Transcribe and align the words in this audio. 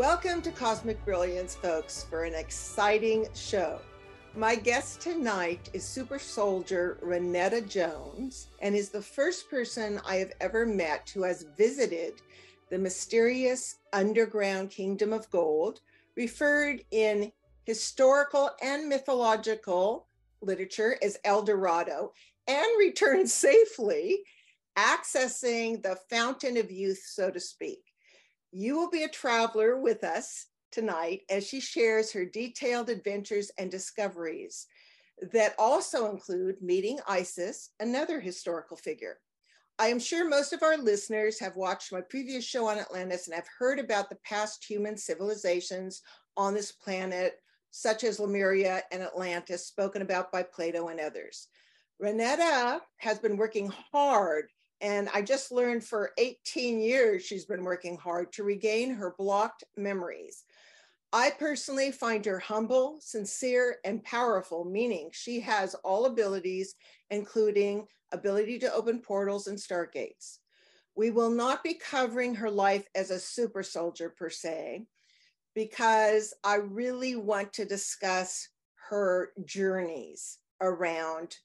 Welcome 0.00 0.40
to 0.42 0.50
Cosmic 0.50 1.04
Brilliance, 1.04 1.54
folks, 1.54 2.04
for 2.08 2.24
an 2.24 2.34
exciting 2.34 3.26
show. 3.34 3.80
My 4.34 4.54
guest 4.54 5.02
tonight 5.02 5.68
is 5.74 5.84
super 5.84 6.18
soldier 6.18 6.98
Rainetta 7.04 7.68
Jones 7.68 8.48
and 8.62 8.74
is 8.74 8.88
the 8.88 9.02
first 9.02 9.50
person 9.50 10.00
I 10.06 10.14
have 10.14 10.32
ever 10.40 10.64
met 10.64 11.10
who 11.12 11.24
has 11.24 11.44
visited 11.54 12.14
the 12.70 12.78
mysterious 12.78 13.76
underground 13.92 14.70
kingdom 14.70 15.12
of 15.12 15.28
gold, 15.28 15.82
referred 16.16 16.82
in 16.92 17.30
historical 17.64 18.52
and 18.62 18.88
mythological 18.88 20.06
literature 20.40 20.96
as 21.02 21.18
El 21.24 21.42
Dorado, 21.42 22.14
and 22.48 22.66
returned 22.78 23.28
safely, 23.30 24.20
accessing 24.78 25.82
the 25.82 25.98
fountain 26.08 26.56
of 26.56 26.70
youth, 26.70 27.02
so 27.04 27.30
to 27.30 27.38
speak. 27.38 27.89
You 28.52 28.76
will 28.76 28.90
be 28.90 29.04
a 29.04 29.08
traveler 29.08 29.78
with 29.78 30.02
us 30.02 30.46
tonight 30.72 31.22
as 31.30 31.46
she 31.46 31.60
shares 31.60 32.12
her 32.12 32.24
detailed 32.24 32.88
adventures 32.88 33.50
and 33.58 33.70
discoveries 33.70 34.66
that 35.32 35.54
also 35.58 36.10
include 36.10 36.62
meeting 36.62 36.98
Isis, 37.06 37.70
another 37.78 38.20
historical 38.20 38.76
figure. 38.76 39.18
I 39.78 39.88
am 39.88 39.98
sure 39.98 40.28
most 40.28 40.52
of 40.52 40.62
our 40.62 40.76
listeners 40.76 41.38
have 41.40 41.56
watched 41.56 41.92
my 41.92 42.00
previous 42.00 42.44
show 42.44 42.66
on 42.66 42.78
Atlantis 42.78 43.26
and 43.26 43.34
have 43.34 43.48
heard 43.58 43.78
about 43.78 44.10
the 44.10 44.18
past 44.24 44.64
human 44.64 44.96
civilizations 44.96 46.02
on 46.36 46.52
this 46.52 46.72
planet, 46.72 47.40
such 47.70 48.04
as 48.04 48.20
Lemuria 48.20 48.82
and 48.92 49.02
Atlantis, 49.02 49.66
spoken 49.66 50.02
about 50.02 50.32
by 50.32 50.42
Plato 50.42 50.88
and 50.88 51.00
others. 51.00 51.48
Rainetta 52.02 52.80
has 52.98 53.18
been 53.18 53.36
working 53.36 53.72
hard 53.92 54.50
and 54.80 55.08
I 55.12 55.22
just 55.22 55.52
learned 55.52 55.84
for 55.84 56.12
18 56.18 56.80
years 56.80 57.24
she's 57.24 57.44
been 57.44 57.64
working 57.64 57.96
hard 57.96 58.32
to 58.34 58.44
regain 58.44 58.94
her 58.94 59.14
blocked 59.18 59.64
memories. 59.76 60.44
I 61.12 61.30
personally 61.30 61.90
find 61.90 62.24
her 62.26 62.38
humble, 62.38 62.98
sincere, 63.00 63.78
and 63.84 64.02
powerful, 64.04 64.64
meaning 64.64 65.10
she 65.12 65.40
has 65.40 65.74
all 65.76 66.06
abilities, 66.06 66.76
including 67.10 67.86
ability 68.12 68.60
to 68.60 68.72
open 68.72 69.00
portals 69.00 69.48
and 69.48 69.58
stargates. 69.58 70.38
We 70.94 71.10
will 71.10 71.30
not 71.30 71.64
be 71.64 71.74
covering 71.74 72.34
her 72.36 72.50
life 72.50 72.86
as 72.94 73.10
a 73.10 73.18
super 73.18 73.62
soldier 73.62 74.10
per 74.10 74.30
se, 74.30 74.86
because 75.54 76.32
I 76.44 76.56
really 76.56 77.16
want 77.16 77.52
to 77.54 77.64
discuss 77.64 78.48
her 78.88 79.32
journeys 79.44 80.38
around 80.60 81.36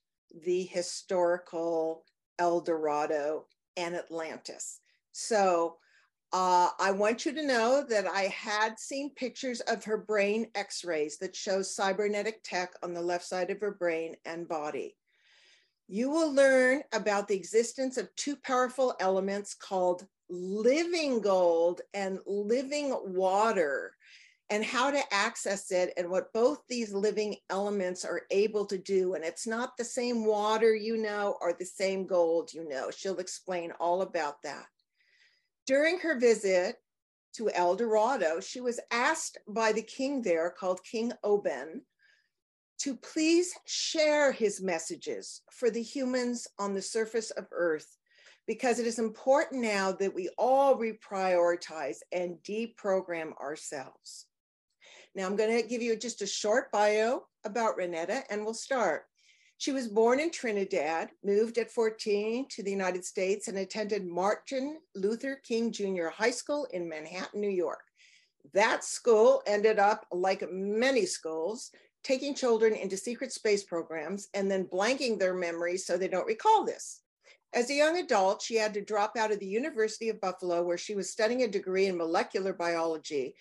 the 0.45 0.63
historical 0.63 2.05
El 2.39 2.61
Dorado, 2.61 3.45
and 3.77 3.95
Atlantis. 3.95 4.79
So 5.11 5.77
uh, 6.33 6.69
I 6.79 6.91
want 6.91 7.25
you 7.25 7.31
to 7.33 7.45
know 7.45 7.85
that 7.87 8.07
I 8.07 8.23
had 8.23 8.79
seen 8.79 9.11
pictures 9.15 9.61
of 9.61 9.85
her 9.85 9.97
brain 9.97 10.47
x 10.55 10.83
rays 10.83 11.17
that 11.19 11.35
shows 11.35 11.73
cybernetic 11.73 12.43
tech 12.43 12.73
on 12.83 12.93
the 12.93 13.01
left 13.01 13.25
side 13.25 13.49
of 13.51 13.61
her 13.61 13.71
brain 13.71 14.15
and 14.25 14.47
body. 14.47 14.95
You 15.87 16.09
will 16.09 16.33
learn 16.33 16.83
about 16.93 17.27
the 17.27 17.35
existence 17.35 17.97
of 17.97 18.13
two 18.15 18.35
powerful 18.35 18.95
elements 18.99 19.53
called 19.53 20.07
living 20.29 21.21
gold 21.21 21.81
and 21.93 22.19
living 22.25 22.93
water 23.05 23.94
and 24.49 24.63
how 24.63 24.91
to 24.91 25.01
access 25.13 25.71
it 25.71 25.91
and 25.97 26.09
what 26.09 26.31
both 26.33 26.59
these 26.69 26.93
living 26.93 27.35
elements 27.49 28.05
are 28.05 28.21
able 28.29 28.65
to 28.67 28.77
do. 28.77 29.15
And 29.15 29.23
it's 29.23 29.47
not 29.47 29.75
the 29.75 29.83
same 29.83 30.25
water 30.25 30.75
you 30.75 30.97
know 30.97 31.37
or 31.41 31.53
the 31.53 31.65
same 31.65 32.05
gold 32.05 32.53
you 32.53 32.67
know. 32.67 32.91
She'll 32.91 33.19
explain 33.19 33.71
all 33.79 34.01
about 34.01 34.41
that. 34.43 34.67
During 35.65 35.99
her 35.99 36.19
visit 36.19 36.75
to 37.37 37.49
El 37.49 37.75
Dorado, 37.75 38.39
she 38.39 38.61
was 38.61 38.79
asked 38.91 39.39
by 39.47 39.71
the 39.71 39.81
king 39.81 40.21
there, 40.21 40.51
called 40.51 40.83
King 40.83 41.11
Oban, 41.23 41.81
to 42.79 42.95
please 42.95 43.53
share 43.65 44.31
his 44.31 44.61
messages 44.61 45.41
for 45.51 45.71
the 45.71 45.81
humans 45.81 46.47
on 46.59 46.75
the 46.75 46.81
surface 46.81 47.31
of 47.31 47.47
Earth 47.51 47.97
because 48.47 48.79
it 48.79 48.85
is 48.85 48.99
important 48.99 49.61
now 49.61 49.91
that 49.91 50.13
we 50.13 50.29
all 50.37 50.77
reprioritize 50.77 51.97
and 52.11 52.37
deprogram 52.43 53.33
ourselves. 53.37 54.27
Now 55.15 55.25
I'm 55.25 55.37
going 55.37 55.55
to 55.55 55.67
give 55.67 55.81
you 55.81 55.95
just 55.95 56.21
a 56.21 56.27
short 56.27 56.71
bio 56.71 57.23
about 57.45 57.77
Rainetta 57.77 58.23
and 58.29 58.43
we'll 58.43 58.53
start. 58.53 59.05
She 59.57 59.71
was 59.71 59.87
born 59.87 60.19
in 60.19 60.31
Trinidad, 60.31 61.11
moved 61.23 61.57
at 61.57 61.71
14 61.71 62.47
to 62.49 62.63
the 62.63 62.71
United 62.71 63.05
States, 63.05 63.47
and 63.47 63.57
attended 63.57 64.05
Martin 64.05 64.79
Luther 64.95 65.39
King 65.47 65.71
Jr. 65.71 66.07
High 66.07 66.31
School 66.31 66.67
in 66.73 66.89
Manhattan, 66.89 67.39
New 67.39 67.49
York. 67.49 67.85
That 68.53 68.83
school 68.83 69.41
ended 69.47 69.79
up, 69.79 70.05
like 70.11 70.43
many 70.51 71.05
schools, 71.05 71.71
taking 72.03 72.35
children 72.35 72.73
into 72.75 72.97
secret 72.97 73.31
space 73.31 73.63
programs 73.63 74.27
and 74.33 74.51
then 74.51 74.65
blanking 74.65 75.17
their 75.17 75.33
memories 75.33 75.85
so 75.85 75.97
they 75.97 76.09
don't 76.09 76.27
recall 76.27 76.65
this. 76.65 77.01
As 77.53 77.69
a 77.69 77.73
young 77.73 77.97
adult, 77.97 78.41
she 78.41 78.55
had 78.55 78.73
to 78.73 78.83
drop 78.83 79.15
out 79.17 79.31
of 79.31 79.39
the 79.39 79.47
University 79.47 80.09
of 80.09 80.19
Buffalo, 80.19 80.61
where 80.63 80.77
she 80.77 80.93
was 80.93 81.09
studying 81.09 81.43
a 81.43 81.47
degree 81.47 81.85
in 81.85 81.97
molecular 81.97 82.51
biology, 82.51 83.35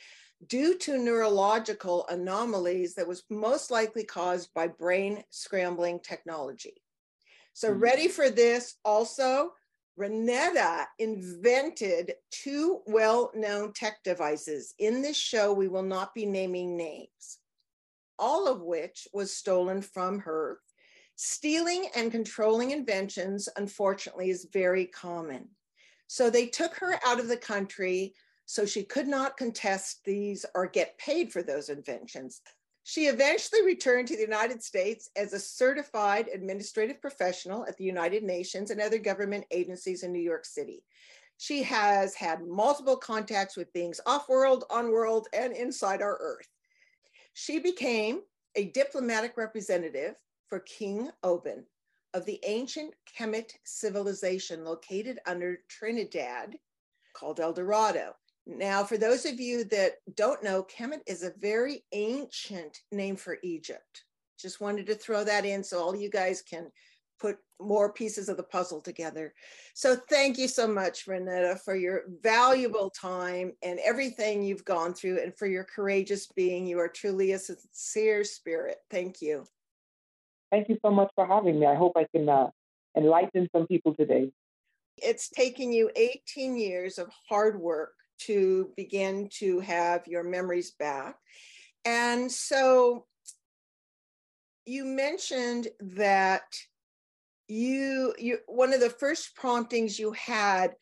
due 0.49 0.77
to 0.79 0.99
neurological 0.99 2.07
anomalies 2.09 2.95
that 2.95 3.07
was 3.07 3.25
most 3.31 3.71
likely 3.71 4.05
caused 4.05 4.53
by 4.55 4.67
brain 4.67 5.23
scrambling 5.31 6.01
technology. 6.01 6.75
So, 7.53 7.71
mm-hmm. 7.71 7.81
ready 7.81 8.09
for 8.09 8.31
this 8.31 8.77
also? 8.85 9.53
Rainetta 9.99 10.87
invented 10.99 12.15
two 12.33 12.81
well 12.87 13.31
known 13.35 13.73
tech 13.73 14.03
devices. 14.03 14.75
In 14.81 15.03
this 15.03 15.17
show, 15.17 15.53
we 15.53 15.69
will 15.69 15.85
not 15.85 16.15
be 16.15 16.27
naming 16.27 16.77
names, 16.77 17.39
all 18.19 18.49
of 18.49 18.63
which 18.63 19.07
was 19.13 19.33
stolen 19.33 19.83
from 19.83 20.19
her. 20.21 20.59
Stealing 21.17 21.87
and 21.95 22.11
controlling 22.11 22.73
inventions, 22.73 23.49
unfortunately, 23.57 24.31
is 24.31 24.49
very 24.53 24.87
common. 24.87 25.49
So 26.09 26.29
they 26.29 26.47
took 26.47 26.75
her 26.77 26.99
out 27.07 27.21
of 27.21 27.29
the 27.29 27.37
country 27.37 28.15
so 28.47 28.67
she 28.67 28.83
could 28.83 29.09
not 29.09 29.37
contest 29.37 30.05
these 30.05 30.45
or 30.55 30.67
get 30.67 30.99
paid 30.99 31.33
for 31.33 31.43
those 31.43 31.69
inventions. 31.69 32.43
She 32.83 33.07
eventually 33.07 33.65
returned 33.65 34.09
to 34.09 34.17
the 34.17 34.23
United 34.23 34.63
States 34.63 35.09
as 35.17 35.33
a 35.33 35.39
certified 35.39 36.29
administrative 36.33 37.01
professional 37.01 37.65
at 37.67 37.79
the 37.79 37.85
United 37.85 38.23
Nations 38.23 38.71
and 38.71 38.81
other 38.81 38.99
government 38.99 39.47
agencies 39.51 40.03
in 40.03 40.13
New 40.13 40.21
York 40.21 40.45
City. 40.45 40.85
She 41.39 41.63
has 41.63 42.15
had 42.15 42.47
multiple 42.47 42.97
contacts 42.97 43.57
with 43.57 43.73
beings 43.73 44.01
off 44.07 44.29
world, 44.29 44.65
on 44.71 44.91
world, 44.91 45.29
and 45.33 45.53
inside 45.55 46.03
our 46.03 46.19
Earth. 46.21 46.49
She 47.33 47.59
became 47.59 48.21
a 48.55 48.67
diplomatic 48.67 49.37
representative 49.37 50.17
for 50.47 50.61
King 50.61 51.11
Oban 51.23 51.65
of 52.13 52.25
the 52.27 52.39
ancient 52.45 52.95
Kemet 53.19 53.53
civilization 53.65 54.65
located 54.65 55.19
under 55.27 55.59
Trinidad 55.69 56.57
called 57.15 57.41
El 57.41 57.53
Dorado. 57.53 58.15
Now, 58.47 58.85
for 58.85 58.99
those 58.99 59.25
of 59.25 59.41
you 59.41 59.65
that 59.65 59.95
don't 60.17 60.43
know, 60.43 60.65
Kemet 60.65 61.01
is 61.07 61.23
a 61.23 61.33
very 61.39 61.85
ancient 61.93 62.81
name 62.93 63.17
for 63.17 63.39
Egypt. 63.43 64.05
Just 64.39 64.61
wanted 64.61 64.87
to 64.87 64.95
throw 64.95 65.25
that 65.25 65.47
in 65.47 65.65
so 65.65 65.81
all 65.81 65.97
you 65.97 66.11
guys 66.11 66.43
can 66.43 66.71
put 67.19 67.39
more 67.59 67.93
pieces 67.93 68.29
of 68.29 68.37
the 68.37 68.43
puzzle 68.43 68.83
together. 68.83 69.33
So 69.75 69.97
thank 70.11 70.37
you 70.37 70.47
so 70.47 70.67
much, 70.67 71.07
Rainetta, 71.07 71.59
for 71.61 71.75
your 71.75 72.03
valuable 72.23 72.91
time 72.91 73.53
and 73.63 73.79
everything 73.83 74.43
you've 74.43 74.65
gone 74.65 74.93
through 74.93 75.23
and 75.23 75.35
for 75.35 75.47
your 75.47 75.65
courageous 75.65 76.27
being. 76.27 76.67
You 76.67 76.81
are 76.81 76.89
truly 76.89 77.33
a 77.33 77.39
sincere 77.39 78.25
spirit. 78.25 78.77
Thank 78.91 79.23
you. 79.23 79.45
Thank 80.51 80.69
you 80.69 80.79
so 80.85 80.91
much 80.91 81.11
for 81.15 81.27
having 81.27 81.59
me. 81.59 81.67
I 81.67 81.77
hope 81.77 81.93
I 81.97 82.07
can 82.15 82.29
uh, 82.29 82.49
enlighten 82.95 83.49
some 83.57 83.67
people 83.67 83.95
today. 83.95 84.31
It's 84.99 85.31
taken 85.31 85.73
you 85.73 85.91
18 85.97 86.57
years 86.59 86.99
of 86.99 87.09
hard 87.29 87.59
work 87.59 87.95
to 88.21 88.71
begin 88.77 89.29
to 89.39 89.61
have 89.61 90.07
your 90.07 90.23
memories 90.23 90.73
back. 90.73 91.17
And 91.85 92.31
so 92.31 93.07
you 94.67 94.85
mentioned 94.85 95.69
that 95.81 96.45
you 97.47 98.15
you 98.19 98.39
one 98.47 98.73
of 98.73 98.81
the 98.81 98.89
first 98.89 99.37
promptings 99.37 99.99
you 99.99 100.13
had 100.13 100.75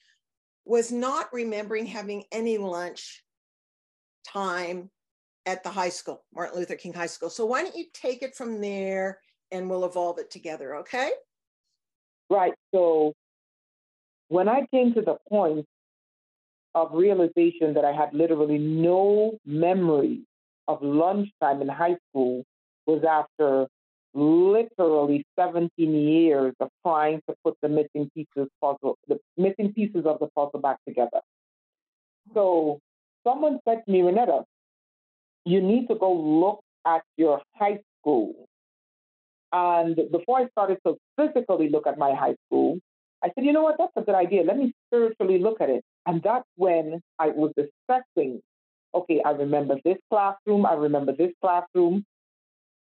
was 0.65 0.93
not 0.93 1.33
remembering 1.33 1.87
having 1.87 2.23
any 2.31 2.57
lunch 2.57 3.25
time 4.27 4.91
at 5.45 5.65
the 5.65 5.71
high 5.71 5.89
school, 5.89 6.25
Martin 6.33 6.59
Luther 6.59 6.77
King 6.77 6.93
High 6.93 7.07
School. 7.07 7.31
So 7.31 7.45
why 7.45 7.63
don't 7.63 7.75
you 7.75 7.87
take 7.93 8.23
it 8.23 8.37
from 8.37 8.61
there 8.61 9.19
and 9.51 9.69
we'll 9.69 9.85
evolve 9.85 10.19
it 10.19 10.31
together, 10.31 10.77
okay? 10.77 11.11
Right. 12.31 12.55
So 12.73 13.13
when 14.29 14.49
I 14.49 14.67
came 14.73 14.95
to 14.95 15.03
the 15.03 15.17
point 15.29 15.67
of 16.75 16.91
realization 16.93 17.75
that 17.75 17.85
I 17.85 17.93
had 17.93 18.13
literally 18.13 18.59
no 18.59 19.39
memory 19.45 20.23
of 20.69 20.83
lunchtime 20.83 21.61
in 21.61 21.69
high 21.69 21.97
school 22.09 22.45
was 22.87 23.03
after 23.09 23.67
literally 24.15 25.25
17 25.39 25.71
years 25.79 26.55
of 26.61 26.69
trying 26.85 27.21
to 27.29 27.35
put 27.45 27.57
the 27.63 27.69
missing 27.69 28.11
pieces 28.15 28.49
puzzle, 28.61 28.97
the 29.09 29.19
missing 29.37 29.73
pieces 29.73 30.05
of 30.07 30.19
the 30.19 30.29
puzzle 30.35 30.61
back 30.61 30.79
together. 30.87 31.21
So 32.35 32.81
someone 33.25 33.59
said 33.67 33.83
to 33.87 33.93
me, 33.93 34.01
Rainetta, 34.01 34.45
you 35.45 35.61
need 35.61 35.89
to 35.89 35.95
go 35.95 36.13
look 36.13 36.61
at 36.87 37.03
your 37.17 37.41
high 37.57 37.81
school. 38.01 38.35
And 39.53 39.97
before 40.11 40.41
I 40.41 40.49
started 40.49 40.79
to 40.87 40.97
physically 41.17 41.69
look 41.69 41.87
at 41.87 41.99
my 41.99 42.15
high 42.15 42.37
school, 42.47 42.79
I 43.23 43.29
said, 43.35 43.45
you 43.45 43.53
know 43.53 43.63
what, 43.63 43.77
that's 43.79 43.93
a 43.97 44.03
good 44.03 44.15
idea. 44.15 44.43
Let 44.43 44.59
me 44.59 44.73
spiritually 44.89 45.39
look 45.39 45.61
at 45.61 45.71
it. 45.71 45.85
And 46.07 46.23
that's 46.23 46.49
when 46.57 47.01
I 47.19 47.29
was 47.29 47.53
assessing, 47.57 48.41
okay, 48.95 49.23
I 49.25 49.31
remember 49.31 49.77
this 49.85 49.99
classroom, 50.11 50.67
I 50.67 50.75
remember 50.75 51.13
this 51.17 51.33
classroom. 51.41 52.05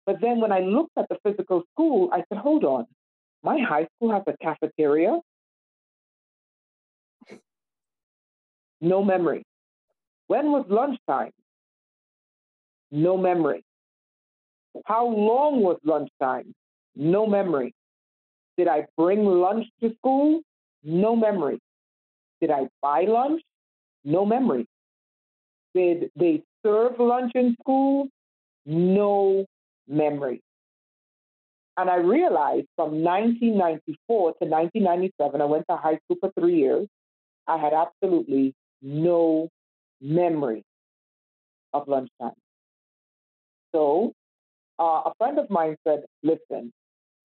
But 0.07 0.21
then 0.21 0.41
when 0.41 0.53
I 0.53 0.61
looked 0.61 0.93
at 0.97 1.07
the 1.09 1.17
physical 1.23 1.63
school, 1.73 2.11
I 2.13 2.25
said, 2.29 2.39
hold 2.39 2.65
on, 2.65 2.87
my 3.43 3.59
high 3.61 3.87
school 3.97 4.13
has 4.13 4.23
a 4.27 4.37
cafeteria. 4.43 5.19
No 8.81 9.03
memory. 9.03 9.45
When 10.29 10.53
was 10.53 10.67
lunchtime? 10.69 11.33
No 12.91 13.17
memory. 13.17 13.65
How 14.85 15.07
long 15.07 15.61
was 15.61 15.79
lunchtime? 15.85 16.55
No 16.95 17.27
memory. 17.27 17.75
Did 18.57 18.69
I 18.69 18.87
bring 18.97 19.25
lunch 19.25 19.67
to 19.81 19.95
school? 19.97 20.41
No 20.83 21.17
memory. 21.17 21.59
Did 22.41 22.51
I 22.51 22.69
buy 22.83 23.03
lunch? 23.03 23.43
No 24.05 24.25
memory. 24.25 24.67
Did 25.75 26.11
they 26.17 26.43
serve 26.65 26.99
lunch 26.99 27.33
in 27.35 27.57
school? 27.61 28.09
No 28.67 29.47
memory. 29.87 30.41
And 31.77 31.89
I 31.89 31.97
realized 31.97 32.67
from 32.75 33.03
1994 33.05 34.33
to 34.43 34.45
1997, 34.45 35.41
I 35.41 35.45
went 35.45 35.65
to 35.71 35.77
high 35.77 35.99
school 36.05 36.17
for 36.21 36.33
three 36.39 36.57
years. 36.57 36.89
I 37.47 37.57
had 37.57 37.73
absolutely 37.73 38.55
no 38.83 39.49
memory 40.01 40.65
of 41.73 41.87
lunchtime. 41.87 42.33
So 43.75 44.13
uh, 44.79 45.03
a 45.07 45.13
friend 45.19 45.39
of 45.39 45.51
mine 45.51 45.77
said, 45.87 46.05
listen, 46.23 46.73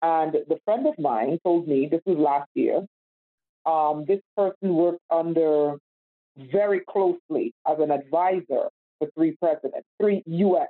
and 0.03 0.33
the 0.33 0.59
friend 0.65 0.87
of 0.87 0.95
mine 0.99 1.39
told 1.45 1.69
me, 1.69 1.87
this 1.91 2.01
was 2.07 2.19
last 2.19 2.49
year, 2.55 2.85
um, 3.67 4.05
this 4.07 4.21
person 4.37 4.75
worked 4.75 5.01
under 5.11 5.77
very 6.37 6.81
closely 6.89 7.53
as 7.69 7.79
an 7.79 7.91
advisor 7.91 8.69
for 8.99 9.09
three 9.15 9.37
presidents, 9.41 9.87
three 10.01 10.23
U.S. 10.27 10.69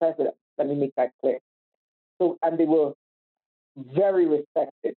presidents. 0.00 0.36
Let 0.58 0.68
me 0.68 0.74
make 0.74 0.92
that 0.96 1.10
clear. 1.20 1.38
So, 2.20 2.38
and 2.42 2.58
they 2.58 2.64
were 2.64 2.92
very 3.76 4.26
respected. 4.26 4.94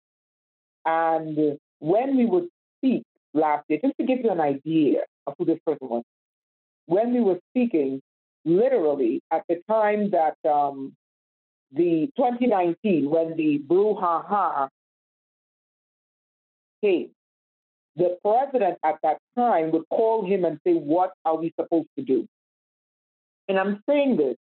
And 0.84 1.58
when 1.80 2.16
we 2.16 2.26
would 2.26 2.48
speak 2.78 3.02
last 3.34 3.64
year, 3.68 3.80
just 3.82 3.94
to 3.98 4.06
give 4.06 4.20
you 4.22 4.30
an 4.30 4.40
idea 4.40 5.00
of 5.26 5.34
who 5.38 5.44
this 5.44 5.58
person 5.66 5.88
was, 5.88 6.02
when 6.86 7.12
we 7.12 7.20
were 7.20 7.38
speaking, 7.50 8.00
literally 8.44 9.20
at 9.30 9.42
the 9.48 9.60
time 9.68 10.10
that 10.10 10.36
um, 10.50 10.94
the 11.72 12.08
2019, 12.16 13.08
when 13.08 13.36
the 13.36 13.58
brouhaha 13.66 14.68
came, 16.82 17.10
the 17.96 18.18
president 18.24 18.78
at 18.84 18.96
that 19.02 19.18
time 19.36 19.70
would 19.72 19.84
call 19.90 20.24
him 20.24 20.44
and 20.44 20.58
say, 20.66 20.74
What 20.74 21.12
are 21.24 21.36
we 21.36 21.52
supposed 21.58 21.88
to 21.98 22.04
do? 22.04 22.26
And 23.48 23.58
I'm 23.58 23.82
saying 23.88 24.16
this 24.16 24.36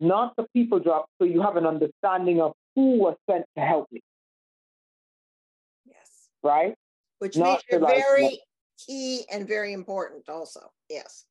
not 0.00 0.34
the 0.36 0.46
people 0.54 0.78
drop, 0.78 1.06
so 1.18 1.24
you 1.24 1.42
have 1.42 1.56
an 1.56 1.66
understanding 1.66 2.40
of 2.40 2.52
who 2.76 2.98
was 2.98 3.16
sent 3.28 3.44
to 3.56 3.64
help 3.64 3.88
me. 3.90 4.00
Yes. 5.86 6.28
Right? 6.42 6.74
Which 7.18 7.36
not 7.36 7.46
means 7.46 7.62
you're 7.70 7.80
very 7.80 8.22
like, 8.22 8.40
key 8.86 9.24
and 9.32 9.46
very 9.48 9.72
important, 9.72 10.28
also. 10.28 10.70
Yes. 10.88 11.24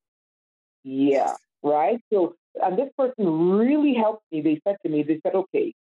Yeah. 0.84 1.10
Yes 1.10 1.38
right? 1.64 2.00
So, 2.12 2.36
and 2.64 2.78
this 2.78 2.90
person 2.98 3.58
really 3.58 3.94
helped 3.94 4.24
me. 4.32 4.42
They 4.42 4.62
said 4.68 4.78
to 4.84 4.90
me, 4.90 5.04
they 5.04 5.20
said, 5.24 5.36
okay. 5.36 5.74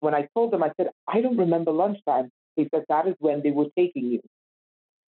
When 0.00 0.14
I 0.14 0.28
told 0.34 0.52
them, 0.52 0.62
I 0.62 0.70
said, 0.76 0.90
I 1.08 1.20
don't 1.20 1.36
remember 1.36 1.70
lunchtime. 1.70 2.30
Said, 2.56 2.84
that 2.88 3.06
is 3.08 3.14
when 3.18 3.42
they 3.42 3.50
were 3.50 3.66
taking 3.76 4.06
you. 4.06 4.20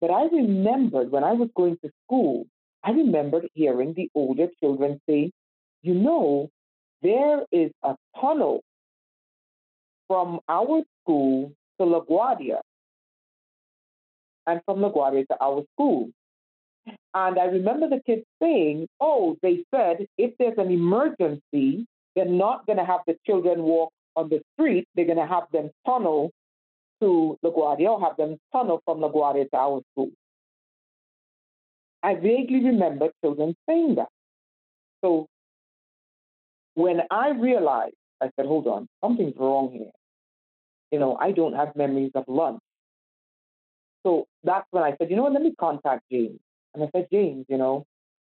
But 0.01 0.11
I 0.11 0.25
remembered 0.25 1.11
when 1.11 1.23
I 1.23 1.33
was 1.33 1.49
going 1.55 1.77
to 1.83 1.91
school, 2.05 2.45
I 2.83 2.91
remembered 2.91 3.47
hearing 3.53 3.93
the 3.93 4.09
older 4.13 4.47
children 4.59 4.99
say, 5.09 5.31
you 5.81 5.93
know, 5.93 6.49
there 7.01 7.45
is 7.51 7.71
a 7.83 7.95
tunnel 8.19 8.61
from 10.07 10.39
our 10.47 10.83
school 11.01 11.51
to 11.79 11.85
LaGuardia 11.85 12.59
and 14.47 14.61
from 14.65 14.79
LaGuardia 14.79 15.25
to 15.27 15.37
our 15.41 15.63
school. 15.73 16.09
And 17.13 17.39
I 17.39 17.45
remember 17.45 17.89
the 17.89 18.01
kids 18.05 18.23
saying, 18.41 18.87
oh, 18.99 19.37
they 19.41 19.63
said 19.73 20.05
if 20.17 20.33
there's 20.37 20.57
an 20.57 20.71
emergency, 20.71 21.87
they're 22.15 22.25
not 22.25 22.65
going 22.65 22.77
to 22.77 22.85
have 22.85 23.01
the 23.07 23.15
children 23.25 23.63
walk 23.63 23.91
on 24.15 24.29
the 24.29 24.41
street. 24.53 24.87
They're 24.95 25.05
going 25.05 25.17
to 25.17 25.25
have 25.25 25.45
them 25.51 25.71
tunnel 25.85 26.31
to 27.01 27.37
LaGuardia 27.43 27.89
or 27.89 28.01
have 28.01 28.17
them 28.17 28.37
tunnel 28.51 28.81
from 28.85 28.99
LaGuardia 28.99 29.49
to 29.49 29.57
our 29.57 29.81
school. 29.91 30.11
I 32.03 32.15
vaguely 32.15 32.63
remember 32.63 33.09
children 33.23 33.55
saying 33.67 33.95
that. 33.95 34.09
So 35.03 35.27
when 36.75 37.01
I 37.09 37.29
realized, 37.29 37.95
I 38.21 38.29
said, 38.35 38.45
hold 38.45 38.67
on, 38.67 38.87
something's 39.03 39.35
wrong 39.37 39.71
here. 39.71 39.91
You 40.91 40.99
know, 40.99 41.17
I 41.19 41.31
don't 41.31 41.53
have 41.53 41.75
memories 41.75 42.11
of 42.15 42.25
lunch. 42.27 42.59
So 44.05 44.25
that's 44.43 44.67
when 44.71 44.83
I 44.83 44.95
said, 44.97 45.09
you 45.09 45.15
know 45.15 45.23
what, 45.23 45.33
let 45.33 45.41
me 45.41 45.53
contact 45.59 46.03
James. 46.11 46.39
And 46.73 46.83
I 46.83 46.89
said, 46.95 47.07
James, 47.11 47.45
you 47.49 47.57
know, 47.57 47.85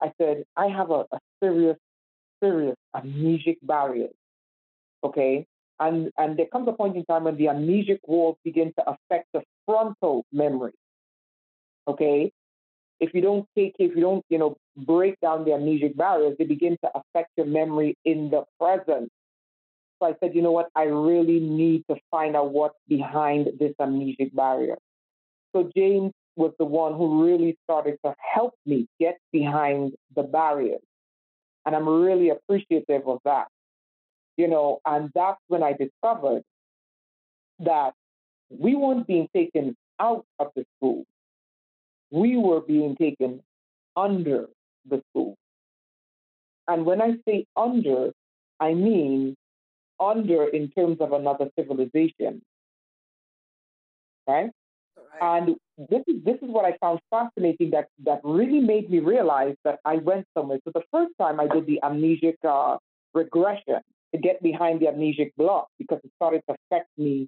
I 0.01 0.11
said, 0.19 0.43
I 0.57 0.67
have 0.67 0.91
a, 0.91 1.05
a 1.11 1.19
serious, 1.41 1.77
serious 2.43 2.75
amnesic 2.95 3.57
barrier. 3.63 4.09
Okay. 5.03 5.45
And, 5.81 6.11
and 6.17 6.37
there 6.37 6.45
comes 6.45 6.67
a 6.69 6.73
point 6.73 6.95
in 6.95 7.03
time 7.05 7.23
when 7.23 7.37
the 7.37 7.45
amnesic 7.45 7.99
walls 8.03 8.37
begin 8.45 8.71
to 8.77 8.83
affect 8.87 9.27
the 9.33 9.41
frontal 9.65 10.23
memory. 10.31 10.73
Okay. 11.87 12.31
If 12.99 13.15
you 13.15 13.21
don't 13.21 13.47
take, 13.57 13.73
if 13.79 13.95
you 13.95 14.01
don't, 14.01 14.23
you 14.29 14.37
know, 14.37 14.57
break 14.77 15.19
down 15.21 15.43
the 15.43 15.51
amnesic 15.51 15.97
barriers, 15.97 16.35
they 16.37 16.45
begin 16.45 16.77
to 16.85 16.91
affect 16.93 17.31
your 17.35 17.47
memory 17.47 17.97
in 18.05 18.29
the 18.29 18.43
present. 18.59 19.09
So 19.99 20.07
I 20.07 20.13
said, 20.19 20.35
you 20.35 20.43
know 20.43 20.51
what? 20.51 20.69
I 20.75 20.83
really 20.83 21.39
need 21.39 21.83
to 21.89 21.95
find 22.11 22.35
out 22.35 22.51
what's 22.51 22.77
behind 22.87 23.47
this 23.59 23.73
amnesic 23.81 24.35
barrier. 24.35 24.77
So 25.55 25.71
James 25.75 26.11
was 26.35 26.53
the 26.59 26.65
one 26.65 26.93
who 26.93 27.23
really 27.23 27.57
started 27.63 27.97
to 28.05 28.13
help 28.35 28.53
me 28.67 28.87
get 28.99 29.17
behind 29.31 29.93
the 30.15 30.23
barriers. 30.23 30.81
And 31.65 31.75
I'm 31.75 31.89
really 31.89 32.29
appreciative 32.29 33.07
of 33.07 33.19
that. 33.25 33.47
You 34.37 34.47
know, 34.47 34.79
and 34.85 35.11
that's 35.13 35.41
when 35.47 35.63
I 35.63 35.73
discovered 35.73 36.43
that 37.59 37.93
we 38.49 38.75
weren't 38.75 39.07
being 39.07 39.27
taken 39.33 39.75
out 39.99 40.25
of 40.39 40.47
the 40.55 40.65
school. 40.77 41.03
We 42.11 42.37
were 42.37 42.61
being 42.61 42.95
taken 42.95 43.41
under 43.95 44.47
the 44.89 45.01
school. 45.09 45.35
And 46.67 46.85
when 46.85 47.01
I 47.01 47.15
say 47.27 47.45
under, 47.55 48.11
I 48.59 48.73
mean 48.73 49.35
under 49.99 50.47
in 50.47 50.69
terms 50.71 50.97
of 50.99 51.13
another 51.13 51.49
civilization. 51.57 52.41
Right? 54.27 54.49
right? 54.97 55.21
And 55.21 55.55
this 55.89 56.01
is 56.07 56.23
this 56.23 56.35
is 56.41 56.49
what 56.49 56.65
I 56.65 56.77
found 56.77 56.99
fascinating 57.09 57.71
that 57.71 57.87
that 58.05 58.21
really 58.23 58.59
made 58.59 58.89
me 58.89 58.99
realize 58.99 59.55
that 59.63 59.79
I 59.85 59.97
went 59.97 60.25
somewhere. 60.35 60.59
So 60.65 60.71
the 60.73 60.83
first 60.91 61.13
time 61.19 61.39
I 61.39 61.47
did 61.47 61.65
the 61.65 61.79
amnesic 61.83 62.35
uh, 62.43 62.77
regression 63.13 63.81
to 64.13 64.19
get 64.19 64.41
behind 64.43 64.79
the 64.79 64.87
amnesic 64.87 65.31
block 65.37 65.67
because 65.77 65.99
it 66.03 66.11
started 66.15 66.41
to 66.49 66.55
affect 66.69 66.89
me 66.97 67.27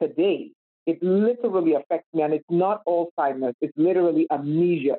today. 0.00 0.50
It 0.86 1.02
literally 1.02 1.74
affects 1.74 2.08
me, 2.14 2.22
and 2.22 2.32
it's 2.32 2.44
not 2.50 2.82
Alzheimer's. 2.86 3.54
It's 3.60 3.72
literally 3.76 4.26
amnesia. 4.30 4.96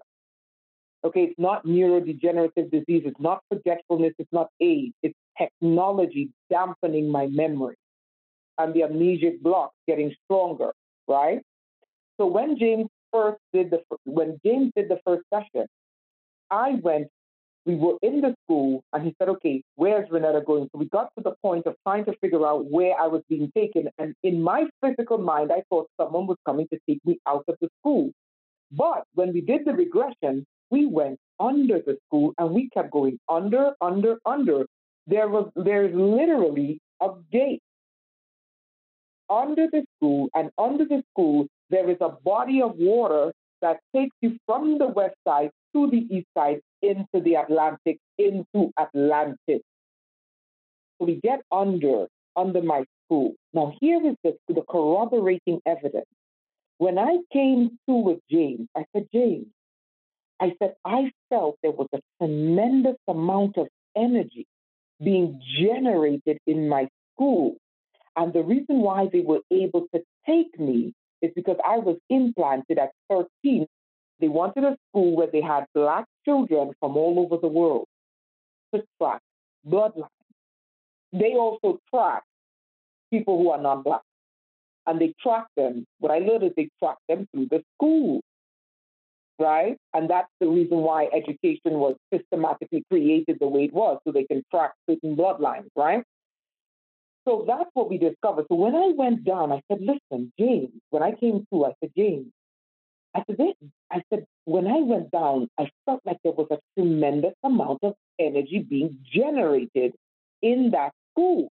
Okay, 1.03 1.23
it's 1.23 1.39
not 1.39 1.65
neurodegenerative 1.65 2.69
disease. 2.69 3.03
It's 3.05 3.19
not 3.19 3.41
forgetfulness. 3.49 4.13
It's 4.19 4.31
not 4.31 4.49
age. 4.61 4.93
It's 5.01 5.15
technology 5.37 6.29
dampening 6.49 7.09
my 7.09 7.27
memory, 7.27 7.75
and 8.57 8.73
the 8.73 8.81
amnesic 8.81 9.41
block 9.41 9.71
getting 9.87 10.13
stronger. 10.25 10.71
Right. 11.07 11.41
So 12.17 12.27
when 12.27 12.57
James 12.57 12.87
first 13.11 13.39
did 13.51 13.71
the 13.71 13.81
when 14.05 14.39
James 14.45 14.71
did 14.75 14.89
the 14.89 14.99
first 15.05 15.23
session, 15.33 15.67
I 16.49 16.73
went. 16.83 17.07
We 17.65 17.75
were 17.75 17.97
in 18.01 18.21
the 18.21 18.35
school, 18.43 18.83
and 18.91 19.03
he 19.05 19.15
said, 19.19 19.29
"Okay, 19.29 19.63
where's 19.75 20.09
Rainetta 20.09 20.43
going?" 20.45 20.67
So 20.71 20.79
we 20.79 20.85
got 20.85 21.09
to 21.15 21.23
the 21.23 21.35
point 21.43 21.67
of 21.67 21.75
trying 21.83 22.05
to 22.05 22.13
figure 22.21 22.45
out 22.45 22.65
where 22.65 22.99
I 22.99 23.07
was 23.07 23.21
being 23.29 23.51
taken, 23.55 23.87
and 23.99 24.15
in 24.23 24.41
my 24.41 24.65
physical 24.81 25.19
mind, 25.19 25.51
I 25.51 25.63
thought 25.69 25.87
someone 25.99 26.25
was 26.27 26.37
coming 26.45 26.67
to 26.69 26.79
take 26.89 27.05
me 27.05 27.19
out 27.27 27.45
of 27.47 27.55
the 27.61 27.69
school. 27.79 28.11
But 28.71 29.03
when 29.13 29.33
we 29.33 29.41
did 29.41 29.65
the 29.65 29.73
regression, 29.73 30.45
we 30.71 30.85
went 30.87 31.19
under 31.39 31.79
the 31.79 31.97
school, 32.07 32.33
and 32.39 32.51
we 32.51 32.69
kept 32.69 32.91
going 32.91 33.19
under, 33.29 33.73
under, 33.81 34.17
under. 34.25 34.65
There 35.07 35.27
was 35.27 35.51
there's 35.55 35.93
literally 35.93 36.79
a 37.01 37.09
gate 37.31 37.61
under 39.29 39.67
the 39.71 39.85
school, 39.97 40.29
and 40.35 40.49
under 40.57 40.85
the 40.85 41.03
school 41.11 41.47
there 41.69 41.89
is 41.89 41.97
a 42.01 42.09
body 42.23 42.61
of 42.61 42.75
water 42.77 43.31
that 43.61 43.79
takes 43.95 44.15
you 44.21 44.37
from 44.45 44.77
the 44.77 44.87
west 44.87 45.15
side 45.27 45.51
to 45.73 45.89
the 45.89 46.05
east 46.09 46.27
side 46.37 46.61
into 46.81 47.19
the 47.23 47.35
Atlantic, 47.35 47.99
into 48.17 48.71
Atlantis. 48.79 49.61
So 50.99 51.05
we 51.05 51.19
get 51.21 51.41
under, 51.51 52.07
under 52.35 52.61
my 52.61 52.85
school. 53.05 53.33
Now 53.53 53.73
here 53.79 53.99
is 54.05 54.15
the, 54.23 54.37
the 54.47 54.61
corroborating 54.69 55.59
evidence. 55.65 56.05
When 56.77 56.97
I 56.97 57.17
came 57.31 57.77
to 57.87 57.95
with 57.95 58.19
James, 58.29 58.67
I 58.75 58.85
said, 58.93 59.07
James, 59.13 59.47
I 60.39 60.53
said, 60.59 60.73
I 60.83 61.11
felt 61.29 61.57
there 61.61 61.71
was 61.71 61.87
a 61.93 61.99
tremendous 62.19 62.97
amount 63.07 63.57
of 63.57 63.67
energy 63.95 64.47
being 65.03 65.39
generated 65.59 66.39
in 66.47 66.67
my 66.67 66.87
school. 67.13 67.55
And 68.15 68.33
the 68.33 68.43
reason 68.43 68.79
why 68.79 69.07
they 69.11 69.21
were 69.21 69.41
able 69.51 69.87
to 69.93 70.01
take 70.25 70.59
me 70.59 70.93
is 71.21 71.31
because 71.35 71.57
I 71.65 71.77
was 71.77 71.97
implanted 72.09 72.79
at 72.79 72.89
13. 73.09 73.67
They 74.21 74.29
wanted 74.29 74.63
a 74.63 74.77
school 74.89 75.15
where 75.15 75.27
they 75.31 75.41
had 75.41 75.65
black 75.73 76.05
children 76.25 76.71
from 76.79 76.95
all 76.95 77.19
over 77.19 77.41
the 77.41 77.47
world 77.47 77.85
to 78.73 78.83
track 78.99 79.21
bloodlines. 79.67 80.07
They 81.11 81.33
also 81.33 81.79
track 81.93 82.23
people 83.11 83.37
who 83.37 83.49
are 83.49 83.61
non 83.61 83.83
black. 83.83 84.01
And 84.87 84.99
they 84.99 85.13
track 85.21 85.45
them. 85.55 85.85
What 85.99 86.11
I 86.11 86.19
learned 86.19 86.43
is 86.43 86.51
they 86.57 86.69
track 86.79 86.97
them 87.07 87.27
through 87.33 87.47
the 87.51 87.63
school 87.75 88.21
right? 89.41 89.75
And 89.93 90.09
that's 90.09 90.29
the 90.39 90.47
reason 90.47 90.77
why 90.77 91.07
education 91.11 91.79
was 91.79 91.95
systematically 92.13 92.83
created 92.89 93.37
the 93.39 93.47
way 93.47 93.63
it 93.65 93.73
was, 93.73 93.99
so 94.05 94.11
they 94.11 94.23
can 94.25 94.43
track 94.51 94.71
certain 94.89 95.15
bloodlines, 95.15 95.67
right? 95.75 96.03
So 97.27 97.45
that's 97.47 97.69
what 97.73 97.89
we 97.89 97.97
discovered. 97.97 98.45
So 98.49 98.55
when 98.55 98.75
I 98.75 98.91
went 98.95 99.23
down, 99.23 99.51
I 99.51 99.61
said, 99.69 99.81
listen, 99.81 100.31
James, 100.39 100.69
when 100.89 101.03
I 101.03 101.11
came 101.11 101.45
through, 101.49 101.65
I 101.65 101.73
said, 101.79 101.91
James, 101.97 102.27
I 103.15 103.23
said, 103.27 103.37
I 103.91 104.01
said, 104.09 104.25
when 104.45 104.67
I 104.67 104.79
went 104.79 105.11
down, 105.11 105.49
I 105.59 105.69
felt 105.85 106.01
like 106.05 106.17
there 106.23 106.33
was 106.33 106.47
a 106.51 106.59
tremendous 106.77 107.33
amount 107.43 107.79
of 107.83 107.93
energy 108.19 108.65
being 108.67 108.97
generated 109.13 109.93
in 110.41 110.71
that 110.71 110.91
school. 111.11 111.49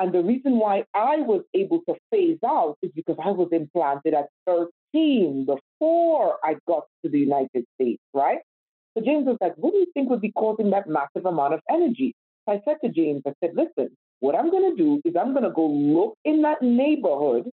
And 0.00 0.12
the 0.12 0.22
reason 0.22 0.58
why 0.58 0.84
I 0.94 1.16
was 1.18 1.42
able 1.54 1.80
to 1.88 1.94
phase 2.10 2.38
out 2.46 2.76
is 2.82 2.90
because 2.94 3.16
I 3.22 3.30
was 3.30 3.48
implanted 3.52 4.14
at 4.14 4.28
13 4.46 5.46
before 5.46 6.38
I 6.44 6.56
got 6.66 6.84
to 7.04 7.10
the 7.10 7.18
United 7.18 7.64
States, 7.74 8.02
right? 8.14 8.38
So 8.96 9.04
James 9.04 9.26
was 9.26 9.38
like, 9.40 9.54
what 9.56 9.72
do 9.72 9.78
you 9.78 9.86
think 9.94 10.08
would 10.10 10.20
be 10.20 10.32
causing 10.32 10.70
that 10.70 10.88
massive 10.88 11.26
amount 11.26 11.54
of 11.54 11.60
energy? 11.70 12.14
So 12.48 12.54
I 12.54 12.60
said 12.64 12.76
to 12.84 12.90
James, 12.92 13.22
I 13.26 13.32
said, 13.42 13.54
listen, 13.54 13.96
what 14.20 14.34
I'm 14.34 14.50
going 14.50 14.76
to 14.76 14.82
do 14.82 15.00
is 15.04 15.14
I'm 15.16 15.32
going 15.32 15.44
to 15.44 15.50
go 15.50 15.66
look 15.66 16.14
in 16.24 16.42
that 16.42 16.62
neighborhood 16.62 17.50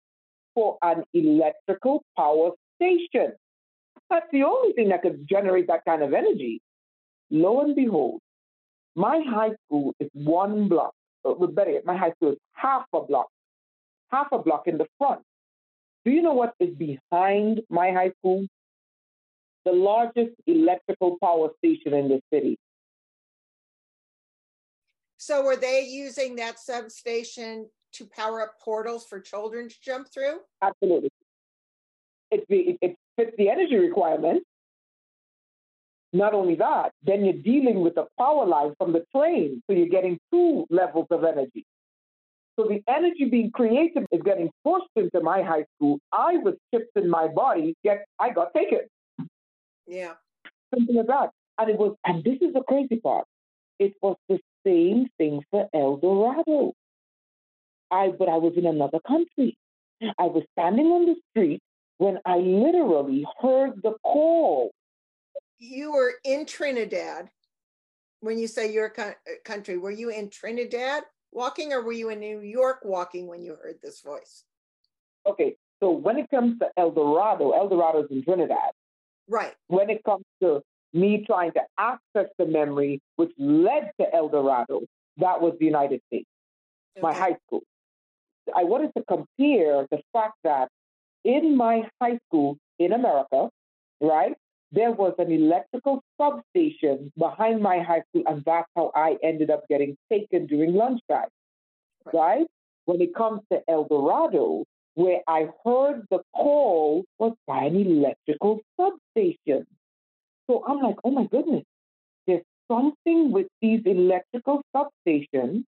for 0.54 0.78
an 0.83 1.04
electrical 1.14 2.02
power 2.16 2.50
station. 2.80 3.32
That's 4.11 4.26
the 4.32 4.44
only 4.44 4.73
thing 4.73 4.88
that 4.88 5.02
could 5.02 5.26
generate 5.28 5.66
that 5.66 5.85
kind 5.85 6.02
of 6.02 6.12
energy. 6.12 6.61
Lo 7.30 7.61
and 7.61 7.75
behold, 7.75 8.20
my 8.94 9.20
high 9.28 9.50
school 9.66 9.94
is 10.00 10.08
one 10.14 10.68
block 10.68 10.92
uh, 11.28 11.32
with 11.32 11.54
better 11.54 11.80
my 11.85 11.97
high 11.97 12.12
school 12.12 12.32
is 12.32 12.38
half 12.52 12.85
a 12.94 13.00
block, 13.00 13.28
half 14.11 14.28
a 14.32 14.38
block 14.38 14.66
in 14.66 14.78
the 14.78 14.87
front. 14.99 15.20
Do 16.04 16.11
you 16.11 16.23
know 16.23 16.32
what 16.32 16.54
is 16.58 16.75
behind 16.75 17.61
my 17.68 17.90
high 17.90 18.12
school? 18.18 18.47
The 19.64 19.73
largest 19.73 20.32
electrical 20.47 21.18
power 21.23 21.50
station 21.58 21.92
in 21.92 22.08
the 22.08 22.20
city. 22.32 22.56
So 25.18 25.42
were 25.42 25.56
they 25.56 25.82
using 25.82 26.37
that 26.37 26.58
substation 26.58 27.68
to 27.94 28.06
power 28.06 28.40
up 28.40 28.58
portals 28.61 29.04
for 29.04 29.20
children 29.20 29.68
to 29.68 29.75
jump 29.82 30.08
through? 30.08 30.38
Absolutely. 30.62 31.11
It, 32.30 32.44
it, 32.49 32.78
it 32.80 32.97
fits 33.16 33.32
the 33.38 33.49
energy 33.49 33.76
requirement. 33.76 34.42
Not 36.12 36.32
only 36.32 36.54
that, 36.56 36.92
then 37.02 37.25
you're 37.25 37.35
dealing 37.35 37.80
with 37.80 37.94
the 37.94 38.06
power 38.18 38.47
line 38.47 38.75
from 38.78 38.92
the 38.92 39.04
train. 39.14 39.62
So 39.66 39.76
you're 39.76 39.88
getting 39.88 40.18
two 40.32 40.66
levels 40.70 41.06
of 41.11 41.25
energy. 41.25 41.64
So 42.58 42.66
the 42.66 42.82
energy 42.88 43.26
being 43.26 43.50
created 43.50 44.06
is 44.11 44.20
getting 44.25 44.50
forced 44.64 44.88
into 44.97 45.20
my 45.20 45.42
high 45.42 45.64
school. 45.76 46.00
I 46.12 46.38
was 46.38 46.54
chipped 46.75 46.97
in 46.97 47.08
my 47.08 47.28
body, 47.28 47.76
yet 47.85 48.04
I 48.18 48.30
got 48.30 48.52
taken. 48.54 48.80
Yeah. 49.87 50.14
Something 50.75 50.97
like 50.97 51.06
that. 51.06 51.30
And 51.58 51.70
it 51.70 51.78
was, 51.78 51.94
and 52.04 52.25
this 52.25 52.38
is 52.40 52.52
the 52.54 52.62
crazy 52.66 52.97
part. 52.97 53.26
It 53.78 53.94
was 54.02 54.16
the 54.28 54.40
same 54.66 55.08
thing 55.18 55.42
for 55.50 55.68
El 55.73 55.99
Dorado. 55.99 56.73
I, 57.90 58.08
but 58.08 58.28
I 58.28 58.37
was 58.37 58.54
in 58.56 58.66
another 58.66 58.99
country. 59.06 59.56
I 60.02 60.25
was 60.25 60.42
standing 60.58 60.87
on 60.87 61.06
the 61.06 61.16
street 61.30 61.61
when 61.99 62.19
I 62.25 62.38
literally 62.38 63.26
heard 63.40 63.83
the 63.83 63.95
call 64.02 64.73
you 65.59 65.93
were 65.93 66.14
in 66.25 66.47
Trinidad 66.47 67.31
when 68.21 68.38
you 68.38 68.47
say 68.47 68.73
your 68.73 68.93
uh, 68.99 69.12
country. 69.45 69.76
Were 69.76 69.90
you 69.90 70.11
in 70.11 70.31
Trinidad 70.31 71.05
walking 71.33 71.73
or 71.73 71.83
were 71.83 71.93
you 71.93 72.11
in 72.11 72.21
New 72.21 72.40
York 72.40 72.81
walking 72.85 73.26
when 73.26 73.43
you 73.43 73.57
heard 73.62 73.76
this 73.83 74.00
voice? 74.00 74.45
Okay, 75.26 75.57
so 75.81 75.90
when 75.90 76.19
it 76.19 76.31
comes 76.31 76.59
to 76.61 76.69
El 76.76 76.93
Dorado, 76.93 77.50
El 77.50 77.69
Dorado 77.69 78.05
is 78.05 78.11
in 78.11 78.23
Trinidad. 78.23 78.71
Right. 79.28 79.55
When 79.67 79.90
it 79.90 80.02
comes 80.05 80.25
to 80.43 80.62
me 80.95 81.25
trying 81.26 81.52
to 81.52 81.61
access 81.78 82.31
the 82.38 82.47
memory 82.47 83.00
which 83.17 83.33
led 83.37 83.90
to 84.00 84.14
El 84.14 84.28
Dorado, 84.28 84.83
that 85.19 85.40
was 85.40 85.55
the 85.59 85.67
United 85.67 86.00
States, 86.07 86.28
okay. 86.97 87.02
my 87.02 87.12
high 87.12 87.37
school. 87.47 87.62
I 88.57 88.64
wanted 88.64 88.93
to 88.97 89.05
compare 89.07 89.87
the 89.90 90.00
fact 90.14 90.35
that 90.45 90.69
in 91.28 91.56
my 91.56 91.82
high 92.00 92.18
school 92.26 92.56
in 92.78 92.92
America, 92.94 93.50
right, 94.00 94.35
there 94.73 94.92
was 94.92 95.14
an 95.18 95.30
electrical 95.30 96.02
substation 96.20 97.12
behind 97.18 97.62
my 97.62 97.80
high 97.80 98.02
school, 98.08 98.25
and 98.26 98.42
that's 98.47 98.68
how 98.75 98.90
I 98.94 99.16
ended 99.23 99.50
up 99.50 99.62
getting 99.68 99.97
taken 100.11 100.47
during 100.47 100.73
lunchtime. 100.75 101.28
Right? 102.06 102.14
right? 102.14 102.47
When 102.87 103.02
it 103.02 103.14
comes 103.14 103.42
to 103.52 103.61
El 103.68 103.85
Dorado, 103.85 104.64
where 104.94 105.20
I 105.28 105.49
heard 105.64 106.06
the 106.11 106.20
call 106.35 107.04
was 107.18 107.35
by 107.47 107.64
an 107.64 107.76
electrical 107.76 108.61
substation. 108.80 109.66
So 110.49 110.64
I'm 110.66 110.80
like, 110.80 110.97
oh 111.04 111.11
my 111.11 111.26
goodness, 111.30 111.64
there's 112.26 112.42
something 112.70 113.30
with 113.30 113.49
these 113.61 113.82
electrical 113.85 114.62
substations 114.75 115.64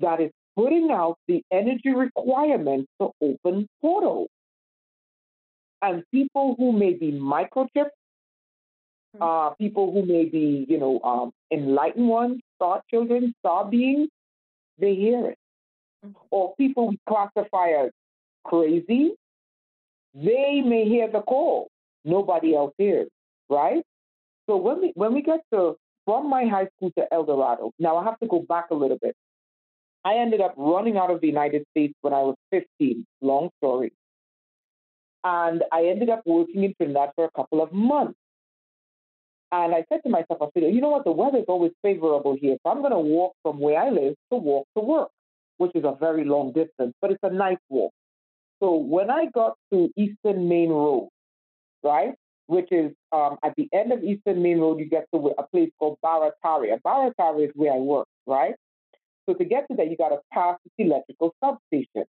that 0.00 0.20
is 0.20 0.30
putting 0.56 0.90
out 0.90 1.16
the 1.28 1.42
energy 1.52 1.90
requirements 1.94 2.88
to 3.00 3.10
open 3.20 3.68
portals. 3.82 4.28
And 5.82 6.02
people 6.12 6.54
who 6.58 6.72
may 6.72 6.94
be 6.94 7.12
microchipped 7.12 7.90
Mm-hmm. 9.14 9.22
uh, 9.22 9.50
people 9.50 9.92
who 9.92 10.04
may 10.04 10.24
be, 10.24 10.66
you 10.68 10.78
know, 10.78 11.00
um, 11.04 11.30
enlightened 11.52 12.08
ones, 12.08 12.40
thought 12.58 12.82
children, 12.90 13.32
star 13.38 13.64
beings, 13.64 14.08
they 14.78 14.94
hear 14.94 15.26
it. 15.28 15.38
Mm-hmm. 16.04 16.16
Or 16.30 16.54
people 16.56 16.88
we 16.88 16.98
classify 17.08 17.84
as 17.84 17.90
crazy, 18.44 19.12
they 20.14 20.62
may 20.64 20.88
hear 20.88 21.08
the 21.10 21.20
call. 21.20 21.68
Nobody 22.04 22.56
else 22.56 22.74
hears, 22.76 23.08
right? 23.48 23.82
So 24.48 24.56
when 24.56 24.80
we 24.80 24.92
when 24.94 25.14
we 25.14 25.22
get 25.22 25.40
to 25.52 25.76
from 26.04 26.28
my 26.28 26.46
high 26.46 26.68
school 26.76 26.90
to 26.98 27.06
El 27.12 27.24
Dorado, 27.24 27.70
now 27.78 27.96
I 27.96 28.04
have 28.04 28.18
to 28.18 28.26
go 28.26 28.40
back 28.40 28.66
a 28.70 28.74
little 28.74 28.98
bit. 29.00 29.14
I 30.04 30.16
ended 30.16 30.40
up 30.40 30.54
running 30.56 30.98
out 30.98 31.10
of 31.10 31.20
the 31.20 31.28
United 31.28 31.64
States 31.70 31.94
when 32.02 32.12
I 32.12 32.18
was 32.18 32.34
15. 32.50 33.06
Long 33.22 33.48
story. 33.58 33.92
And 35.24 35.62
I 35.72 35.86
ended 35.86 36.10
up 36.10 36.22
working 36.26 36.64
in 36.64 36.74
Trinidad 36.74 37.10
for 37.16 37.24
a 37.24 37.30
couple 37.34 37.62
of 37.62 37.72
months. 37.72 38.18
And 39.52 39.74
I 39.74 39.84
said 39.90 40.00
to 40.04 40.10
myself, 40.10 40.40
I 40.42 40.46
said, 40.52 40.74
you 40.74 40.80
know 40.80 40.90
what, 40.90 41.04
the 41.04 41.12
weather 41.12 41.38
is 41.38 41.44
always 41.48 41.72
favorable 41.82 42.36
here. 42.40 42.56
So 42.62 42.70
I'm 42.70 42.80
going 42.80 42.92
to 42.92 42.98
walk 42.98 43.34
from 43.42 43.58
where 43.60 43.80
I 43.80 43.90
live 43.90 44.14
to 44.32 44.38
walk 44.38 44.66
to 44.76 44.82
work, 44.82 45.08
which 45.58 45.72
is 45.74 45.84
a 45.84 45.96
very 45.98 46.24
long 46.24 46.52
distance, 46.52 46.92
but 47.00 47.10
it's 47.12 47.22
a 47.22 47.32
nice 47.32 47.58
walk. 47.68 47.92
So 48.60 48.74
when 48.74 49.10
I 49.10 49.26
got 49.32 49.54
to 49.72 49.90
Eastern 49.96 50.48
Main 50.48 50.70
Road, 50.70 51.08
right, 51.82 52.14
which 52.46 52.68
is 52.70 52.92
um, 53.12 53.36
at 53.44 53.54
the 53.56 53.68
end 53.72 53.92
of 53.92 54.02
Eastern 54.02 54.42
Main 54.42 54.58
Road, 54.58 54.80
you 54.80 54.86
get 54.86 55.06
to 55.14 55.32
a 55.38 55.46
place 55.46 55.70
called 55.78 55.98
Barataria. 56.04 56.80
Barataria 56.84 57.46
is 57.46 57.52
where 57.54 57.72
I 57.72 57.78
work, 57.78 58.06
right? 58.26 58.54
So 59.26 59.34
to 59.34 59.44
get 59.44 59.66
to 59.70 59.76
there, 59.76 59.86
you 59.86 59.96
got 59.96 60.10
to 60.10 60.18
pass 60.32 60.58
this 60.64 60.86
electrical 60.86 61.34
substation. 61.42 62.04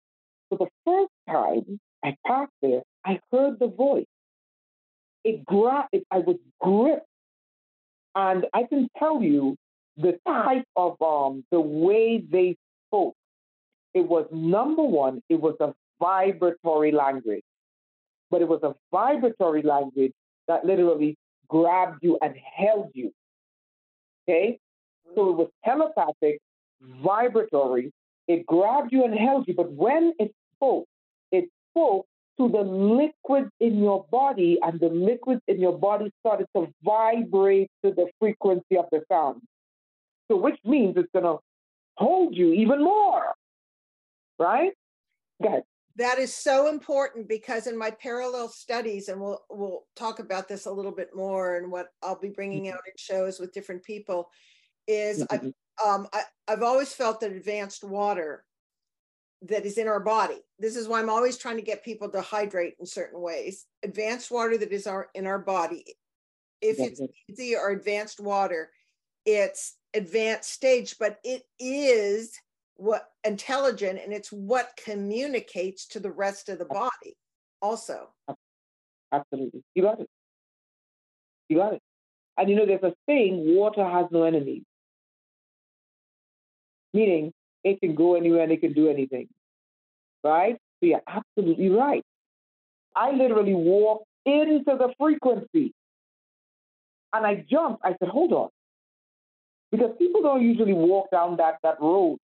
So 0.50 0.58
the 0.58 0.66
first 0.84 1.10
time 1.28 1.80
I 2.04 2.16
passed 2.26 2.52
there, 2.62 2.82
I 3.04 3.20
heard 3.32 3.58
the 3.58 3.68
voice. 3.68 4.06
It 5.24 5.44
grabbed, 5.44 5.94
I 6.10 6.18
was 6.18 6.36
gripped 6.60 7.06
and 8.14 8.46
I 8.52 8.64
can 8.64 8.88
tell 8.98 9.22
you 9.22 9.56
the 9.96 10.18
type 10.26 10.64
of 10.76 11.00
um, 11.00 11.44
the 11.50 11.60
way 11.60 12.22
they 12.30 12.56
spoke. 12.88 13.14
It 13.94 14.08
was 14.08 14.26
number 14.32 14.82
one, 14.82 15.20
it 15.28 15.40
was 15.40 15.56
a 15.60 15.74
vibratory 16.00 16.92
language, 16.92 17.42
but 18.30 18.40
it 18.40 18.48
was 18.48 18.60
a 18.62 18.74
vibratory 18.90 19.62
language 19.62 20.12
that 20.48 20.64
literally 20.64 21.16
grabbed 21.48 21.98
you 22.02 22.18
and 22.22 22.34
held 22.56 22.90
you. 22.94 23.12
Okay? 24.28 24.58
So 25.14 25.30
it 25.30 25.36
was 25.36 25.50
telepathic, 25.64 26.40
vibratory. 27.02 27.92
It 28.28 28.46
grabbed 28.46 28.92
you 28.92 29.04
and 29.04 29.14
held 29.14 29.48
you. 29.48 29.54
But 29.54 29.72
when 29.72 30.12
it 30.18 30.32
spoke, 30.54 30.86
it 31.32 31.48
spoke 31.70 32.06
to 32.38 32.48
the 32.48 32.62
liquids 32.62 33.50
in 33.60 33.82
your 33.82 34.06
body, 34.10 34.58
and 34.62 34.80
the 34.80 34.88
liquids 34.88 35.42
in 35.46 35.60
your 35.60 35.76
body 35.76 36.10
started 36.20 36.46
to 36.56 36.72
vibrate 36.82 37.70
to 37.84 37.90
the 37.92 38.06
frequency 38.18 38.76
of 38.78 38.86
the 38.90 39.02
sound. 39.10 39.42
So, 40.30 40.36
which 40.36 40.58
means 40.64 40.96
it's 40.96 41.10
going 41.12 41.24
to 41.24 41.38
hold 41.96 42.36
you 42.36 42.52
even 42.52 42.82
more, 42.82 43.34
right? 44.38 44.72
Go 45.42 45.48
ahead. 45.48 45.62
That 45.96 46.18
is 46.18 46.34
so 46.34 46.68
important 46.68 47.28
because 47.28 47.66
in 47.66 47.76
my 47.76 47.90
parallel 47.90 48.48
studies, 48.48 49.08
and 49.08 49.20
we'll 49.20 49.42
we'll 49.50 49.82
talk 49.96 50.18
about 50.18 50.48
this 50.48 50.66
a 50.66 50.70
little 50.70 50.92
bit 50.92 51.10
more, 51.14 51.56
and 51.56 51.70
what 51.70 51.88
I'll 52.02 52.18
be 52.18 52.30
bringing 52.30 52.64
mm-hmm. 52.64 52.74
out 52.74 52.82
in 52.86 52.92
shows 52.96 53.38
with 53.38 53.52
different 53.52 53.82
people, 53.82 54.30
is 54.86 55.22
mm-hmm. 55.24 55.46
I've 55.46 55.52
um, 55.86 56.08
I, 56.12 56.22
I've 56.48 56.62
always 56.62 56.92
felt 56.92 57.20
that 57.20 57.32
advanced 57.32 57.84
water 57.84 58.44
that 59.42 59.64
is 59.64 59.78
in 59.78 59.88
our 59.88 60.00
body. 60.00 60.40
This 60.58 60.76
is 60.76 60.86
why 60.86 61.00
I'm 61.00 61.08
always 61.08 61.38
trying 61.38 61.56
to 61.56 61.62
get 61.62 61.84
people 61.84 62.08
to 62.10 62.20
hydrate 62.20 62.74
in 62.78 62.86
certain 62.86 63.20
ways. 63.20 63.66
Advanced 63.82 64.30
water 64.30 64.58
that 64.58 64.72
is 64.72 64.86
our 64.86 65.08
in 65.14 65.26
our 65.26 65.38
body. 65.38 65.84
If 66.60 66.78
it's 66.78 67.00
easy 67.28 67.56
or 67.56 67.70
advanced 67.70 68.20
water, 68.20 68.70
it's 69.24 69.76
advanced 69.94 70.52
stage, 70.52 70.96
but 70.98 71.18
it 71.24 71.44
is 71.58 72.38
what 72.76 73.10
intelligent 73.24 73.98
and 74.02 74.12
it's 74.12 74.30
what 74.30 74.78
communicates 74.82 75.86
to 75.86 76.00
the 76.00 76.10
rest 76.10 76.48
of 76.50 76.58
the 76.58 76.66
body 76.66 77.16
also. 77.62 78.08
Absolutely. 79.12 79.62
You 79.74 79.82
got 79.82 80.00
it. 80.00 80.08
You 81.48 81.56
got 81.56 81.74
it. 81.74 81.82
And 82.36 82.48
you 82.48 82.56
know, 82.56 82.66
there's 82.66 82.82
a 82.82 82.94
saying, 83.08 83.56
water 83.56 83.84
has 83.88 84.06
no 84.10 84.24
enemies. 84.24 84.62
Meaning 86.92 87.32
it 87.64 87.80
can 87.80 87.94
go 87.94 88.14
anywhere 88.14 88.42
and 88.42 88.52
it 88.52 88.60
can 88.60 88.72
do 88.72 88.88
anything. 88.88 89.28
Right? 90.22 90.56
So 90.80 90.86
you're 90.86 91.02
absolutely 91.06 91.70
right. 91.70 92.02
I 92.94 93.12
literally 93.12 93.54
walked 93.54 94.06
into 94.26 94.76
the 94.76 94.92
frequency 94.98 95.72
and 97.12 97.26
I 97.26 97.44
jumped. 97.50 97.82
I 97.84 97.94
said, 97.98 98.08
hold 98.08 98.32
on. 98.32 98.48
Because 99.70 99.90
people 99.98 100.22
don't 100.22 100.42
usually 100.42 100.72
walk 100.72 101.10
down 101.10 101.36
that, 101.36 101.58
that 101.62 101.80
road, 101.80 102.18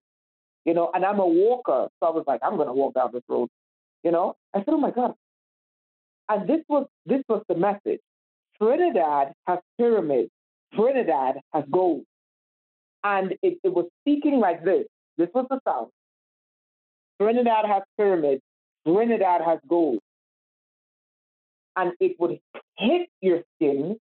you 0.65 0.75
know, 0.75 0.91
and 0.93 1.05
I'm 1.05 1.21
a 1.21 1.27
walker. 1.27 1.89
So 2.01 2.07
I 2.07 2.11
was 2.11 2.25
like, 2.27 2.41
I'm 2.43 2.57
going 2.57 2.67
to 2.67 2.75
walk 2.75 2.95
down 2.95 3.11
this 3.13 3.23
road, 3.29 3.49
you 4.03 4.11
know. 4.11 4.35
I 4.53 4.59
said, 4.59 4.69
oh 4.69 4.79
my 4.79 4.91
God. 4.91 5.15
And 6.29 6.49
this 6.49 6.61
was 6.69 6.89
this 7.05 7.23
was 7.29 7.43
the 7.49 7.55
message. 7.55 8.01
Trinidad 8.61 9.33
has 9.47 9.61
pyramids. 9.79 10.31
Trinidad 10.75 11.37
has 11.53 11.65
gold. 11.71 12.03
And 13.05 13.33
it, 13.43 13.59
it 13.63 13.73
was 13.73 13.87
speaking 14.03 14.41
like 14.41 14.65
this. 14.65 14.87
This 15.17 15.29
was 15.35 15.47
the 15.51 15.61
sound. 15.67 15.89
Trinidad 17.21 17.65
has 17.67 17.83
pyramids. 17.97 18.43
Trinidad 18.87 19.41
has 19.43 19.59
gold. 19.69 19.99
And 21.77 21.93
it 22.01 22.17
would 22.19 22.39
hit 22.79 23.09
your 23.21 23.43
skin, 23.55 23.99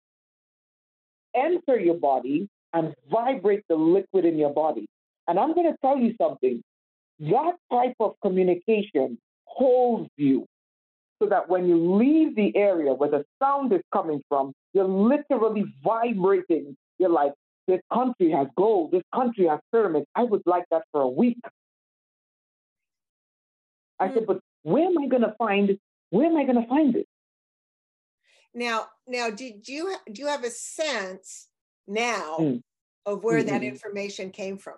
enter 1.34 1.78
your 1.78 1.98
body, 1.98 2.48
and 2.72 2.94
vibrate 3.10 3.64
the 3.68 3.76
liquid 3.76 4.24
in 4.24 4.38
your 4.38 4.52
body. 4.52 4.86
And 5.28 5.38
I'm 5.38 5.54
going 5.54 5.70
to 5.70 5.76
tell 5.82 5.98
you 5.98 6.14
something. 6.20 6.62
That 7.20 7.52
type 7.70 7.94
of 8.00 8.14
communication 8.22 9.18
holds 9.44 10.08
you 10.16 10.46
so 11.22 11.28
that 11.28 11.48
when 11.48 11.68
you 11.68 11.96
leave 11.96 12.34
the 12.34 12.54
area 12.56 12.92
where 12.92 13.10
the 13.10 13.24
sound 13.40 13.72
is 13.72 13.82
coming 13.92 14.22
from, 14.28 14.52
you're 14.72 14.88
literally 14.88 15.64
vibrating. 15.84 16.76
You're 16.98 17.10
like, 17.10 17.32
this 17.66 17.80
country 17.92 18.30
has 18.30 18.48
gold. 18.56 18.92
This 18.92 19.02
country 19.14 19.46
has 19.46 19.60
pyramids. 19.72 20.06
I 20.14 20.24
would 20.24 20.42
like 20.46 20.64
that 20.70 20.82
for 20.92 21.02
a 21.02 21.08
week. 21.08 21.38
I 23.98 24.08
mm. 24.08 24.14
said, 24.14 24.26
but 24.26 24.40
where 24.62 24.86
am 24.86 24.98
I 24.98 25.06
going 25.06 25.22
to 25.22 25.34
find? 25.38 25.78
Where 26.10 26.26
am 26.26 26.36
I 26.36 26.44
going 26.44 26.60
to 26.60 26.68
find 26.68 26.96
it? 26.96 27.06
Now, 28.54 28.86
now, 29.06 29.30
did 29.30 29.66
you 29.66 29.94
do 30.10 30.22
you 30.22 30.28
have 30.28 30.44
a 30.44 30.50
sense 30.50 31.48
now 31.86 32.36
mm. 32.38 32.62
of 33.06 33.24
where 33.24 33.38
mm-hmm. 33.38 33.48
that 33.48 33.62
information 33.62 34.30
came 34.30 34.58
from? 34.58 34.76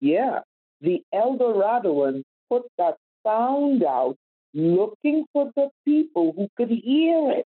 Yeah, 0.00 0.40
the 0.80 1.02
Eldoradoans 1.14 2.22
put 2.50 2.64
that 2.78 2.96
sound 3.24 3.84
out, 3.84 4.16
looking 4.52 5.24
for 5.32 5.50
the 5.54 5.68
people 5.84 6.32
who 6.36 6.48
could 6.56 6.70
hear 6.70 7.30
it 7.30 7.46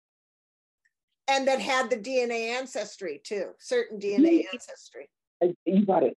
and 1.29 1.47
that 1.47 1.61
had 1.61 1.91
the 1.91 1.97
DNA 1.97 2.49
ancestry 2.59 3.21
too, 3.23 3.51
certain 3.59 4.01
DNA 4.01 4.45
ancestry. 4.53 5.09
You 5.65 5.85
got 5.85 6.03
it. 6.03 6.17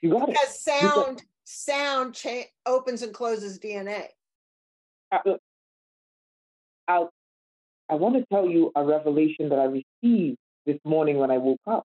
You 0.00 0.10
got 0.10 0.28
because 0.28 0.40
it. 0.44 0.60
Because 0.80 1.04
sound, 1.04 1.22
sound 1.44 2.14
cha- 2.14 2.48
opens 2.66 3.02
and 3.02 3.12
closes 3.12 3.58
DNA. 3.58 4.06
Uh, 5.12 5.34
I, 6.88 7.04
I 7.88 7.94
want 7.94 8.16
to 8.16 8.24
tell 8.32 8.48
you 8.48 8.72
a 8.74 8.84
revelation 8.84 9.48
that 9.50 9.58
I 9.58 9.64
received 9.64 10.38
this 10.66 10.78
morning 10.84 11.18
when 11.18 11.30
I 11.30 11.38
woke 11.38 11.60
up. 11.66 11.84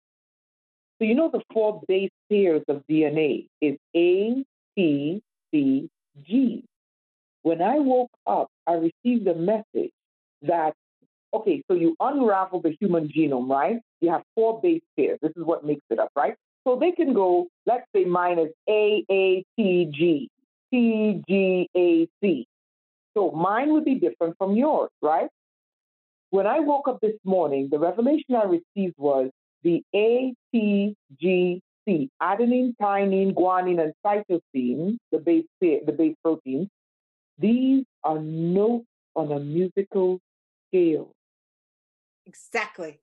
So 0.99 1.05
you 1.05 1.15
know 1.15 1.29
the 1.29 1.41
four 1.51 1.81
base 1.87 2.11
pairs 2.31 2.63
of 2.67 2.83
DNA 2.89 3.47
is 3.61 3.77
A, 3.95 4.43
T, 4.77 5.21
C, 5.51 5.89
G. 6.25 6.63
When 7.41 7.61
I 7.61 7.79
woke 7.79 8.11
up, 8.25 8.47
I 8.65 8.73
received 8.73 9.27
a 9.27 9.35
message 9.35 9.91
that 10.43 10.73
okay, 11.33 11.63
so 11.67 11.75
you 11.75 11.95
unravel 11.99 12.61
the 12.61 12.75
human 12.79 13.07
genome, 13.09 13.49
right? 13.49 13.77
You 14.01 14.11
have 14.11 14.23
four 14.35 14.61
base 14.61 14.81
pairs. 14.97 15.19
This 15.21 15.31
is 15.35 15.43
what 15.43 15.65
makes 15.65 15.83
it 15.89 15.99
up, 15.99 16.09
right? 16.15 16.35
So 16.65 16.77
they 16.79 16.91
can 16.91 17.13
go, 17.13 17.47
let's 17.65 17.85
say 17.95 18.05
mine 18.05 18.39
is 18.39 18.49
A 18.69 19.03
A 19.09 19.43
T 19.57 19.91
G, 19.93 20.29
T 20.71 21.21
G 21.27 21.69
A 21.75 22.07
C. 22.21 22.47
So 23.15 23.31
mine 23.31 23.73
would 23.73 23.85
be 23.85 23.95
different 23.95 24.37
from 24.37 24.55
yours, 24.55 24.89
right? 25.01 25.29
When 26.29 26.47
I 26.47 26.59
woke 26.61 26.87
up 26.87 26.99
this 27.01 27.17
morning, 27.23 27.67
the 27.69 27.77
revelation 27.77 28.35
I 28.35 28.45
received 28.45 28.95
was 28.97 29.29
the 29.63 29.83
ATGC, 29.93 31.61
adenine, 31.87 32.75
thymine, 32.81 33.33
guanine, 33.35 33.81
and 33.83 33.93
cytosine, 34.03 34.97
the 35.11 35.19
base 35.19 35.45
pair, 35.61 35.79
the 35.85 35.91
base 35.91 36.15
proteins. 36.23 36.69
These 37.37 37.85
are 38.03 38.19
notes 38.19 38.85
on 39.15 39.31
a 39.31 39.39
musical 39.39 40.19
scale. 40.69 41.11
Exactly. 42.25 42.99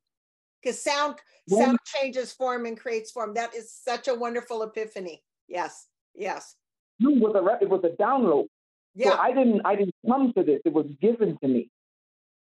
Because 0.63 0.83
sound 0.83 1.17
when, 1.49 1.65
sound 1.65 1.79
changes 1.85 2.33
form 2.33 2.67
and 2.67 2.79
creates 2.79 3.11
form. 3.11 3.35
That 3.35 3.55
is 3.55 3.73
such 3.73 4.09
a 4.09 4.15
wonderful 4.15 4.63
epiphany. 4.63 5.23
Yes. 5.49 5.87
Yes. 6.15 6.57
It 7.01 7.21
was 7.21 7.35
a 7.35 7.65
it 7.65 7.69
was 7.69 7.83
a 7.85 8.03
download. 8.03 8.47
Yeah. 8.95 9.11
So 9.11 9.19
I 9.19 9.33
didn't 9.33 9.63
I 9.65 9.77
didn't 9.77 9.95
come 10.07 10.33
to 10.37 10.43
this. 10.43 10.61
It 10.65 10.73
was 10.73 10.87
given 11.01 11.39
to 11.43 11.49
me. 11.49 11.71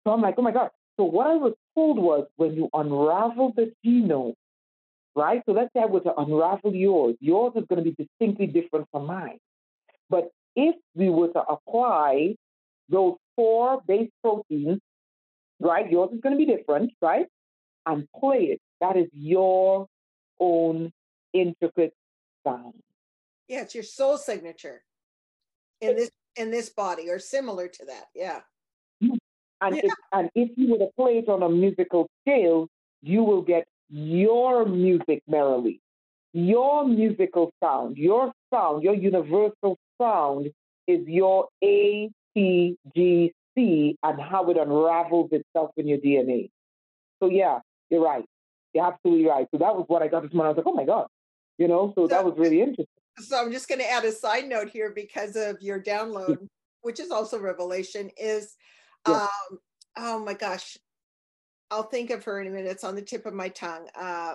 So 0.04 0.12
I'm 0.12 0.20
like, 0.20 0.34
oh 0.38 0.42
my 0.42 0.52
God. 0.52 0.70
So 0.98 1.04
what 1.04 1.26
I 1.26 1.34
was 1.34 1.54
told 1.74 1.98
was 1.98 2.26
when 2.36 2.54
you 2.54 2.68
unravel 2.74 3.54
the 3.56 3.72
genome, 3.84 4.34
right? 5.16 5.42
So 5.46 5.52
let's 5.52 5.72
say 5.72 5.80
I 5.80 5.86
were 5.86 6.00
to 6.00 6.14
unravel 6.14 6.74
yours, 6.74 7.16
yours 7.20 7.52
is 7.56 7.64
going 7.68 7.82
to 7.82 7.90
be 7.90 7.96
distinctly 7.96 8.46
different 8.46 8.86
from 8.90 9.06
mine. 9.06 9.38
But 10.10 10.28
if 10.56 10.76
we 10.94 11.08
were 11.08 11.28
to 11.28 11.40
apply 11.40 12.34
those 12.90 13.14
four 13.36 13.80
base 13.86 14.10
proteins 14.22 14.80
right? 15.60 15.90
Yours 15.90 16.10
is 16.12 16.20
going 16.20 16.36
to 16.38 16.44
be 16.44 16.50
different, 16.50 16.92
right? 17.00 17.26
And 17.86 18.06
play 18.18 18.44
it. 18.44 18.60
That 18.80 18.96
is 18.96 19.08
your 19.12 19.86
own 20.38 20.92
intricate 21.32 21.94
sound. 22.46 22.74
Yeah, 23.48 23.62
it's 23.62 23.74
your 23.74 23.84
soul 23.84 24.16
signature 24.16 24.82
in 25.80 25.96
this 25.96 26.10
in 26.36 26.50
this 26.50 26.70
body 26.70 27.10
or 27.10 27.18
similar 27.18 27.68
to 27.68 27.84
that. 27.86 28.06
Yeah. 28.14 28.40
Mm. 29.02 29.18
And 29.60 29.76
yeah. 29.76 29.82
if 29.84 29.92
and 30.12 30.30
if 30.34 30.50
you 30.56 30.72
were 30.72 30.78
to 30.78 30.90
play 30.96 31.18
it 31.18 31.28
on 31.28 31.42
a 31.42 31.48
musical 31.48 32.08
scale, 32.22 32.68
you 33.02 33.22
will 33.22 33.42
get 33.42 33.66
your 33.88 34.64
music 34.64 35.22
merrily, 35.26 35.80
your 36.32 36.86
musical 36.86 37.52
sound, 37.62 37.96
your 37.96 38.32
sound, 38.52 38.82
your 38.82 38.94
universal 38.94 39.76
sound 40.00 40.50
is 40.86 41.06
your 41.06 41.48
A 41.62 42.08
T 42.34 42.76
G 42.94 43.32
see 43.56 43.96
and 44.02 44.20
how 44.20 44.48
it 44.50 44.56
unravels 44.56 45.30
itself 45.32 45.70
in 45.76 45.88
your 45.88 45.98
DNA. 45.98 46.50
So 47.22 47.28
yeah, 47.28 47.60
you're 47.90 48.02
right. 48.02 48.24
You're 48.72 48.86
absolutely 48.86 49.26
right. 49.26 49.46
So 49.52 49.58
that 49.58 49.74
was 49.74 49.84
what 49.88 50.02
I 50.02 50.08
got 50.08 50.22
this 50.22 50.32
morning. 50.32 50.48
I 50.48 50.50
was 50.50 50.56
like, 50.58 50.66
oh 50.66 50.76
my 50.76 50.84
God. 50.84 51.06
You 51.58 51.68
know, 51.68 51.92
so, 51.94 52.04
so 52.04 52.08
that 52.08 52.24
was 52.24 52.34
really 52.38 52.60
interesting. 52.60 52.86
So 53.18 53.38
I'm 53.38 53.52
just 53.52 53.68
going 53.68 53.80
to 53.80 53.90
add 53.90 54.04
a 54.04 54.12
side 54.12 54.48
note 54.48 54.70
here 54.70 54.92
because 54.94 55.36
of 55.36 55.60
your 55.60 55.82
download, 55.82 56.38
which 56.82 57.00
is 57.00 57.10
also 57.10 57.38
revelation, 57.38 58.10
is 58.16 58.56
yeah. 59.06 59.14
um, 59.24 59.58
oh 59.96 60.24
my 60.24 60.34
gosh. 60.34 60.78
I'll 61.70 61.82
think 61.84 62.10
of 62.10 62.24
her 62.24 62.40
in 62.40 62.46
a 62.46 62.50
minute. 62.50 62.70
It's 62.70 62.84
on 62.84 62.96
the 62.96 63.02
tip 63.02 63.26
of 63.26 63.34
my 63.34 63.48
tongue. 63.48 63.86
Uh, 63.94 64.34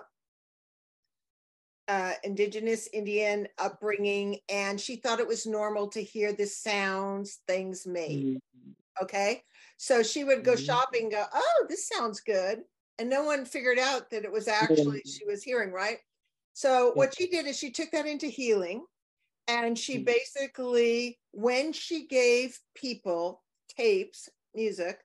uh, 1.87 2.13
indigenous 2.23 2.87
Indian 2.93 3.47
upbringing, 3.57 4.39
and 4.49 4.79
she 4.79 4.95
thought 4.95 5.19
it 5.19 5.27
was 5.27 5.45
normal 5.45 5.87
to 5.89 6.01
hear 6.01 6.33
the 6.33 6.45
sounds 6.45 7.39
things 7.47 7.85
made. 7.85 8.25
Mm-hmm. 8.25 8.71
Okay. 9.01 9.43
So 9.77 10.03
she 10.03 10.23
would 10.23 10.43
go 10.43 10.53
mm-hmm. 10.53 10.63
shopping, 10.63 11.09
go, 11.09 11.25
oh, 11.33 11.65
this 11.69 11.87
sounds 11.87 12.21
good. 12.21 12.61
And 12.97 13.09
no 13.09 13.23
one 13.23 13.45
figured 13.45 13.79
out 13.79 14.09
that 14.11 14.23
it 14.23 14.31
was 14.31 14.47
actually 14.47 15.01
she 15.05 15.25
was 15.25 15.43
hearing, 15.43 15.71
right? 15.71 15.97
So 16.53 16.91
what 16.93 17.13
she 17.17 17.27
did 17.27 17.45
is 17.45 17.57
she 17.57 17.71
took 17.71 17.91
that 17.91 18.05
into 18.05 18.27
healing 18.27 18.85
and 19.49 19.77
she 19.77 19.95
mm-hmm. 19.95 20.05
basically, 20.05 21.19
when 21.31 21.73
she 21.73 22.07
gave 22.07 22.57
people 22.73 23.43
tapes, 23.67 24.29
music 24.53 24.99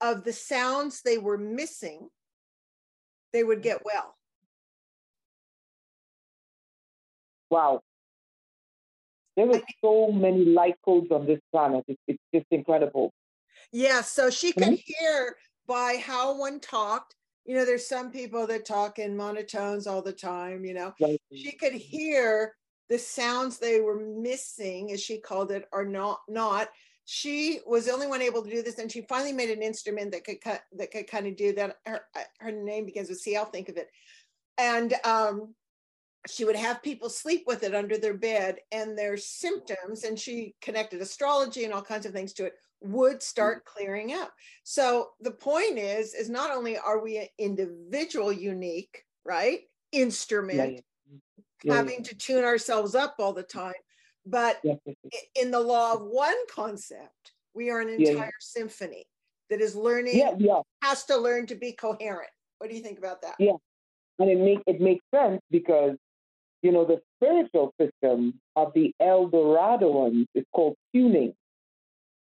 of 0.00 0.24
the 0.24 0.32
sounds 0.32 1.02
they 1.02 1.18
were 1.18 1.38
missing, 1.38 2.08
they 3.34 3.44
would 3.44 3.62
get 3.62 3.84
well. 3.84 4.16
Wow. 7.50 7.82
There 9.36 9.50
are 9.50 9.60
so 9.82 10.12
many 10.12 10.44
light 10.44 10.76
codes 10.84 11.08
on 11.10 11.26
this 11.26 11.40
planet. 11.52 11.84
It's, 11.88 12.00
it's 12.08 12.22
just 12.34 12.46
incredible. 12.50 13.12
Yeah, 13.72 14.00
so 14.00 14.30
she 14.30 14.52
could 14.52 14.64
mm-hmm. 14.64 14.74
hear 14.98 15.36
by 15.66 16.02
how 16.04 16.38
one 16.38 16.60
talked. 16.60 17.14
You 17.44 17.56
know, 17.56 17.64
there's 17.64 17.86
some 17.86 18.10
people 18.10 18.46
that 18.46 18.64
talk 18.64 18.98
in 18.98 19.16
monotones 19.16 19.86
all 19.86 20.02
the 20.02 20.12
time, 20.12 20.64
you 20.64 20.74
know. 20.74 20.94
She 21.32 21.52
could 21.52 21.74
hear 21.74 22.54
the 22.88 22.98
sounds 22.98 23.58
they 23.58 23.80
were 23.80 24.00
missing, 24.00 24.92
as 24.92 25.02
she 25.02 25.18
called 25.18 25.50
it, 25.50 25.68
or 25.72 25.84
not 25.84 26.20
not. 26.28 26.68
She 27.06 27.60
was 27.66 27.84
the 27.84 27.92
only 27.92 28.06
one 28.06 28.22
able 28.22 28.42
to 28.42 28.50
do 28.50 28.62
this, 28.62 28.78
and 28.78 28.90
she 28.90 29.02
finally 29.02 29.32
made 29.32 29.50
an 29.50 29.62
instrument 29.62 30.12
that 30.12 30.24
could 30.24 30.40
cut 30.40 30.62
that 30.72 30.90
could 30.90 31.06
kind 31.06 31.26
of 31.26 31.36
do 31.36 31.52
that. 31.54 31.76
Her 31.84 32.00
her 32.40 32.52
name 32.52 32.86
begins 32.86 33.10
with 33.10 33.18
C. 33.18 33.36
I'll 33.36 33.44
think 33.44 33.68
of 33.68 33.76
it. 33.76 33.88
And 34.56 34.94
um, 35.04 35.54
she 36.26 36.44
would 36.44 36.56
have 36.56 36.82
people 36.82 37.08
sleep 37.08 37.44
with 37.46 37.62
it 37.62 37.74
under 37.74 37.98
their 37.98 38.14
bed 38.14 38.58
and 38.72 38.96
their 38.96 39.16
symptoms 39.16 40.04
and 40.04 40.18
she 40.18 40.54
connected 40.60 41.00
astrology 41.00 41.64
and 41.64 41.74
all 41.74 41.82
kinds 41.82 42.06
of 42.06 42.12
things 42.12 42.32
to 42.32 42.46
it 42.46 42.54
would 42.84 43.16
mm. 43.16 43.22
start 43.22 43.64
clearing 43.64 44.12
up. 44.12 44.32
So 44.62 45.10
the 45.20 45.30
point 45.30 45.78
is 45.78 46.14
is 46.14 46.30
not 46.30 46.50
only 46.50 46.78
are 46.78 47.02
we 47.02 47.18
an 47.18 47.26
individual 47.38 48.32
unique 48.32 49.04
right 49.24 49.60
instrument 49.92 50.58
yeah, 50.58 50.80
yeah. 51.10 51.18
Yeah, 51.62 51.74
having 51.74 52.02
to 52.02 52.14
tune 52.14 52.44
ourselves 52.44 52.94
up 52.94 53.14
all 53.18 53.32
the 53.32 53.42
time 53.42 53.72
but 54.26 54.60
in 55.40 55.50
the 55.50 55.60
law 55.60 55.94
of 55.94 56.02
one 56.02 56.36
concept 56.50 57.32
we 57.54 57.70
are 57.70 57.80
an 57.80 57.88
entire 57.88 58.32
symphony 58.40 59.06
that 59.48 59.62
is 59.62 59.74
learning 59.74 60.36
has 60.82 61.04
to 61.04 61.16
learn 61.16 61.46
to 61.46 61.54
be 61.54 61.72
coherent. 61.72 62.28
What 62.58 62.68
do 62.68 62.76
you 62.76 62.82
think 62.82 62.98
about 62.98 63.22
that? 63.22 63.36
Yeah 63.38 63.52
and 64.18 64.30
it 64.30 64.38
make 64.38 64.60
it 64.66 64.80
makes 64.80 65.04
sense 65.14 65.40
because 65.50 65.96
you 66.64 66.72
know, 66.72 66.86
the 66.86 66.98
spiritual 67.18 67.74
system 67.78 68.40
of 68.56 68.72
the 68.74 68.94
El 68.98 69.28
Dorado 69.28 70.10
is 70.34 70.44
called 70.54 70.76
tuning. 70.94 71.34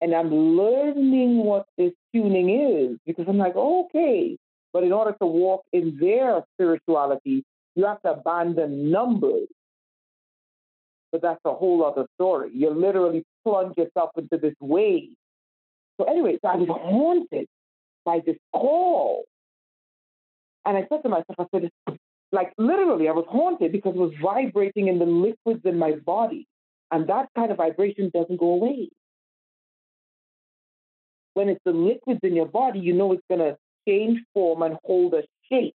And 0.02 0.12
I'm 0.16 0.34
learning 0.34 1.44
what 1.44 1.66
this 1.78 1.92
tuning 2.12 2.50
is 2.50 2.98
because 3.06 3.26
I'm 3.28 3.38
like, 3.38 3.52
oh, 3.54 3.84
okay, 3.86 4.36
but 4.72 4.82
in 4.82 4.92
order 4.92 5.12
to 5.20 5.26
walk 5.26 5.62
in 5.72 5.96
their 6.00 6.42
spirituality, 6.54 7.44
you 7.76 7.86
have 7.86 8.02
to 8.02 8.14
abandon 8.14 8.90
numbers. 8.90 9.46
But 11.12 11.22
that's 11.22 11.40
a 11.44 11.54
whole 11.54 11.84
other 11.84 12.06
story. 12.16 12.50
You 12.52 12.70
literally 12.70 13.22
plunge 13.44 13.76
yourself 13.76 14.10
into 14.16 14.38
this 14.38 14.54
wave. 14.60 15.14
So, 16.00 16.06
anyway, 16.06 16.36
so 16.42 16.48
I 16.48 16.56
was 16.56 16.68
haunted 16.68 17.46
by 18.04 18.22
this 18.26 18.36
call. 18.52 19.22
And 20.64 20.76
I 20.76 20.84
said 20.88 21.02
to 21.04 21.10
myself, 21.10 21.36
I 21.38 21.44
said, 21.54 21.70
like 22.32 22.52
literally, 22.58 23.08
I 23.08 23.12
was 23.12 23.26
haunted 23.28 23.70
because 23.70 23.94
it 23.94 24.00
was 24.00 24.14
vibrating 24.20 24.88
in 24.88 24.98
the 24.98 25.04
liquids 25.04 25.60
in 25.64 25.78
my 25.78 25.92
body. 26.04 26.48
And 26.90 27.08
that 27.08 27.28
kind 27.36 27.52
of 27.52 27.58
vibration 27.58 28.10
doesn't 28.12 28.40
go 28.40 28.54
away. 28.54 28.88
When 31.34 31.48
it's 31.48 31.60
the 31.64 31.72
liquids 31.72 32.20
in 32.22 32.34
your 32.34 32.46
body, 32.46 32.80
you 32.80 32.92
know 32.92 33.12
it's 33.12 33.22
going 33.28 33.40
to 33.40 33.56
change 33.88 34.20
form 34.34 34.62
and 34.62 34.76
hold 34.84 35.14
a 35.14 35.22
shape. 35.50 35.74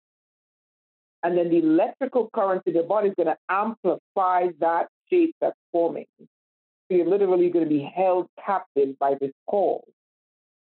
And 1.24 1.38
then 1.38 1.50
the 1.50 1.60
electrical 1.60 2.30
current 2.34 2.64
in 2.66 2.74
your 2.74 2.84
body 2.84 3.10
is 3.10 3.16
going 3.16 3.28
to 3.28 3.38
amplify 3.50 4.48
that 4.60 4.88
shape 5.10 5.36
that's 5.40 5.58
forming. 5.72 6.06
So 6.20 6.28
you're 6.90 7.08
literally 7.08 7.50
going 7.50 7.66
to 7.66 7.70
be 7.70 7.90
held 7.96 8.28
captive 8.46 8.98
by 9.00 9.16
this 9.20 9.32
call. 9.48 9.86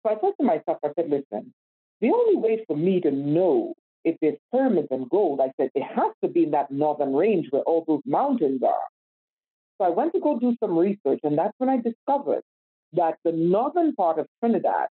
So 0.02 0.12
I 0.12 0.20
said 0.20 0.33
to 0.40 0.46
myself, 0.46 0.78
I 0.85 0.90
said, 0.94 1.11
listen, 1.11 1.52
the 2.00 2.11
only 2.11 2.37
way 2.37 2.64
for 2.66 2.76
me 2.76 3.00
to 3.00 3.11
know 3.11 3.74
if 4.05 4.16
there's 4.20 4.37
pyramids 4.52 4.88
and 4.90 5.09
gold, 5.11 5.40
I 5.40 5.52
said 5.57 5.70
it 5.74 5.83
has 5.83 6.12
to 6.22 6.28
be 6.28 6.44
in 6.44 6.50
that 6.52 6.70
northern 6.70 7.14
range 7.14 7.46
where 7.50 7.62
all 7.62 7.85
those 7.87 8.02
mountains 8.05 8.62
are. 8.62 8.87
So 9.78 9.87
I 9.87 9.90
went 9.90 10.12
to 10.14 10.20
go 10.20 10.38
do 10.38 10.57
some 10.61 10.76
research, 10.76 11.20
and 11.22 11.37
that's 11.38 11.55
when 11.59 11.70
I 11.70 11.78
discovered 11.78 12.42
that 12.94 13.18
the 13.24 13.33
northern 13.33 13.94
part 13.94 14.18
of 14.18 14.26
Trinidad, 14.40 14.88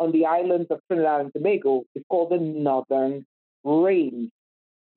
on 0.00 0.12
the 0.12 0.26
islands 0.26 0.70
of 0.70 0.80
Trinidad 0.88 1.20
and 1.20 1.32
Tobago, 1.32 1.84
is 1.94 2.02
called 2.10 2.30
the 2.30 2.38
Northern 2.38 3.24
Range. 3.62 4.30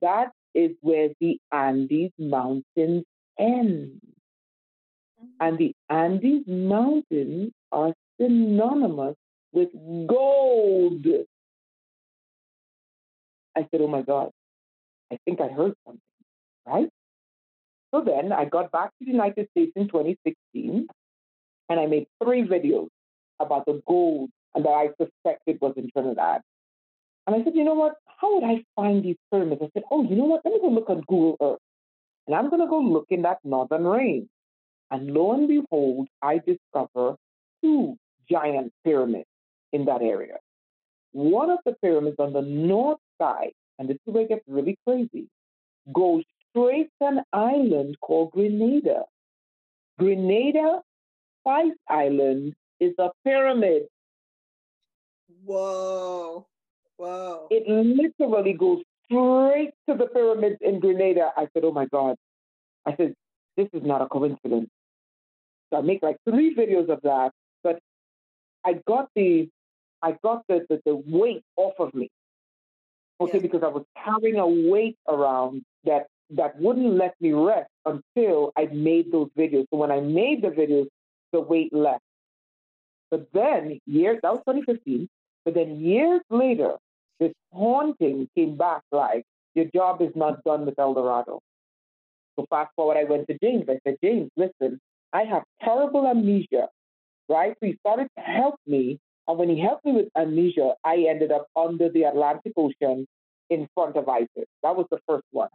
That 0.02 0.32
is 0.54 0.72
where 0.82 1.10
the 1.20 1.40
Andes 1.52 2.12
Mountains 2.18 3.04
end. 3.40 4.02
Mm-hmm. 5.20 5.26
And 5.40 5.58
the 5.58 5.74
Andes 5.90 6.44
Mountains 6.48 7.52
are 7.72 7.94
synonymous 8.20 9.16
with 9.52 9.70
gold. 10.08 11.06
I 13.56 13.68
said, 13.72 13.82
oh 13.82 13.88
my 13.88 14.02
God, 14.02 14.30
I 15.12 15.18
think 15.26 15.42
I 15.42 15.48
heard 15.48 15.74
something, 15.86 16.02
right? 16.66 16.90
So 17.94 18.02
then 18.02 18.32
I 18.32 18.46
got 18.46 18.72
back 18.72 18.90
to 18.90 19.06
the 19.06 19.12
United 19.12 19.48
States 19.52 19.72
in 19.76 19.88
2016 19.88 20.88
and 21.70 21.80
I 21.80 21.86
made 21.86 22.08
three 22.24 22.44
videos 22.44 22.90
about 23.40 23.66
the 23.66 23.82
gold 23.88 24.30
and 24.56 24.66
that 24.66 24.70
I 24.70 24.88
suspected 25.02 25.60
was 25.62 25.74
in 25.78 25.90
Trinidad. 25.92 26.42
And 27.26 27.36
I 27.36 27.44
said, 27.44 27.54
you 27.56 27.64
know 27.64 27.74
what? 27.74 27.96
How 28.06 28.34
would 28.36 28.44
I 28.44 28.64
find 28.76 29.04
these 29.04 29.18
pyramids? 29.32 29.62
I 29.62 29.70
said, 29.74 29.84
oh, 29.92 30.04
you 30.04 30.16
know 30.16 30.26
what? 30.26 30.42
Let 30.46 30.54
me 30.54 30.60
go 30.62 30.70
look 30.70 30.90
on 30.90 31.02
Google 31.08 31.38
Earth. 31.42 31.60
And 32.26 32.36
I'm 32.36 32.50
going 32.50 32.62
to 32.62 32.68
go 32.68 32.80
look 32.80 33.08
in 33.10 33.22
that 33.24 33.40
northern 33.44 33.84
range. 33.84 34.28
And 34.92 35.14
lo 35.14 35.34
and 35.34 35.48
behold, 35.48 36.08
I 36.22 36.40
discover 36.40 37.16
two 37.62 37.98
giant 38.30 38.72
pyramids 38.84 39.28
in 39.74 39.86
that 39.86 40.02
area. 40.02 40.38
One 41.12 41.50
of 41.50 41.60
the 41.66 41.74
pyramids 41.82 42.18
on 42.20 42.34
the 42.34 42.42
north 42.42 43.00
side, 43.22 43.52
and 43.80 43.90
this 43.90 43.98
is 44.08 44.14
where 44.14 44.24
it 44.24 44.30
gets 44.30 44.44
really 44.48 44.78
crazy, 44.88 45.28
goes 45.94 46.24
straight 46.50 46.90
to 47.02 47.08
an 47.08 47.22
island 47.34 47.98
called 48.02 48.32
Grenada. 48.32 49.04
Grenada 50.00 50.82
Spice 51.48 51.72
Island 51.88 52.56
is 52.82 52.94
a 53.00 53.10
pyramid. 53.24 53.84
Whoa. 55.46 56.46
Whoa. 56.98 57.48
It 57.50 57.64
literally 57.70 58.52
goes 58.52 58.80
straight 59.06 59.72
to 59.88 59.96
the 59.96 60.08
pyramids 60.08 60.58
in 60.60 60.82
Grenada. 60.82 61.32
I 61.38 61.48
said, 61.54 61.64
oh 61.64 61.72
my 61.72 61.86
God. 61.86 62.18
I 62.86 62.96
said, 62.98 63.14
this 63.56 63.70
is 63.72 63.82
not 63.86 64.02
a 64.02 64.08
coincidence. 64.08 64.68
So 65.72 65.80
I 65.80 65.82
make 65.82 66.04
like 66.04 66.18
three 66.30 66.54
videos 66.54 66.90
of 66.90 67.00
that, 67.04 67.32
but 67.64 67.80
I 68.66 68.82
got 68.86 69.08
the 69.16 69.48
I 70.04 70.18
got 70.24 70.44
the, 70.50 70.66
the, 70.70 70.82
the 70.86 71.02
weight 71.06 71.44
off 71.56 71.74
of 71.80 71.94
me. 71.94 72.10
Okay, 73.22 73.40
because 73.40 73.64
I 73.64 73.70
was 73.70 73.86
carrying 74.04 74.38
a 74.38 74.48
weight 74.70 74.98
around 75.08 75.64
that 75.86 76.08
that 76.32 76.60
wouldn't 76.60 76.96
let 76.96 77.16
me 77.22 77.32
rest 77.32 77.70
until 77.86 78.52
I 78.58 78.66
made 78.66 79.12
those 79.14 79.30
videos. 79.38 79.66
So 79.72 79.78
when 79.78 79.92
I 79.92 80.02
made 80.02 80.42
the 80.42 80.50
videos, 80.50 80.88
the 81.32 81.42
weight 81.42 81.74
left. 81.74 82.04
But 83.12 83.28
then 83.34 83.80
years 83.86 84.20
that 84.24 84.32
was 84.32 84.42
2015. 84.48 85.08
But 85.46 85.54
then 85.54 85.80
years 85.80 86.22
later, 86.30 86.76
this 87.20 87.34
haunting 87.54 88.28
came 88.36 88.58
back 88.58 88.82
like 88.92 89.24
your 89.56 89.66
job 89.74 90.02
is 90.02 90.12
not 90.16 90.44
done 90.44 90.66
with 90.66 90.78
El 90.78 90.94
Dorado. 90.94 91.40
So 92.38 92.46
fast 92.50 92.72
forward, 92.76 92.98
I 92.98 93.06
went 93.06 93.28
to 93.28 93.38
James. 93.42 93.66
I 93.70 93.80
said, 93.86 93.96
James, 94.04 94.30
listen, 94.36 94.80
I 95.14 95.24
have 95.24 95.44
terrible 95.64 96.06
amnesia, 96.06 96.68
right? 97.30 97.56
So 97.60 97.68
he 97.68 97.78
started 97.82 98.08
to 98.18 98.24
help 98.24 98.56
me 98.68 99.00
and 99.28 99.38
when 99.38 99.50
he 99.50 99.60
helped 99.60 99.86
me 99.86 99.92
with 99.92 100.08
amnesia, 100.16 100.74
I 100.86 101.06
ended 101.10 101.32
up 101.32 101.48
under 101.56 101.90
the 101.90 102.04
Atlantic 102.04 102.54
Ocean 102.56 103.06
in 103.50 103.68
front 103.74 103.98
of 103.98 104.08
Isis. 104.08 104.48
That 104.64 104.76
was 104.76 104.86
the 104.90 105.00
first 105.08 105.26
one. 105.32 105.50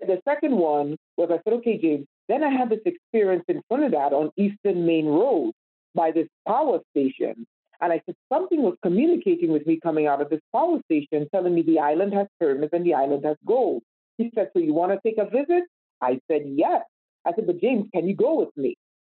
The 0.00 0.20
second 0.26 0.56
one 0.56 0.96
was 1.16 1.30
I 1.30 1.40
said, 1.44 1.54
okay, 1.58 1.78
James, 1.78 2.06
then 2.28 2.42
I 2.42 2.50
had 2.50 2.70
this 2.70 2.80
experience 2.84 3.44
in 3.48 3.60
Trinidad 3.70 4.12
on 4.12 4.30
Eastern 4.36 4.86
Main 4.86 5.06
Road 5.06 5.52
by 5.94 6.10
this 6.10 6.28
power 6.46 6.80
station. 6.90 7.46
And 7.80 7.92
I 7.92 8.00
said, 8.06 8.14
something 8.32 8.62
was 8.62 8.76
communicating 8.82 9.52
with 9.52 9.66
me 9.66 9.78
coming 9.82 10.06
out 10.06 10.22
of 10.22 10.30
this 10.30 10.40
power 10.52 10.78
station, 10.84 11.28
telling 11.34 11.54
me 11.54 11.62
the 11.62 11.80
island 11.80 12.14
has 12.14 12.26
pyramids 12.40 12.72
and 12.72 12.86
the 12.86 12.94
island 12.94 13.24
has 13.24 13.36
gold. 13.46 13.82
He 14.16 14.30
said, 14.34 14.50
so 14.52 14.60
you 14.60 14.72
want 14.72 14.92
to 14.92 15.00
take 15.04 15.18
a 15.18 15.28
visit? 15.28 15.64
I 16.00 16.20
said, 16.30 16.42
yes. 16.46 16.82
I 17.26 17.32
said, 17.34 17.46
but 17.46 17.60
James, 17.60 17.88
can 17.92 18.06
you 18.06 18.14
go 18.14 18.38
with 18.38 18.56
me? 18.56 18.76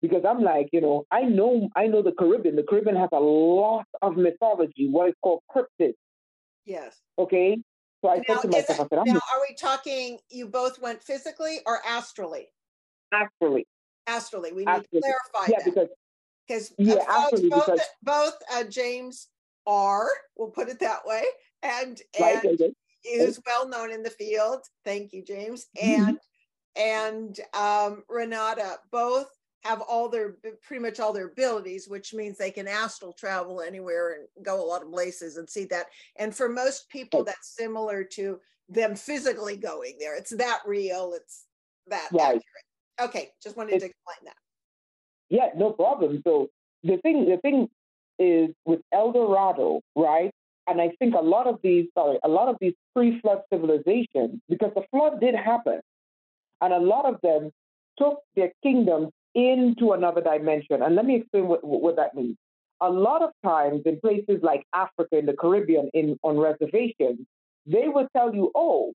because 0.08 0.24
I'm 0.28 0.44
like, 0.44 0.70
you 0.72 0.82
know, 0.82 1.06
I 1.12 1.22
know 1.22 1.70
I 1.76 1.88
know 1.88 2.02
the 2.02 2.12
Caribbean. 2.12 2.56
The 2.56 2.64
Caribbean 2.64 2.96
has 2.96 3.10
a 3.12 3.20
lot 3.20 3.86
of 4.02 4.18
mythology, 4.18 4.88
what 4.90 5.10
is 5.10 5.16
called 5.22 5.42
cryptids. 5.54 5.96
Yes. 6.66 6.98
Okay. 7.18 7.58
So 8.04 8.10
I 8.10 8.18
now, 8.18 8.24
said 8.28 8.42
to 8.42 8.48
myself, 8.50 8.88
it, 8.92 8.98
I 9.00 9.04
said, 9.04 9.14
now, 9.14 9.20
are 9.34 9.42
we 9.48 9.56
talking 9.56 10.20
you 10.30 10.48
both 10.48 10.80
went 10.80 11.02
physically 11.02 11.60
or 11.66 11.80
astrally? 11.88 12.48
Astrally. 13.12 13.68
Astrally. 14.08 14.54
We 14.54 14.66
astrally. 14.66 14.88
need 14.92 15.02
to 15.02 15.08
clarify 15.34 15.52
yeah, 15.52 15.64
that. 15.64 15.66
because 15.66 15.90
because 16.48 16.74
yeah, 16.78 16.96
uh, 17.10 17.30
both, 17.32 17.50
both, 17.50 17.80
both 18.04 18.34
uh, 18.54 18.64
James 18.66 19.30
are, 19.66 20.08
we'll 20.38 20.50
put 20.50 20.70
it 20.70 20.80
that 20.80 21.00
way, 21.06 21.24
and 21.64 22.00
and 22.20 22.44
right, 22.44 23.40
well 23.46 23.68
known 23.68 23.92
in 23.92 24.04
the 24.04 24.10
field. 24.10 24.62
Thank 24.84 25.14
you, 25.14 25.24
James. 25.24 25.68
Mm-hmm. 25.78 26.10
And 26.10 26.20
and 26.76 27.40
um, 27.54 28.04
Renata 28.10 28.78
both 28.92 29.30
have 29.64 29.82
all 29.82 30.10
their 30.10 30.36
pretty 30.62 30.82
much 30.82 31.00
all 31.00 31.14
their 31.14 31.28
abilities, 31.28 31.88
which 31.88 32.14
means 32.14 32.38
they 32.38 32.52
can 32.52 32.68
astral 32.68 33.14
travel 33.14 33.62
anywhere 33.62 34.14
and 34.14 34.46
go 34.46 34.64
a 34.64 34.66
lot 34.66 34.84
of 34.84 34.92
places 34.92 35.38
and 35.38 35.50
see 35.50 35.66
that. 35.66 35.88
And 36.18 36.36
for 36.36 36.48
most 36.48 36.90
people, 36.90 37.24
that's 37.24 37.56
similar 37.56 38.04
to 38.14 38.40
them 38.70 38.96
physically 38.96 39.58
going 39.58 39.96
there. 40.00 40.16
It's 40.16 40.36
that 40.36 40.60
real. 40.66 41.14
It's 41.16 41.46
that 41.88 42.10
right. 42.12 42.22
accurate. 42.22 42.44
Okay, 43.02 43.32
just 43.44 43.58
wanted 43.58 43.74
it's, 43.74 43.84
to 43.84 43.90
explain 43.90 44.26
that. 44.26 44.36
Yeah, 45.30 45.50
no 45.56 45.72
problem. 45.72 46.22
So 46.26 46.50
the 46.84 46.98
thing, 46.98 47.26
the 47.26 47.38
thing 47.38 47.70
is 48.20 48.50
with 48.66 48.82
El 48.94 49.12
Dorado, 49.12 49.82
right? 49.96 50.32
And 50.68 50.82
I 50.82 50.92
think 50.98 51.14
a 51.14 51.22
lot 51.22 51.46
of 51.48 51.60
these, 51.62 51.88
sorry, 51.94 52.18
a 52.24 52.28
lot 52.30 52.48
of 52.48 52.56
these 52.60 52.74
pre-flood 52.96 53.42
civilizations, 53.52 54.40
because 54.50 54.72
the 54.76 54.84
flood 54.92 55.20
did 55.20 55.36
happen, 55.36 55.80
and 56.62 56.74
a 56.74 56.80
lot 56.80 57.06
of 57.06 57.20
them 57.22 57.52
took 58.00 58.20
their 58.36 58.52
kingdoms 58.64 59.10
into 59.36 59.92
another 59.92 60.22
dimension. 60.22 60.82
And 60.82 60.96
let 60.96 61.06
me 61.06 61.18
explain 61.18 61.48
what, 61.48 61.64
what 61.64 61.98
that 61.98 62.16
means. 62.16 62.38
A 62.82 62.90
lot 62.90 63.22
of 63.22 63.30
times 63.44 63.82
in 63.86 64.00
places 64.00 64.40
like 64.42 64.64
Africa, 64.74 65.18
in 65.18 65.26
the 65.26 65.34
Caribbean, 65.34 65.90
in 65.94 66.18
on 66.24 66.38
reservations, 66.38 67.20
they 67.66 67.88
will 67.88 68.08
tell 68.16 68.34
you, 68.34 68.52
oh, 68.56 68.94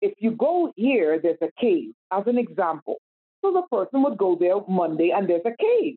if 0.00 0.14
you 0.18 0.32
go 0.32 0.72
here, 0.76 1.18
there's 1.20 1.38
a 1.42 1.50
cave, 1.60 1.92
as 2.10 2.24
an 2.26 2.38
example. 2.38 2.96
So 3.42 3.52
the 3.52 3.62
person 3.76 4.02
would 4.02 4.16
go 4.16 4.36
there 4.38 4.56
Monday 4.68 5.10
and 5.10 5.28
there's 5.28 5.42
a 5.44 5.56
cave. 5.58 5.96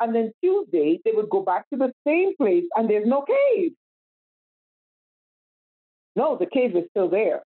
And 0.00 0.14
then 0.14 0.32
Tuesday, 0.42 1.00
they 1.04 1.12
would 1.12 1.30
go 1.30 1.42
back 1.42 1.68
to 1.70 1.78
the 1.78 1.92
same 2.06 2.36
place 2.36 2.64
and 2.76 2.90
there's 2.90 3.06
no 3.06 3.22
cave. 3.22 3.72
No, 6.16 6.36
the 6.36 6.46
cave 6.46 6.76
is 6.76 6.84
still 6.90 7.08
there. 7.08 7.42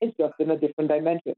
It's 0.00 0.16
just 0.16 0.34
in 0.38 0.50
a 0.50 0.56
different 0.56 0.90
dimension. 0.90 1.34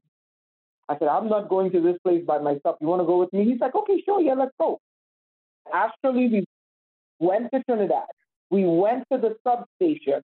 I 0.89 0.97
said, 0.99 1.07
I'm 1.07 1.29
not 1.29 1.49
going 1.49 1.71
to 1.71 1.81
this 1.81 1.97
place 2.03 2.23
by 2.25 2.37
myself. 2.37 2.75
You 2.81 2.87
want 2.87 3.01
to 3.01 3.05
go 3.05 3.17
with 3.19 3.31
me? 3.33 3.45
He's 3.45 3.59
like, 3.59 3.73
okay, 3.73 4.01
sure, 4.05 4.21
yeah, 4.21 4.33
let's 4.33 4.51
go. 4.59 4.79
Actually, 5.73 6.27
we 6.27 6.45
went 7.19 7.49
to 7.53 7.63
Trinidad. 7.63 8.07
We 8.49 8.65
went 8.65 9.05
to 9.11 9.17
the 9.17 9.37
substation. 9.47 10.21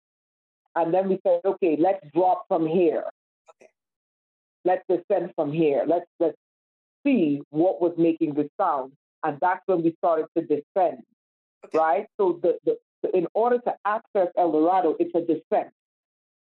And 0.75 0.93
then 0.93 1.09
we 1.09 1.19
said, 1.25 1.39
okay, 1.45 1.77
let's 1.79 2.05
drop 2.13 2.43
from 2.47 2.67
here. 2.67 3.05
Let's 4.69 4.83
descend 4.89 5.31
from 5.37 5.49
here. 5.53 5.83
Let's 5.87 6.09
let's 6.19 6.37
see 7.05 7.41
what 7.51 7.81
was 7.81 7.93
making 7.97 8.33
the 8.33 8.49
sound. 8.59 8.91
And 9.23 9.37
that's 9.41 9.63
when 9.65 9.81
we 9.83 9.95
started 9.99 10.27
to 10.35 10.41
descend. 10.41 10.99
Okay. 11.65 11.77
Right? 11.85 12.05
So 12.17 12.39
the, 12.43 12.57
the 12.65 12.77
in 13.13 13.27
order 13.33 13.59
to 13.59 13.73
access 13.85 14.27
El 14.37 14.51
Dorado, 14.51 14.95
it's 14.99 15.15
a 15.15 15.21
descent. 15.21 15.71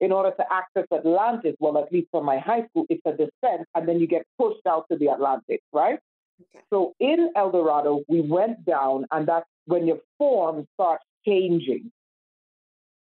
In 0.00 0.12
order 0.12 0.32
to 0.40 0.44
access 0.52 0.86
Atlantis, 0.92 1.54
well, 1.58 1.78
at 1.78 1.90
least 1.92 2.08
for 2.10 2.22
my 2.22 2.38
high 2.38 2.66
school, 2.68 2.84
it's 2.90 3.00
a 3.06 3.12
descent, 3.12 3.66
and 3.74 3.88
then 3.88 3.98
you 3.98 4.06
get 4.06 4.26
pushed 4.38 4.66
out 4.66 4.84
to 4.90 4.98
the 4.98 5.06
Atlantic, 5.06 5.60
right? 5.72 5.98
Okay. 6.42 6.64
So 6.68 6.92
in 7.00 7.30
El 7.34 7.50
Dorado, 7.50 8.02
we 8.08 8.20
went 8.20 8.64
down, 8.64 9.06
and 9.10 9.26
that's 9.26 9.46
when 9.64 9.86
your 9.86 10.00
form 10.18 10.66
starts 10.74 11.04
changing. 11.26 11.90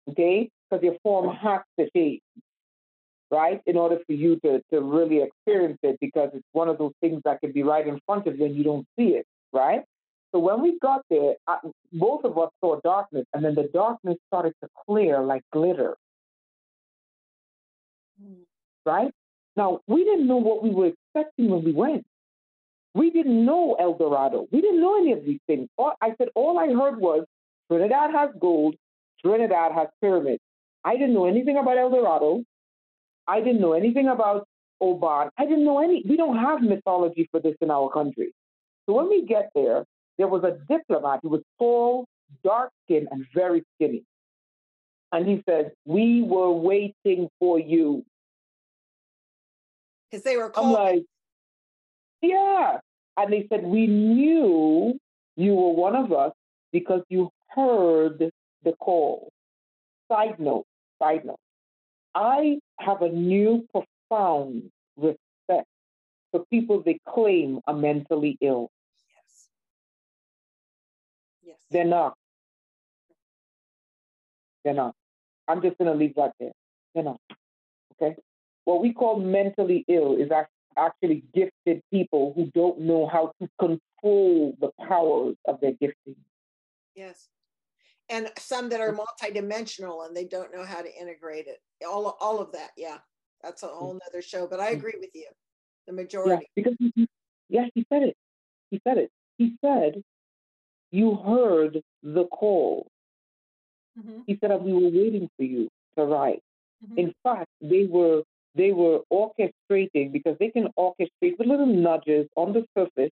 Okay? 0.10 0.50
Because 0.70 0.84
your 0.84 0.98
form 1.04 1.34
has 1.36 1.62
to 1.80 1.90
change, 1.96 2.22
right? 3.34 3.62
In 3.66 3.78
order 3.78 3.98
for 4.06 4.14
you 4.14 4.40
to, 4.42 4.62
to 4.72 4.82
really 4.82 5.24
experience 5.24 5.80
it, 5.82 5.98
because 6.00 6.30
it's 6.36 6.46
one 6.52 6.70
of 6.70 6.78
those 6.78 6.94
things 7.02 7.20
that 7.26 7.42
can 7.42 7.52
be 7.52 7.64
right 7.64 7.86
in 7.88 8.00
front 8.06 8.28
of 8.28 8.38
you 8.38 8.46
and 8.46 8.56
you 8.56 8.64
don't 8.64 8.86
see 8.98 9.10
it, 9.20 9.26
right? 9.52 9.82
So 10.32 10.40
when 10.40 10.62
we 10.62 10.78
got 10.80 11.02
there, 11.10 11.34
I, 11.48 11.58
both 11.92 12.24
of 12.26 12.38
us 12.38 12.50
saw 12.62 12.80
darkness, 12.82 13.26
and 13.34 13.44
then 13.44 13.56
the 13.56 13.70
darkness 13.74 14.18
started 14.28 14.54
to 14.64 14.70
clear 14.86 15.22
like 15.22 15.42
glitter. 15.52 15.96
Right? 18.86 19.12
Now, 19.56 19.80
we 19.88 20.04
didn't 20.04 20.28
know 20.28 20.38
what 20.38 20.64
we 20.64 20.70
were 20.70 20.92
expecting 20.94 21.50
when 21.50 21.64
we 21.64 21.72
went. 21.72 22.06
We 22.94 23.10
didn't 23.10 23.44
know 23.46 23.76
El 23.80 23.96
Dorado. 23.96 24.48
We 24.52 24.62
didn't 24.62 24.82
know 24.82 24.98
any 24.98 25.12
of 25.14 25.26
these 25.26 25.40
things. 25.48 25.68
All, 25.78 25.94
I 26.02 26.14
said, 26.20 26.30
all 26.36 26.60
I 26.60 26.68
heard 26.68 27.00
was 27.00 27.26
Trinidad 27.68 28.12
has 28.12 28.30
gold, 28.40 28.76
Trinidad 29.22 29.72
has 29.72 29.88
pyramids. 30.02 30.42
I 30.84 30.94
didn't 30.98 31.14
know 31.14 31.26
anything 31.26 31.58
about 31.58 31.78
El 31.78 31.90
Dorado. 31.90 32.44
I 33.28 33.40
didn't 33.40 33.62
know 33.62 33.74
anything 33.74 34.08
about 34.08 34.48
Oban. 34.82 35.30
I 35.38 35.46
didn't 35.46 35.66
know 35.66 35.82
any, 35.82 36.04
we 36.08 36.18
don't 36.18 36.38
have 36.38 36.62
mythology 36.62 37.28
for 37.32 37.40
this 37.40 37.56
in 37.62 37.72
our 37.72 37.90
country. 37.90 38.34
So 38.86 38.94
when 38.94 39.10
we 39.10 39.26
get 39.26 39.50
there, 39.56 39.86
there 40.18 40.28
was 40.28 40.44
a 40.44 40.58
diplomat 40.70 41.22
who 41.24 41.30
was 41.30 41.42
tall, 41.58 42.06
dark 42.44 42.72
skinned, 42.86 43.08
and 43.12 43.26
very 43.34 43.64
skinny. 43.76 44.04
And 45.12 45.28
he 45.28 45.44
said, 45.48 45.72
We 45.86 46.22
were 46.22 46.52
waiting 46.52 47.30
for 47.40 47.60
you. 47.60 48.04
Because 50.10 50.24
they 50.24 50.38
were 50.38 50.50
called. 50.50 50.68
I'm 50.68 50.74
like, 50.74 51.04
Yeah. 52.22 52.78
And 53.18 53.32
they 53.32 53.48
said, 53.50 53.64
We 53.64 53.88
knew 53.88 55.00
you 55.36 55.56
were 55.56 55.74
one 55.74 55.96
of 55.96 56.12
us 56.12 56.34
because 56.72 57.02
you 57.10 57.30
heard 57.50 58.32
the 58.64 58.74
call. 58.74 59.32
Side 60.12 60.40
note, 60.40 60.66
side 61.00 61.26
note. 61.26 61.40
I 62.16 62.60
have 62.80 63.02
a 63.02 63.10
new 63.10 63.68
profound 63.72 64.72
respect 64.98 65.68
for 66.32 66.46
people 66.52 66.82
they 66.82 67.00
claim 67.08 67.60
are 67.68 67.74
mentally 67.74 68.38
ill. 68.42 68.70
Yes. 69.16 69.48
Yes. 71.44 71.58
They're 71.72 71.86
not. 71.86 72.16
They're 74.64 74.74
not. 74.74 74.96
I'm 75.48 75.62
just 75.62 75.78
going 75.78 75.92
to 75.92 75.98
leave 75.98 76.16
that 76.16 76.34
there. 76.40 76.52
They're 76.94 77.04
not. 77.04 77.20
Okay? 78.02 78.16
What 78.66 78.82
we 78.82 78.94
call 78.94 79.20
mentally 79.20 79.84
ill 79.88 80.16
is 80.16 80.30
actually 80.78 81.24
gifted 81.34 81.82
people 81.92 82.34
who 82.36 82.50
don't 82.54 82.80
know 82.80 83.08
how 83.08 83.34
to 83.42 83.50
control 83.60 84.56
the 84.60 84.70
powers 84.88 85.36
of 85.48 85.60
their 85.62 85.74
gifting. 85.74 86.16
Yes. 86.96 87.28
And 88.10 88.30
some 88.38 88.70
that 88.70 88.82
are 88.82 88.94
multidimensional 88.94 90.06
and 90.06 90.16
they 90.16 90.26
don't 90.26 90.54
know 90.54 90.66
how 90.66 90.82
to 90.82 90.94
integrate 90.94 91.48
it. 91.48 91.60
All, 91.88 92.18
all 92.20 92.40
of 92.40 92.52
that. 92.52 92.72
Yeah. 92.78 92.98
That's 93.42 93.64
a 93.64 93.68
whole 93.68 93.94
nother 93.94 94.22
show. 94.22 94.48
But 94.48 94.60
I 94.60 94.72
mm. 94.72 94.78
agree 94.78 94.96
with 95.00 95.12
you. 95.14 95.28
The 95.88 95.94
majority. 95.94 96.48
Yeah, 96.56 96.64
because 96.64 96.76
he, 96.80 97.08
yeah, 97.50 97.66
he 97.76 97.86
said 97.92 98.04
it. 98.04 98.16
He 98.72 98.82
said 98.86 98.98
it. 98.98 99.12
He 99.38 99.56
said 99.64 100.02
you 100.94 101.16
heard 101.16 101.82
the 102.04 102.26
call. 102.26 102.88
Mm-hmm. 104.00 104.20
He 104.28 104.38
said, 104.40 104.52
We 104.62 104.74
were 104.74 104.90
waiting 104.90 105.28
for 105.36 105.44
you 105.44 105.68
to 105.98 106.06
write. 106.06 106.42
Mm-hmm. 106.86 107.00
In 107.00 107.14
fact, 107.24 107.48
they 107.62 107.86
were 107.90 108.22
they 108.56 108.72
were 108.72 109.00
orchestrating 109.12 110.12
because 110.14 110.38
they 110.40 110.50
can 110.50 110.68
orchestrate 110.78 111.40
with 111.40 111.48
little 111.48 111.66
nudges 111.66 112.28
on 112.36 112.54
the 112.54 112.64
surface 112.78 113.12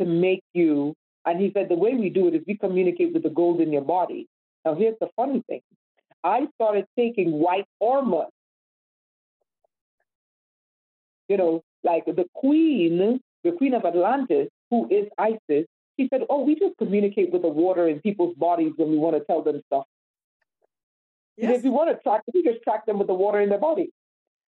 to 0.00 0.04
make 0.04 0.42
you. 0.52 0.94
And 1.28 1.38
he 1.38 1.50
said, 1.52 1.68
the 1.68 1.74
way 1.74 1.92
we 1.92 2.08
do 2.08 2.26
it 2.28 2.34
is 2.34 2.40
we 2.46 2.56
communicate 2.56 3.12
with 3.12 3.22
the 3.22 3.28
gold 3.28 3.60
in 3.60 3.70
your 3.70 3.82
body. 3.82 4.26
Now, 4.64 4.74
here's 4.74 4.96
the 4.98 5.10
funny 5.14 5.44
thing 5.46 5.60
I 6.24 6.46
started 6.54 6.86
taking 6.98 7.32
white 7.32 7.66
armor. 7.82 8.24
You 11.28 11.36
know, 11.36 11.62
like 11.84 12.06
the 12.06 12.24
queen, 12.34 13.20
the 13.44 13.52
queen 13.52 13.74
of 13.74 13.84
Atlantis, 13.84 14.48
who 14.70 14.88
is 14.90 15.06
Isis, 15.18 15.66
he 15.98 16.08
said, 16.08 16.22
Oh, 16.30 16.44
we 16.44 16.54
just 16.54 16.78
communicate 16.78 17.30
with 17.30 17.42
the 17.42 17.48
water 17.48 17.88
in 17.88 18.00
people's 18.00 18.34
bodies 18.36 18.72
when 18.76 18.90
we 18.90 18.96
want 18.96 19.14
to 19.16 19.22
tell 19.24 19.42
them 19.42 19.60
stuff. 19.66 19.84
Yes. 21.36 21.58
If 21.58 21.64
we 21.64 21.68
want 21.68 21.94
to 21.94 22.02
track 22.02 22.22
we 22.32 22.42
just 22.42 22.62
track 22.62 22.86
them 22.86 22.98
with 22.98 23.06
the 23.06 23.14
water 23.14 23.42
in 23.42 23.50
their 23.50 23.58
body. 23.58 23.90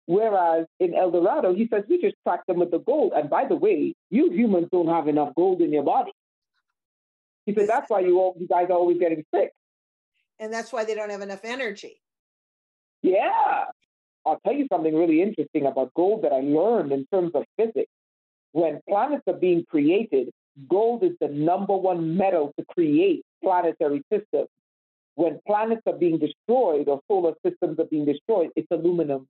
Whereas 0.06 0.64
in 0.80 0.94
El 0.94 1.10
Dorado, 1.10 1.54
he 1.54 1.68
says, 1.68 1.84
we 1.90 2.00
just 2.00 2.16
track 2.26 2.46
them 2.46 2.58
with 2.58 2.70
the 2.70 2.78
gold. 2.78 3.12
And 3.14 3.28
by 3.28 3.44
the 3.44 3.54
way, 3.54 3.94
you 4.08 4.32
humans 4.32 4.68
don't 4.72 4.88
have 4.88 5.08
enough 5.08 5.34
gold 5.36 5.60
in 5.60 5.74
your 5.74 5.84
body. 5.84 6.12
He 7.46 7.54
said, 7.54 7.68
that's 7.68 7.90
why 7.90 8.00
you, 8.00 8.18
all, 8.18 8.36
you 8.38 8.46
guys 8.46 8.66
are 8.70 8.74
always 8.74 8.98
getting 8.98 9.24
sick. 9.34 9.52
And 10.38 10.52
that's 10.52 10.72
why 10.72 10.84
they 10.84 10.94
don't 10.94 11.10
have 11.10 11.22
enough 11.22 11.44
energy. 11.44 12.00
Yeah. 13.02 13.64
I'll 14.26 14.40
tell 14.44 14.54
you 14.54 14.66
something 14.70 14.94
really 14.94 15.22
interesting 15.22 15.66
about 15.66 15.92
gold 15.94 16.22
that 16.22 16.32
I 16.32 16.40
learned 16.40 16.92
in 16.92 17.06
terms 17.12 17.32
of 17.34 17.44
physics. 17.56 17.90
When 18.52 18.80
planets 18.88 19.22
are 19.26 19.34
being 19.34 19.64
created, 19.68 20.30
gold 20.68 21.02
is 21.04 21.12
the 21.20 21.28
number 21.28 21.76
one 21.76 22.16
metal 22.16 22.52
to 22.58 22.64
create 22.66 23.24
planetary 23.42 24.02
systems. 24.12 24.48
When 25.14 25.40
planets 25.46 25.82
are 25.86 25.96
being 25.96 26.18
destroyed 26.18 26.88
or 26.88 27.00
solar 27.08 27.34
systems 27.44 27.78
are 27.78 27.86
being 27.86 28.04
destroyed, 28.04 28.50
it's 28.56 28.68
aluminum. 28.70 29.28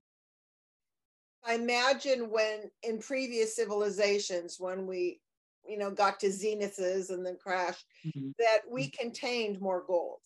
I 1.44 1.54
imagine 1.54 2.30
when 2.30 2.70
in 2.82 2.98
previous 2.98 3.56
civilizations, 3.56 4.58
when 4.60 4.86
we, 4.86 5.20
you 5.68 5.78
know, 5.78 5.90
got 5.90 6.20
to 6.20 6.28
zeniths 6.28 7.10
and 7.10 7.24
then 7.24 7.36
crashed, 7.42 7.84
mm-hmm. 8.06 8.30
that 8.38 8.60
we 8.70 8.88
contained 8.90 9.60
more 9.60 9.84
gold 9.86 10.20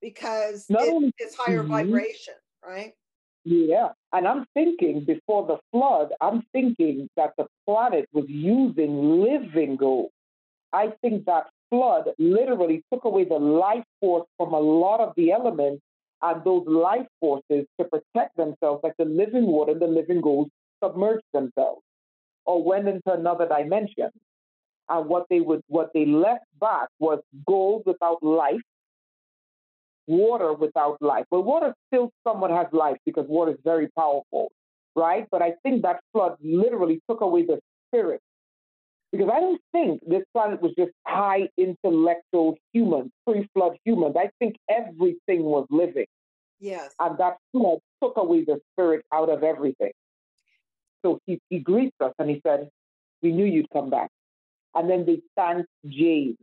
because 0.00 0.66
it, 0.68 1.14
it's 1.18 1.34
higher 1.34 1.62
mm-hmm. 1.62 1.72
vibration, 1.72 2.34
right? 2.64 2.92
Yeah. 3.44 3.90
And 4.12 4.26
I'm 4.26 4.44
thinking 4.54 5.04
before 5.04 5.46
the 5.46 5.58
flood, 5.72 6.12
I'm 6.20 6.42
thinking 6.52 7.08
that 7.16 7.32
the 7.38 7.46
planet 7.66 8.08
was 8.12 8.26
using 8.28 9.22
living 9.22 9.76
gold. 9.76 10.10
I 10.72 10.92
think 11.00 11.26
that 11.26 11.46
flood 11.70 12.10
literally 12.18 12.82
took 12.92 13.04
away 13.04 13.24
the 13.24 13.38
life 13.38 13.84
force 14.00 14.26
from 14.36 14.52
a 14.52 14.58
lot 14.58 15.00
of 15.00 15.12
the 15.16 15.30
elements 15.32 15.82
and 16.22 16.42
those 16.44 16.66
life 16.66 17.06
forces 17.20 17.66
to 17.78 17.84
protect 17.84 18.36
themselves, 18.36 18.80
like 18.82 18.94
the 18.98 19.04
living 19.04 19.46
water, 19.46 19.74
the 19.74 19.86
living 19.86 20.20
gold, 20.20 20.50
submerged 20.82 21.24
themselves. 21.32 21.82
or 22.46 22.62
went 22.62 22.88
into 22.88 23.12
another 23.12 23.46
dimension. 23.48 24.10
And 24.88 25.08
what 25.08 25.26
they 25.30 25.40
would 25.40 25.62
what 25.68 25.90
they 25.94 26.06
left 26.06 26.44
back 26.60 26.88
was 26.98 27.20
gold 27.46 27.82
without 27.86 28.22
life, 28.22 28.60
water 30.06 30.52
without 30.52 30.96
life. 31.00 31.24
But 31.30 31.42
water 31.42 31.74
still 31.88 32.10
somewhat 32.26 32.50
has 32.50 32.66
life 32.72 32.96
because 33.04 33.26
water 33.28 33.52
is 33.52 33.58
very 33.64 33.88
powerful, 33.96 34.52
right? 34.94 35.26
But 35.30 35.42
I 35.42 35.54
think 35.62 35.82
that 35.82 36.00
flood 36.12 36.36
literally 36.42 37.00
took 37.08 37.20
away 37.20 37.44
the 37.44 37.58
spirit. 37.88 38.20
Because 39.12 39.30
I 39.32 39.40
don't 39.40 39.60
think 39.72 40.02
this 40.06 40.22
planet 40.32 40.60
was 40.60 40.72
just 40.76 40.90
high 41.06 41.48
intellectual 41.56 42.56
humans, 42.72 43.10
pre 43.26 43.48
flood 43.54 43.76
humans. 43.84 44.16
I 44.18 44.30
think 44.38 44.56
everything 44.68 45.44
was 45.44 45.66
living. 45.70 46.06
Yes. 46.60 46.94
And 46.98 47.16
that 47.18 47.36
flood 47.52 47.78
took 48.02 48.16
away 48.16 48.44
the 48.44 48.60
spirit 48.72 49.04
out 49.12 49.30
of 49.30 49.42
everything. 49.42 49.92
So 51.04 51.20
he, 51.26 51.38
he 51.50 51.60
greets 51.60 51.96
us 52.00 52.12
and 52.18 52.28
he 52.28 52.40
said, 52.44 52.68
We 53.22 53.32
knew 53.32 53.44
you'd 53.44 53.70
come 53.70 53.90
back. 53.90 54.10
And 54.76 54.88
then 54.90 55.06
they 55.06 55.20
thanked 55.34 55.68
James. 55.88 56.36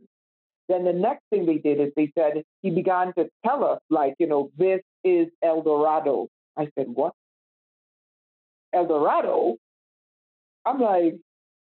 Then 0.68 0.84
the 0.84 0.92
next 0.92 1.22
thing 1.30 1.46
they 1.46 1.58
did 1.58 1.80
is 1.80 1.92
they 1.94 2.10
said, 2.18 2.42
he 2.62 2.70
began 2.70 3.12
to 3.14 3.28
tell 3.46 3.64
us, 3.64 3.80
like, 3.90 4.14
you 4.18 4.26
know, 4.26 4.50
this 4.58 4.80
is 5.04 5.28
El 5.42 5.62
Dorado. 5.62 6.28
I 6.56 6.68
said, 6.76 6.88
what? 6.88 7.12
El 8.72 8.86
Dorado? 8.86 9.56
I'm 10.66 10.80
like, 10.80 11.16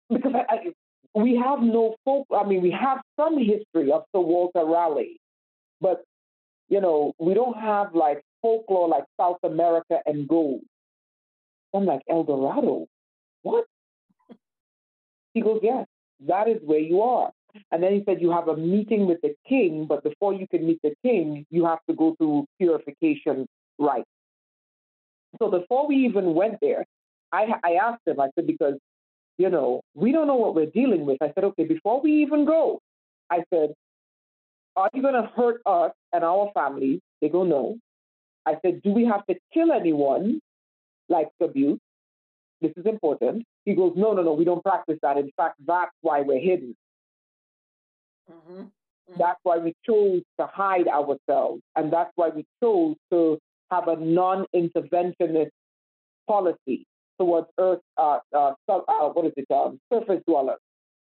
because 0.09 0.33
I, 0.35 0.53
I, 0.53 1.19
we 1.19 1.35
have 1.35 1.61
no 1.61 1.95
folk, 2.03 2.27
I 2.35 2.43
mean, 2.43 2.61
we 2.61 2.71
have 2.71 2.99
some 3.19 3.37
history 3.37 3.91
of 3.91 4.03
Sir 4.13 4.19
Walter 4.19 4.65
Raleigh, 4.65 5.19
but, 5.79 6.03
you 6.69 6.81
know, 6.81 7.13
we 7.19 7.33
don't 7.33 7.57
have 7.57 7.95
like 7.95 8.21
folklore 8.41 8.89
like 8.89 9.03
South 9.19 9.37
America 9.43 9.99
and 10.05 10.27
gold. 10.27 10.61
I'm 11.73 11.85
like, 11.85 12.01
El 12.09 12.23
Dorado? 12.23 12.87
What? 13.43 13.65
He 15.33 15.41
goes, 15.41 15.59
yes, 15.61 15.85
that 16.25 16.47
is 16.47 16.57
where 16.63 16.79
you 16.79 17.01
are. 17.01 17.31
And 17.71 17.81
then 17.81 17.93
he 17.93 18.03
said, 18.05 18.21
You 18.21 18.31
have 18.31 18.47
a 18.47 18.57
meeting 18.57 19.05
with 19.05 19.19
the 19.21 19.35
king, 19.47 19.85
but 19.87 20.03
before 20.03 20.33
you 20.33 20.47
can 20.47 20.65
meet 20.65 20.79
the 20.83 20.93
king, 21.03 21.45
you 21.49 21.65
have 21.65 21.79
to 21.89 21.95
go 21.95 22.15
through 22.17 22.45
purification 22.59 23.47
rites. 23.79 24.09
So 25.39 25.49
before 25.49 25.87
we 25.87 25.95
even 25.97 26.33
went 26.33 26.55
there, 26.61 26.85
I, 27.31 27.47
I 27.63 27.73
asked 27.73 28.01
him, 28.05 28.19
I 28.19 28.29
said, 28.35 28.47
Because, 28.47 28.75
you 29.37 29.49
know, 29.49 29.81
we 29.95 30.11
don't 30.11 30.27
know 30.27 30.35
what 30.35 30.55
we're 30.55 30.67
dealing 30.67 31.05
with. 31.05 31.17
I 31.21 31.31
said, 31.33 31.43
Okay, 31.45 31.65
before 31.65 32.01
we 32.01 32.21
even 32.23 32.45
go, 32.45 32.79
I 33.29 33.43
said, 33.53 33.73
Are 34.75 34.89
you 34.93 35.01
going 35.01 35.15
to 35.15 35.29
hurt 35.35 35.61
us 35.65 35.91
and 36.13 36.23
our 36.23 36.51
families? 36.53 36.99
They 37.21 37.29
go, 37.29 37.43
No. 37.43 37.77
I 38.45 38.55
said, 38.63 38.81
Do 38.81 38.91
we 38.91 39.05
have 39.05 39.25
to 39.27 39.35
kill 39.53 39.71
anyone 39.71 40.39
like 41.09 41.29
abuse? 41.41 41.79
This 42.61 42.71
is 42.75 42.85
important. 42.85 43.45
He 43.65 43.75
goes, 43.75 43.93
No, 43.95 44.13
no, 44.13 44.23
no, 44.23 44.33
we 44.33 44.45
don't 44.45 44.63
practice 44.63 44.97
that. 45.01 45.17
In 45.17 45.31
fact, 45.37 45.55
that's 45.65 45.91
why 46.01 46.21
we're 46.21 46.39
hidden. 46.39 46.75
Mm-hmm. 48.31 48.61
Mm-hmm. 48.61 49.13
That's 49.17 49.39
why 49.43 49.57
we 49.57 49.73
chose 49.85 50.21
to 50.39 50.47
hide 50.47 50.87
ourselves. 50.87 51.61
And 51.75 51.91
that's 51.91 52.11
why 52.15 52.29
we 52.29 52.45
chose 52.61 52.95
to 53.11 53.37
have 53.71 53.87
a 53.87 53.95
non 53.95 54.45
interventionist 54.55 55.51
policy 56.27 56.85
towards 57.19 57.47
Earth, 57.59 57.79
uh, 57.97 58.19
uh, 58.35 58.53
uh, 58.69 59.09
what 59.09 59.25
is 59.25 59.33
it, 59.37 59.47
um, 59.51 59.79
surface 59.91 60.21
dwellers. 60.27 60.59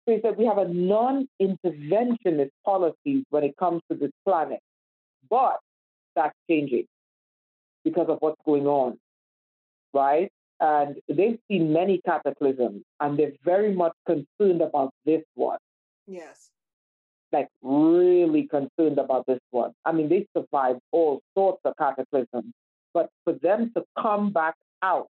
So 0.06 0.14
he 0.14 0.20
said 0.22 0.36
we 0.36 0.46
have 0.46 0.58
a 0.58 0.68
non 0.68 1.28
interventionist 1.40 2.50
policy 2.64 3.24
when 3.30 3.44
it 3.44 3.56
comes 3.58 3.82
to 3.90 3.96
this 3.96 4.10
planet. 4.24 4.60
But 5.28 5.58
that's 6.16 6.34
changing 6.48 6.86
because 7.84 8.06
of 8.08 8.18
what's 8.20 8.40
going 8.44 8.66
on, 8.66 8.98
right? 9.94 10.30
And 10.60 10.96
they've 11.08 11.38
seen 11.48 11.72
many 11.72 12.00
cataclysms 12.04 12.82
and 13.00 13.18
they're 13.18 13.32
very 13.44 13.74
much 13.74 13.94
concerned 14.06 14.60
about 14.60 14.92
this 15.06 15.22
one. 15.34 15.58
Yes 16.06 16.50
like 17.32 17.48
really 17.62 18.46
concerned 18.48 18.98
about 18.98 19.26
this 19.26 19.40
one. 19.50 19.72
I 19.84 19.92
mean, 19.92 20.08
they 20.08 20.26
survived 20.36 20.80
all 20.92 21.20
sorts 21.36 21.60
of 21.64 21.74
cataclysms, 21.78 22.52
but 22.92 23.08
for 23.24 23.34
them 23.34 23.72
to 23.76 23.84
come 24.00 24.32
back 24.32 24.54
out 24.82 25.08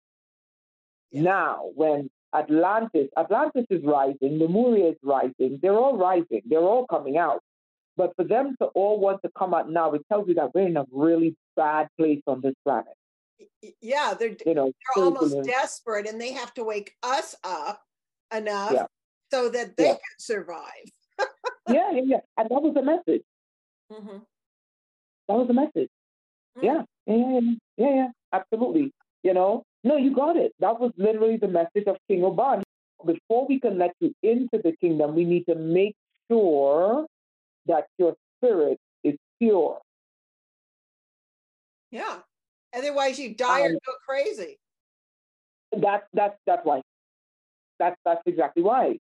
yes. 1.11 1.23
now 1.23 1.69
when 1.75 2.09
Atlantis, 2.33 3.07
Atlantis 3.17 3.65
is 3.69 3.83
rising, 3.83 4.39
Lemuria 4.39 4.91
is 4.91 4.97
rising, 5.03 5.59
they're 5.61 5.77
all 5.77 5.97
rising, 5.97 6.41
they're 6.45 6.59
all 6.59 6.85
coming 6.87 7.17
out. 7.17 7.41
But 7.97 8.15
for 8.15 8.23
them 8.23 8.55
to 8.61 8.67
all 8.67 8.99
want 8.99 9.21
to 9.23 9.31
come 9.37 9.53
out 9.53 9.69
now, 9.69 9.91
it 9.91 10.01
tells 10.09 10.27
you 10.27 10.35
that 10.35 10.53
we're 10.53 10.67
in 10.67 10.77
a 10.77 10.85
really 10.91 11.35
bad 11.55 11.87
place 11.97 12.21
on 12.27 12.39
this 12.41 12.53
planet. 12.63 12.93
Yeah, 13.81 14.13
they're 14.17 14.35
you 14.45 14.53
know 14.53 14.71
they're 14.95 15.05
almost 15.05 15.43
desperate, 15.43 16.07
and 16.07 16.19
they 16.19 16.33
have 16.33 16.53
to 16.55 16.63
wake 16.63 16.95
us 17.03 17.35
up 17.43 17.81
enough 18.35 18.73
yeah. 18.73 18.85
so 19.31 19.49
that 19.49 19.75
they 19.77 19.85
yeah. 19.85 19.93
can 19.93 20.19
survive 20.19 20.85
yeah, 21.69 21.91
yeah, 21.91 22.01
yeah. 22.05 22.19
And 22.37 22.49
that 22.49 22.61
was 22.61 22.73
the 22.73 22.81
message. 22.81 23.23
Mm-hmm. 23.91 24.17
That 25.27 25.33
was 25.33 25.47
the 25.47 25.53
message. 25.53 25.89
Mm-hmm. 26.57 26.65
Yeah, 26.65 26.81
yeah, 27.05 27.15
yeah, 27.15 27.39
yeah, 27.77 27.95
yeah, 27.95 28.07
absolutely. 28.33 28.91
You 29.23 29.33
know, 29.33 29.63
no, 29.83 29.97
you 29.97 30.13
got 30.13 30.37
it. 30.37 30.53
That 30.59 30.79
was 30.79 30.91
literally 30.97 31.37
the 31.37 31.47
message 31.47 31.87
of 31.87 31.97
King 32.07 32.23
Oban. 32.23 32.63
Before 33.05 33.47
we 33.47 33.59
can 33.59 33.77
let 33.77 33.91
you 33.99 34.13
into 34.23 34.59
the 34.63 34.73
kingdom, 34.81 35.15
we 35.15 35.23
need 35.23 35.45
to 35.45 35.55
make 35.55 35.95
sure 36.29 37.05
that 37.65 37.85
your 37.97 38.15
spirit 38.37 38.77
is 39.03 39.15
pure. 39.39 39.79
Yeah. 41.91 42.19
Otherwise, 42.75 43.19
you 43.19 43.35
die 43.35 43.61
um, 43.61 43.67
or 43.67 43.71
go 43.71 43.93
crazy. 44.07 44.57
That's 45.71 46.05
that's 46.13 46.37
that's 46.45 46.65
why. 46.65 46.81
That's 47.79 47.95
that's 48.05 48.21
exactly 48.25 48.63
why. 48.63 48.97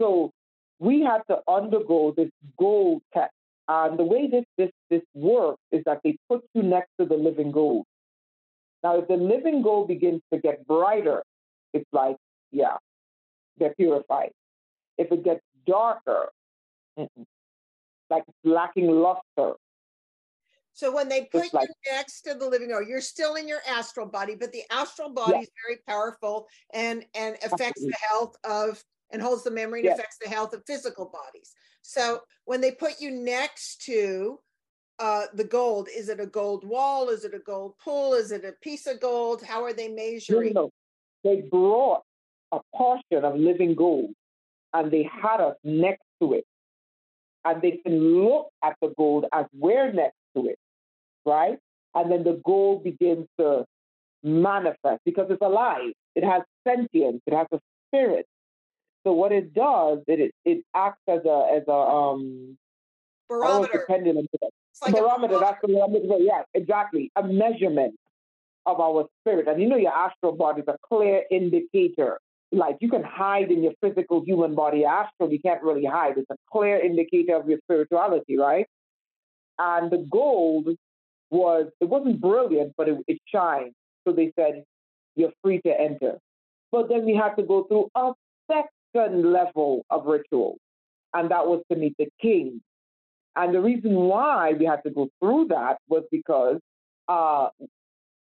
So 0.00 0.30
we 0.78 1.02
had 1.02 1.22
to 1.30 1.38
undergo 1.48 2.12
this 2.16 2.30
gold 2.58 3.02
test. 3.14 3.32
And 3.68 3.98
the 3.98 4.04
way 4.04 4.28
this, 4.28 4.44
this, 4.56 4.70
this 4.90 5.02
works 5.14 5.60
is 5.72 5.82
that 5.86 6.00
they 6.04 6.16
put 6.28 6.44
you 6.54 6.62
next 6.62 6.90
to 7.00 7.06
the 7.06 7.16
living 7.16 7.50
gold. 7.50 7.84
Now, 8.84 8.98
if 8.98 9.08
the 9.08 9.16
living 9.16 9.62
gold 9.62 9.88
begins 9.88 10.20
to 10.32 10.38
get 10.38 10.64
brighter, 10.66 11.22
it's 11.72 11.88
like, 11.92 12.16
yeah, 12.52 12.76
they're 13.58 13.74
purified. 13.74 14.30
If 14.98 15.10
it 15.10 15.24
gets 15.24 15.40
darker, 15.66 16.28
like 16.96 18.22
it's 18.28 18.38
lacking 18.44 18.88
luster. 18.88 19.56
So 20.76 20.94
when 20.94 21.08
they 21.08 21.24
put 21.32 21.54
like, 21.54 21.70
you 21.70 21.92
next 21.92 22.20
to 22.22 22.34
the 22.34 22.46
living 22.46 22.68
gold, 22.68 22.86
you're 22.86 23.00
still 23.00 23.36
in 23.36 23.48
your 23.48 23.60
astral 23.66 24.06
body, 24.06 24.34
but 24.38 24.52
the 24.52 24.62
astral 24.70 25.08
body 25.08 25.32
yeah. 25.32 25.40
is 25.40 25.50
very 25.66 25.80
powerful 25.88 26.46
and 26.74 27.02
and 27.14 27.34
affects 27.36 27.62
Absolutely. 27.62 27.90
the 27.92 27.96
health 28.10 28.36
of 28.44 28.84
and 29.10 29.22
holds 29.22 29.42
the 29.42 29.50
memory 29.50 29.80
and 29.80 29.88
affects 29.88 30.18
the 30.22 30.28
health 30.28 30.52
of 30.52 30.62
physical 30.66 31.06
bodies. 31.06 31.54
So 31.80 32.20
when 32.44 32.60
they 32.60 32.72
put 32.72 33.00
you 33.00 33.10
next 33.10 33.80
to 33.86 34.38
uh, 34.98 35.22
the 35.32 35.44
gold, 35.44 35.88
is 35.96 36.10
it 36.10 36.20
a 36.20 36.26
gold 36.26 36.62
wall? 36.62 37.08
Is 37.08 37.24
it 37.24 37.32
a 37.32 37.38
gold 37.38 37.78
pool? 37.82 38.12
Is 38.12 38.30
it 38.30 38.44
a 38.44 38.52
piece 38.60 38.86
of 38.86 39.00
gold? 39.00 39.42
How 39.42 39.64
are 39.64 39.72
they 39.72 39.88
measuring? 39.88 40.54
They 41.24 41.40
brought 41.50 42.02
a 42.52 42.60
portion 42.74 43.24
of 43.24 43.34
living 43.36 43.74
gold 43.74 44.10
and 44.74 44.90
they 44.90 45.04
had 45.04 45.40
us 45.40 45.56
next 45.64 46.04
to 46.20 46.34
it. 46.34 46.44
And 47.46 47.62
they 47.62 47.80
can 47.82 47.98
look 47.98 48.50
at 48.62 48.76
the 48.82 48.92
gold 48.98 49.24
as 49.32 49.46
we're 49.54 49.90
next 49.90 50.18
to 50.36 50.48
it, 50.48 50.58
right? 51.26 51.58
And 51.94 52.10
then 52.10 52.24
the 52.24 52.40
gold 52.44 52.84
begins 52.84 53.26
to 53.38 53.64
manifest 54.22 55.00
because 55.04 55.26
it's 55.30 55.42
alive. 55.42 55.92
It 56.14 56.24
has 56.24 56.42
sentience. 56.66 57.22
It 57.26 57.34
has 57.34 57.46
a 57.52 57.58
spirit. 57.88 58.26
So 59.06 59.12
what 59.12 59.32
it 59.32 59.54
does, 59.54 59.98
it 60.08 60.32
it 60.44 60.64
acts 60.74 61.02
as 61.08 61.20
a 61.24 61.48
as 61.56 61.62
a 61.68 61.72
um 61.72 62.58
barometer. 63.28 63.84
Pendulum. 63.88 64.26
Like 64.82 64.94
barometer. 64.94 65.38
That's 65.38 65.58
the 65.62 65.68
barometer. 65.68 66.16
Yeah, 66.18 66.42
exactly. 66.54 67.10
A 67.16 67.22
measurement 67.22 67.94
of 68.66 68.80
our 68.80 69.06
spirit, 69.20 69.46
and 69.46 69.62
you 69.62 69.68
know 69.68 69.76
your 69.76 69.92
astral 69.92 70.32
body 70.32 70.62
is 70.62 70.68
a 70.68 70.76
clear 70.88 71.22
indicator. 71.30 72.18
Like 72.52 72.76
you 72.80 72.88
can 72.88 73.02
hide 73.04 73.50
in 73.50 73.62
your 73.62 73.72
physical 73.80 74.24
human 74.24 74.54
body, 74.54 74.84
astral 74.84 75.32
you 75.32 75.40
can't 75.40 75.62
really 75.62 75.84
hide. 75.84 76.18
It's 76.18 76.30
a 76.30 76.36
clear 76.50 76.78
indicator 76.78 77.36
of 77.36 77.48
your 77.48 77.58
spirituality, 77.64 78.36
right? 78.36 78.66
And 79.58 79.90
the 79.90 80.06
gold 80.10 80.68
was 81.30 81.66
it 81.80 81.88
wasn't 81.88 82.20
brilliant, 82.20 82.74
but 82.76 82.88
it, 82.88 82.98
it 83.08 83.18
shined. 83.26 83.72
So 84.06 84.12
they 84.12 84.32
said 84.38 84.64
you're 85.14 85.32
free 85.42 85.60
to 85.62 85.80
enter. 85.80 86.18
But 86.72 86.88
then 86.88 87.04
we 87.04 87.14
had 87.14 87.34
to 87.36 87.42
go 87.42 87.64
through 87.64 87.88
a 87.94 88.12
second 88.50 89.32
level 89.32 89.84
of 89.90 90.06
ritual, 90.06 90.58
and 91.14 91.30
that 91.30 91.46
was 91.46 91.62
to 91.70 91.78
meet 91.78 91.94
the 91.98 92.08
king. 92.20 92.60
And 93.34 93.54
the 93.54 93.60
reason 93.60 93.94
why 93.94 94.52
we 94.58 94.64
had 94.64 94.82
to 94.84 94.90
go 94.90 95.08
through 95.20 95.48
that 95.48 95.78
was 95.88 96.04
because 96.10 96.58
uh, 97.08 97.48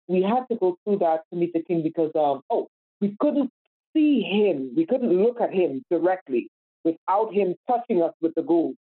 we 0.07 0.21
had 0.21 0.45
to 0.51 0.57
go 0.57 0.77
through 0.83 0.99
that 0.99 1.21
to 1.31 1.39
meet 1.39 1.53
the 1.53 1.61
king 1.63 1.83
because 1.83 2.11
um, 2.15 2.41
oh, 2.49 2.67
we 3.01 3.15
couldn't 3.19 3.51
see 3.93 4.21
him, 4.21 4.71
we 4.75 4.85
couldn't 4.85 5.11
look 5.11 5.39
at 5.41 5.53
him 5.53 5.83
directly 5.89 6.49
without 6.83 7.33
him 7.33 7.55
touching 7.69 8.01
us 8.01 8.13
with 8.21 8.33
the 8.35 8.41
gold. 8.41 8.75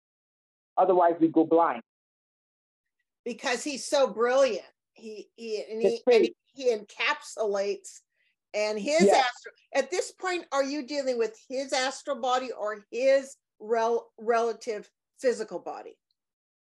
Otherwise, 0.76 1.14
we'd 1.20 1.32
go 1.32 1.44
blind. 1.44 1.82
Because 3.24 3.62
he's 3.64 3.86
so 3.86 4.08
brilliant. 4.08 4.64
He 4.94 5.28
he 5.36 5.64
and 5.70 5.82
he, 5.82 6.00
and 6.10 6.28
he 6.54 6.74
encapsulates 6.74 8.00
And 8.54 8.78
his 8.78 9.02
astral, 9.02 9.54
at 9.74 9.90
this 9.90 10.12
point, 10.12 10.46
are 10.52 10.64
you 10.64 10.86
dealing 10.86 11.18
with 11.18 11.38
his 11.48 11.72
astral 11.72 12.20
body 12.20 12.50
or 12.50 12.84
his 12.90 13.36
rel- 13.60 14.08
relative 14.18 14.88
physical 15.18 15.58
body? 15.58 15.96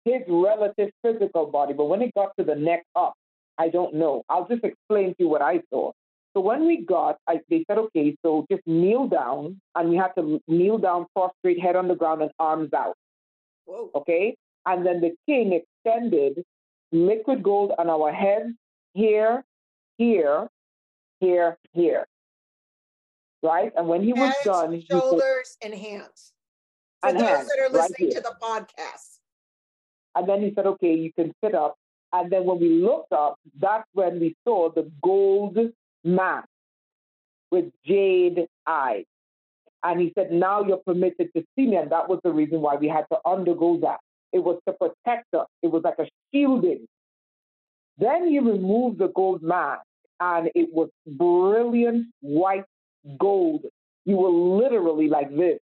His 0.03 0.21
relative 0.27 0.91
physical 1.03 1.45
body. 1.45 1.73
But 1.73 1.85
when 1.85 2.01
it 2.01 2.13
got 2.13 2.31
to 2.37 2.43
the 2.43 2.55
neck 2.55 2.83
up, 2.95 3.13
I 3.57 3.69
don't 3.69 3.95
know. 3.95 4.23
I'll 4.29 4.47
just 4.47 4.63
explain 4.63 5.09
to 5.09 5.15
you 5.19 5.29
what 5.29 5.41
I 5.41 5.61
saw. 5.71 5.91
So 6.33 6.41
when 6.41 6.65
we 6.65 6.83
got, 6.85 7.17
I, 7.27 7.41
they 7.49 7.63
said, 7.69 7.77
okay, 7.77 8.15
so 8.23 8.45
just 8.51 8.65
kneel 8.65 9.07
down, 9.07 9.61
and 9.75 9.89
we 9.89 9.97
had 9.97 10.13
to 10.17 10.41
kneel 10.47 10.77
down, 10.77 11.05
prostrate, 11.13 11.59
head 11.59 11.75
on 11.75 11.87
the 11.87 11.95
ground, 11.95 12.21
and 12.21 12.31
arms 12.39 12.73
out. 12.73 12.95
Whoa. 13.65 13.91
Okay? 13.95 14.35
And 14.65 14.85
then 14.85 15.01
the 15.01 15.11
king 15.27 15.53
extended 15.83 16.43
liquid 16.91 17.43
gold 17.43 17.71
on 17.77 17.89
our 17.89 18.11
heads 18.11 18.53
here, 18.93 19.43
here, 19.97 20.49
here, 21.19 21.57
here. 21.73 22.05
Right? 23.43 23.71
And 23.75 23.87
when 23.87 24.03
he 24.03 24.13
Heads, 24.15 24.35
was 24.45 24.69
done, 24.69 24.83
shoulders 24.89 25.57
said, 25.61 25.71
and 25.71 25.79
hands. 25.79 26.33
For 27.01 27.09
and 27.09 27.19
those 27.19 27.27
hands, 27.27 27.47
that 27.47 27.59
are 27.59 27.69
listening 27.69 28.09
right 28.09 28.15
to 28.15 28.21
the 28.21 28.35
podcast. 28.41 29.19
And 30.15 30.27
then 30.27 30.41
he 30.41 30.53
said, 30.53 30.67
okay, 30.67 30.93
you 30.93 31.11
can 31.13 31.33
sit 31.43 31.55
up. 31.55 31.75
And 32.13 32.29
then 32.31 32.43
when 32.43 32.59
we 32.59 32.69
looked 32.69 33.13
up, 33.13 33.39
that's 33.59 33.87
when 33.93 34.19
we 34.19 34.35
saw 34.45 34.69
the 34.69 34.91
gold 35.01 35.57
mask 36.03 36.47
with 37.49 37.71
jade 37.85 38.45
eyes. 38.67 39.05
And 39.83 39.99
he 39.99 40.11
said, 40.15 40.31
now 40.31 40.61
you're 40.63 40.77
permitted 40.85 41.29
to 41.35 41.43
see 41.55 41.65
me. 41.65 41.77
And 41.77 41.91
that 41.91 42.07
was 42.07 42.19
the 42.23 42.31
reason 42.31 42.61
why 42.61 42.75
we 42.75 42.87
had 42.87 43.05
to 43.11 43.17
undergo 43.25 43.79
that. 43.81 43.99
It 44.33 44.39
was 44.39 44.59
to 44.67 44.73
protect 44.73 45.33
us. 45.33 45.47
It 45.61 45.71
was 45.71 45.83
like 45.83 45.99
a 45.99 46.07
shielding. 46.33 46.87
Then 47.97 48.27
he 48.27 48.39
removed 48.39 48.99
the 48.99 49.09
gold 49.09 49.41
mask 49.43 49.83
and 50.19 50.49
it 50.55 50.69
was 50.71 50.89
brilliant 51.05 52.07
white 52.21 52.65
gold. 53.19 53.65
You 54.05 54.17
were 54.17 54.29
literally 54.29 55.07
like 55.07 55.29
this. 55.35 55.59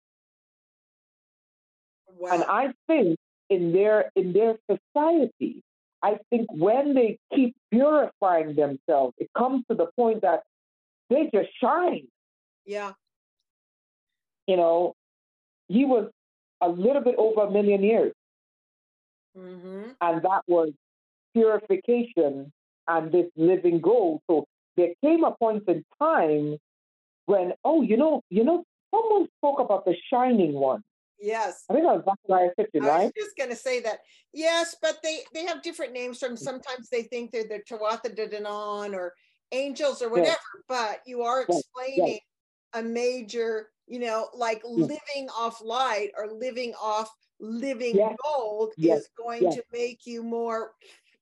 Wow. 2.17 2.31
And 2.33 2.43
I 2.43 2.73
think 2.87 3.17
in 3.49 3.71
their 3.71 4.11
in 4.15 4.33
their 4.33 4.57
society, 4.69 5.63
I 6.01 6.17
think 6.29 6.47
when 6.51 6.93
they 6.93 7.17
keep 7.33 7.55
purifying 7.71 8.55
themselves, 8.55 9.13
it 9.17 9.29
comes 9.37 9.63
to 9.69 9.75
the 9.75 9.87
point 9.95 10.21
that 10.21 10.41
they 11.09 11.29
just 11.33 11.49
shine. 11.61 12.07
Yeah. 12.65 12.93
You 14.47 14.57
know, 14.57 14.93
he 15.67 15.85
was 15.85 16.09
a 16.61 16.69
little 16.69 17.01
bit 17.01 17.15
over 17.17 17.41
a 17.41 17.51
million 17.51 17.83
years. 17.83 18.13
Mm-hmm. 19.37 19.91
And 20.01 20.21
that 20.23 20.41
was 20.47 20.71
purification 21.33 22.51
and 22.87 23.11
this 23.11 23.27
living 23.35 23.81
gold. 23.81 24.21
So 24.29 24.45
there 24.75 24.93
came 25.03 25.23
a 25.23 25.31
point 25.31 25.63
in 25.67 25.83
time 26.01 26.57
when, 27.25 27.53
oh, 27.63 27.81
you 27.81 27.97
know, 27.97 28.21
you 28.29 28.43
know, 28.43 28.63
someone 28.93 29.27
spoke 29.37 29.59
about 29.59 29.85
the 29.85 29.95
shining 30.11 30.53
one. 30.53 30.83
Yes. 31.19 31.63
I 31.69 31.73
think 31.73 31.85
that 31.85 31.95
was 31.95 32.15
Zachariah 32.27 32.49
50, 32.55 32.79
right? 32.79 32.89
I 32.89 33.03
was 33.05 33.13
just 33.17 33.37
going 33.37 33.49
to 33.49 33.55
say 33.55 33.81
that. 33.81 33.99
Yes, 34.33 34.75
but 34.81 34.99
they, 35.03 35.21
they 35.33 35.45
have 35.45 35.63
different 35.63 35.93
names 35.93 36.19
from 36.19 36.37
sometimes 36.37 36.89
they 36.91 37.03
think 37.03 37.31
they're 37.31 37.43
the 37.43 37.61
Tuatha 37.69 38.15
De 38.15 38.27
Danann 38.27 38.93
or 38.93 39.13
angels 39.51 40.01
or 40.01 40.09
whatever, 40.09 40.29
yes. 40.29 40.63
but 40.67 40.99
you 41.05 41.23
are 41.23 41.41
explaining 41.41 42.19
yes. 42.19 42.19
a 42.73 42.83
major, 42.83 43.69
you 43.87 43.99
know, 43.99 44.29
like 44.35 44.61
yes. 44.63 44.89
living 44.89 45.29
off 45.35 45.61
light 45.63 46.11
or 46.17 46.27
living 46.31 46.73
off 46.81 47.09
living 47.39 48.15
gold 48.23 48.73
is 48.77 49.09
going 49.17 49.51
to 49.51 49.63
make 49.71 50.05
you 50.05 50.23
more 50.23 50.71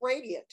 radiant. 0.01 0.45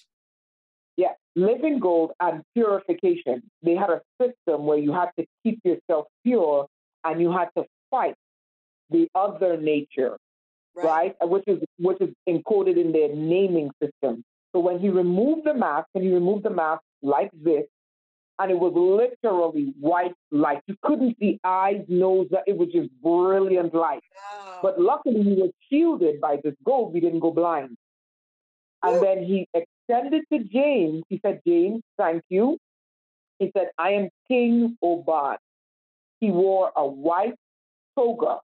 Yeah, 0.97 1.13
living 1.37 1.79
gold 1.79 2.13
and 2.21 2.43
purification. 2.55 3.43
They 3.63 3.75
had 3.75 3.91
a 3.91 4.01
system 4.21 4.67
where 4.67 4.79
you 4.79 4.93
had 4.93 5.11
to 5.19 5.27
keep 5.43 5.61
yourself 5.65 6.07
pure 6.25 6.67
and 7.05 7.21
you 7.21 7.33
had 7.33 7.49
to 7.57 7.65
fight 7.91 8.15
the 8.91 9.09
other 9.15 9.57
nature, 9.57 10.19
right? 10.75 11.15
right? 11.21 11.29
Which 11.29 11.45
is 11.47 11.59
which 11.79 11.99
is 12.01 12.11
encoded 12.29 12.77
in 12.77 12.93
their 12.93 13.15
naming 13.15 13.71
system. 13.83 14.23
So 14.55 14.61
when 14.61 14.79
he 14.79 14.91
removed 14.91 15.47
the 15.47 15.55
mask, 15.55 15.89
and 15.95 16.05
he 16.05 16.13
removed 16.13 16.45
the 16.45 16.51
mask 16.51 16.83
like 17.01 17.31
this, 17.33 17.65
and 18.39 18.51
it 18.51 18.59
was 18.59 18.73
literally 18.75 19.75
white 19.79 20.15
light. 20.31 20.63
You 20.67 20.77
couldn't 20.83 21.17
see 21.21 21.39
eyes, 21.45 21.85
nose, 21.89 22.29
it 22.47 22.57
was 22.57 22.69
just 22.73 22.91
brilliant 23.03 23.75
light. 23.75 24.03
Wow. 24.17 24.59
But 24.63 24.81
luckily, 24.81 25.23
he 25.23 25.35
was 25.35 25.51
shielded 25.71 26.21
by 26.21 26.39
this 26.43 26.55
gold. 26.65 26.95
We 26.95 27.01
didn't 27.01 27.21
go 27.21 27.31
blind. 27.31 27.77
And 28.83 28.97
Ooh. 28.97 29.01
then 29.01 29.25
he 29.25 29.47
extended 29.55 30.23
to 30.33 30.45
James. 30.45 31.05
He 31.09 31.21
said, 31.25 31.41
James, 31.47 31.83
thank 31.99 32.23
you. 32.29 32.59
He 33.39 33.51
said, 33.57 33.69
I 33.79 33.91
am 33.91 34.09
King 34.29 34.77
Oban. 34.83 35.37
He 36.21 36.31
wore 36.31 36.73
a 36.77 36.87
white 36.87 37.35
toga 37.97 38.39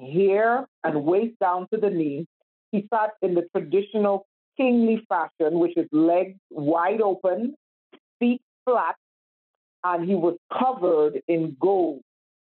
hair 0.00 0.66
and 0.84 1.04
waist 1.04 1.38
down 1.40 1.66
to 1.72 1.80
the 1.80 1.90
knee. 1.90 2.26
He 2.70 2.86
sat 2.92 3.10
in 3.22 3.34
the 3.34 3.46
traditional 3.54 4.26
kingly 4.56 5.04
fashion, 5.08 5.58
which 5.58 5.76
is 5.76 5.86
legs 5.92 6.38
wide 6.50 7.00
open, 7.00 7.54
feet 8.18 8.42
flat, 8.64 8.96
and 9.84 10.08
he 10.08 10.14
was 10.14 10.36
covered 10.52 11.20
in 11.28 11.56
gold. 11.60 12.02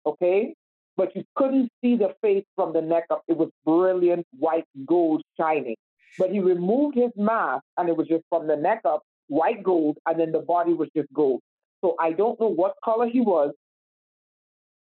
Okay? 0.05 0.53
But 0.97 1.15
you 1.15 1.23
couldn't 1.35 1.69
see 1.81 1.95
the 1.95 2.15
face 2.21 2.45
from 2.55 2.73
the 2.73 2.81
neck 2.81 3.05
up. 3.09 3.23
It 3.27 3.37
was 3.37 3.49
brilliant 3.65 4.25
white 4.37 4.65
gold 4.85 5.21
shining. 5.39 5.75
But 6.17 6.31
he 6.31 6.39
removed 6.39 6.95
his 6.95 7.11
mask 7.15 7.63
and 7.77 7.87
it 7.87 7.95
was 7.95 8.07
just 8.07 8.23
from 8.29 8.47
the 8.47 8.55
neck 8.55 8.81
up, 8.85 9.01
white 9.27 9.63
gold, 9.63 9.97
and 10.05 10.19
then 10.19 10.31
the 10.31 10.39
body 10.39 10.73
was 10.73 10.89
just 10.95 11.07
gold. 11.13 11.41
So 11.81 11.95
I 11.99 12.11
don't 12.11 12.39
know 12.39 12.49
what 12.49 12.73
color 12.83 13.07
he 13.07 13.21
was 13.21 13.53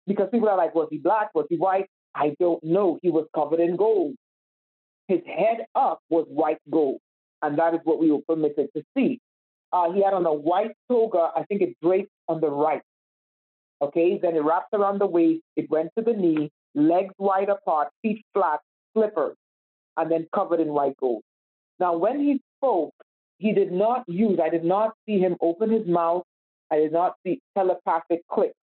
because 0.06 0.28
people 0.32 0.50
are 0.50 0.58
like, 0.58 0.76
was 0.76 0.88
he 0.92 0.98
black? 0.98 1.30
Was 1.34 1.48
he 1.50 1.58
white? 1.58 1.88
I 2.16 2.36
don't 2.40 2.64
know. 2.64 3.00
He 3.02 3.10
was 3.10 3.26
covered 3.34 3.60
in 3.60 3.76
gold. 3.76 4.16
His 5.08 5.22
head 5.26 5.66
up 5.76 6.00
was 6.10 6.26
white 6.30 6.60
gold, 6.70 7.00
and 7.42 7.58
that 7.58 7.74
is 7.74 7.80
what 7.84 8.00
we 8.00 8.12
were 8.12 8.22
permitted 8.28 8.68
to 8.76 8.84
see. 8.96 9.20
Uh, 9.74 9.92
he 9.92 10.04
had 10.04 10.14
on 10.14 10.26
a 10.26 10.34
white 10.34 10.72
toga, 10.90 11.32
I 11.36 11.44
think 11.44 11.62
it 11.62 11.76
draped 11.84 12.12
on 12.30 12.40
the 12.40 12.50
right. 12.50 12.82
Okay, 13.82 14.20
then 14.22 14.36
it 14.36 14.44
wrapped 14.44 14.74
around 14.74 15.02
the 15.02 15.08
waist, 15.08 15.42
it 15.58 15.70
went 15.70 15.90
to 15.98 16.04
the 16.04 16.14
knee, 16.14 16.52
legs 16.76 17.14
wide 17.18 17.50
apart, 17.50 17.90
feet 18.02 18.24
flat, 18.34 18.60
slippers, 18.94 19.36
and 19.98 20.10
then 20.10 20.28
covered 20.34 20.62
in 20.62 20.70
white 20.70 20.96
gold. 20.98 21.24
Now, 21.80 21.98
when 21.98 22.20
he 22.20 22.40
spoke, 22.58 22.94
he 23.40 23.52
did 23.52 23.72
not 23.74 24.04
use, 24.08 24.40
I 24.42 24.50
did 24.50 24.64
not 24.64 24.94
see 25.06 25.20
him 25.20 25.36
open 25.42 25.72
his 25.72 25.86
mouth. 25.88 26.24
I 26.72 26.78
did 26.78 26.94
not 26.94 27.16
see 27.26 27.42
telepathic 27.58 28.22
clicks. 28.32 28.54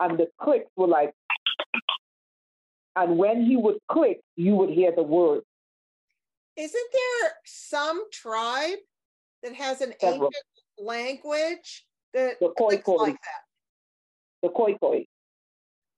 And 0.00 0.18
the 0.18 0.26
clicks 0.40 0.70
were 0.76 0.88
like 0.88 1.12
and 2.96 3.18
when 3.18 3.44
he 3.44 3.56
would 3.56 3.76
click, 3.90 4.20
you 4.36 4.56
would 4.56 4.70
hear 4.70 4.90
the 4.90 5.02
word. 5.02 5.42
Isn't 6.56 6.90
there 6.92 7.32
some 7.44 8.04
tribe 8.10 8.78
that 9.46 9.54
has 9.54 9.80
an 9.80 9.94
Several. 10.00 10.26
ancient 10.26 10.44
language 10.78 11.86
that 12.12 12.38
the 12.40 12.52
Khoi 12.58 12.78
Khoi. 12.78 12.96
like 12.96 13.14
that? 13.14 14.42
The 14.42 14.48
Khoi 14.48 14.74
Khoi. 14.78 15.06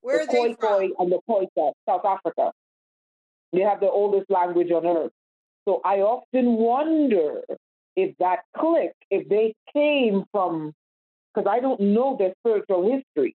Where 0.02 0.26
the 0.26 0.32
are 0.38 0.48
they 0.48 0.54
from? 0.54 0.92
and 0.98 1.12
the 1.12 1.20
Khoisan, 1.28 1.72
South 1.88 2.04
Africa. 2.04 2.52
They 3.52 3.60
have 3.62 3.80
the 3.80 3.88
oldest 3.90 4.30
language 4.30 4.70
on 4.70 4.86
earth. 4.86 5.12
So 5.66 5.80
I 5.84 6.00
often 6.00 6.54
wonder 6.54 7.42
if 7.96 8.16
that 8.18 8.40
click, 8.56 8.92
if 9.10 9.28
they 9.28 9.54
came 9.72 10.24
from, 10.30 10.72
because 11.34 11.50
I 11.50 11.60
don't 11.60 11.80
know 11.80 12.16
their 12.18 12.34
spiritual 12.40 12.90
history. 12.90 13.34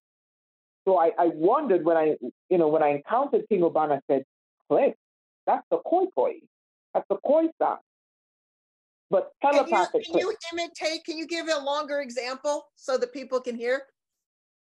So 0.86 0.98
I, 0.98 1.12
I 1.18 1.28
wondered 1.34 1.84
when 1.84 1.98
I, 1.98 2.16
you 2.50 2.58
know, 2.58 2.68
when 2.68 2.84
I 2.84 2.90
encountered 2.90 3.44
King 3.50 3.62
Obana, 3.62 3.98
I 3.98 4.00
said, 4.08 4.24
Click, 4.70 4.96
that's 5.48 5.66
the 5.72 5.78
Khoi 5.78 6.06
Khoi. 6.16 6.34
That's 6.94 7.06
the 7.10 7.18
Khoi 7.18 7.48
sound. 7.60 7.80
But 9.14 9.32
telepathic. 9.44 10.06
Can 10.06 10.18
you, 10.18 10.36
can 10.50 10.58
you 10.58 10.64
imitate, 10.66 11.06
can 11.06 11.20
you 11.20 11.28
give 11.28 11.48
a 11.48 11.64
longer 11.64 12.02
example 12.02 12.66
so 12.76 12.98
that 12.98 13.14
people 13.14 13.40
can 13.40 13.56
hear? 13.56 13.84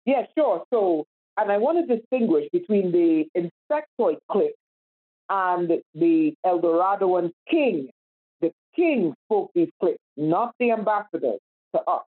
Yeah, 0.06 0.28
sure. 0.38 0.64
So, 0.72 1.08
and 1.38 1.52
I 1.52 1.58
want 1.58 1.88
to 1.88 1.98
distinguish 1.98 2.48
between 2.54 2.92
the 2.92 3.26
insectoid 3.36 4.18
click 4.32 4.54
and 5.28 5.82
the 5.96 6.36
Eldoradoan 6.46 7.32
king. 7.50 7.90
The 8.42 8.52
king 8.76 9.16
spoke 9.26 9.50
these 9.56 9.70
clicks, 9.80 9.98
not 10.18 10.54
the 10.60 10.70
ambassadors 10.70 11.40
to 11.76 11.82
us. 11.88 12.04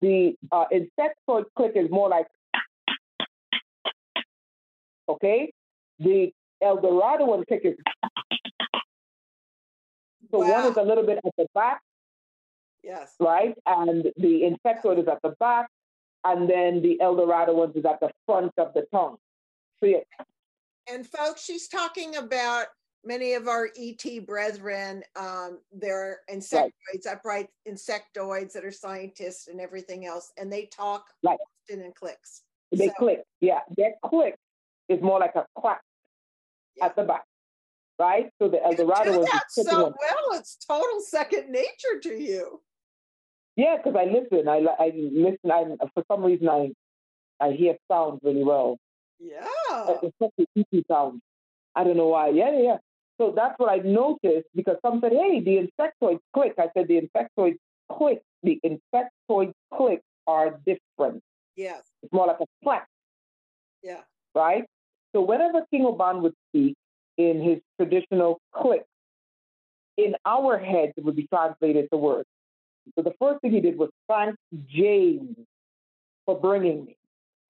The 0.00 0.34
uh, 0.50 0.64
insectoid 0.72 1.44
click 1.56 1.72
is 1.76 1.88
more 1.88 2.08
like 2.08 2.26
Okay? 5.08 5.52
The 6.00 6.32
Eldoradoan 6.60 7.46
pick 7.46 7.60
is 7.64 7.76
so 10.30 10.38
wow. 10.38 10.62
one 10.62 10.70
is 10.72 10.76
a 10.76 10.82
little 10.82 11.04
bit 11.04 11.18
at 11.24 11.32
the 11.36 11.46
back. 11.54 11.80
Yes. 12.82 13.14
Right? 13.20 13.54
And 13.66 14.04
the 14.16 14.42
insectoid 14.42 15.00
is 15.00 15.08
at 15.08 15.20
the 15.22 15.34
back, 15.40 15.68
and 16.24 16.48
then 16.48 16.82
the 16.82 16.98
Eldoradoan 17.02 17.76
is 17.76 17.84
at 17.84 18.00
the 18.00 18.10
front 18.26 18.52
of 18.56 18.72
the 18.74 18.86
tongue. 18.92 19.16
So 19.80 19.86
yeah. 19.86 19.98
And 20.90 21.06
folks, 21.06 21.44
she's 21.44 21.68
talking 21.68 22.16
about 22.16 22.66
many 23.04 23.34
of 23.34 23.48
our 23.48 23.68
ET 23.76 24.26
brethren, 24.26 25.02
um, 25.16 25.58
they're 25.72 26.20
insectoids, 26.30 26.72
right. 27.06 27.12
upright 27.12 27.48
insectoids 27.66 28.52
that 28.52 28.64
are 28.64 28.72
scientists 28.72 29.48
and 29.48 29.60
everything 29.60 30.06
else, 30.06 30.32
and 30.36 30.52
they 30.52 30.66
talk 30.66 31.06
right. 31.22 31.38
often 31.68 31.84
in 31.84 31.92
clicks. 31.92 32.42
They 32.72 32.88
so. 32.88 32.94
click, 32.98 33.22
yeah. 33.40 33.60
Their 33.76 33.94
click 34.04 34.36
is 34.88 35.00
more 35.00 35.18
like 35.20 35.34
a 35.36 35.46
quack 35.54 35.80
yeah. 36.76 36.86
at 36.86 36.96
the 36.96 37.04
back, 37.04 37.24
right? 37.98 38.30
So 38.40 38.48
the 38.48 38.62
El 38.64 38.74
Dorado 38.74 39.12
you 39.12 39.18
do 39.18 39.24
that 39.24 39.44
so 39.50 39.64
well. 39.64 40.38
It's 40.38 40.56
total 40.56 41.00
second 41.00 41.50
nature 41.50 42.00
to 42.02 42.10
you. 42.10 42.60
Yeah, 43.56 43.76
because 43.76 43.96
I 43.98 44.04
listen. 44.04 44.48
I 44.48 44.64
I 44.78 44.92
listen. 44.94 45.50
I 45.50 45.64
for 45.94 46.04
some 46.10 46.24
reason 46.24 46.48
I 46.48 46.72
I 47.40 47.52
hear 47.52 47.76
sounds 47.90 48.20
really 48.22 48.44
well. 48.44 48.78
Yeah. 49.18 49.46
Especially 50.02 50.46
EP 50.56 50.84
sounds. 50.88 51.20
I 51.74 51.84
don't 51.84 51.96
know 51.96 52.08
why. 52.08 52.28
Yeah, 52.28 52.56
yeah. 52.58 52.76
So 53.20 53.32
that's 53.34 53.58
what 53.58 53.70
I 53.70 53.78
noticed 53.78 54.46
because 54.54 54.76
some 54.84 55.00
said, 55.02 55.12
hey, 55.12 55.40
the 55.40 55.66
insectoids 55.66 56.20
click. 56.32 56.54
I 56.58 56.68
said 56.76 56.86
the 56.86 57.00
insectoids 57.02 57.58
click. 57.90 58.22
The 58.44 58.60
insectoid 58.64 59.52
click 59.74 60.02
are 60.26 60.60
different. 60.64 61.22
Yes. 61.56 61.82
It's 62.02 62.12
more 62.12 62.28
like 62.28 62.38
a 62.40 62.46
flat. 62.62 62.86
Yeah. 63.82 64.02
Right? 64.34 64.64
So 65.12 65.22
whenever 65.22 65.64
King 65.72 65.86
Oban 65.86 66.22
would 66.22 66.34
speak 66.48 66.76
in 67.18 67.42
his 67.42 67.58
traditional 67.76 68.40
click, 68.54 68.86
in 69.98 70.14
our 70.24 70.56
heads 70.56 70.92
it 70.96 71.04
would 71.04 71.16
be 71.16 71.26
translated 71.26 71.88
to 71.92 71.98
words. 71.98 72.28
So 72.94 73.02
the 73.02 73.12
first 73.20 73.42
thing 73.42 73.52
he 73.52 73.60
did 73.60 73.76
was 73.76 73.90
thank 74.08 74.36
James 74.68 75.36
for 76.24 76.40
bringing 76.40 76.86
me. 76.86 76.96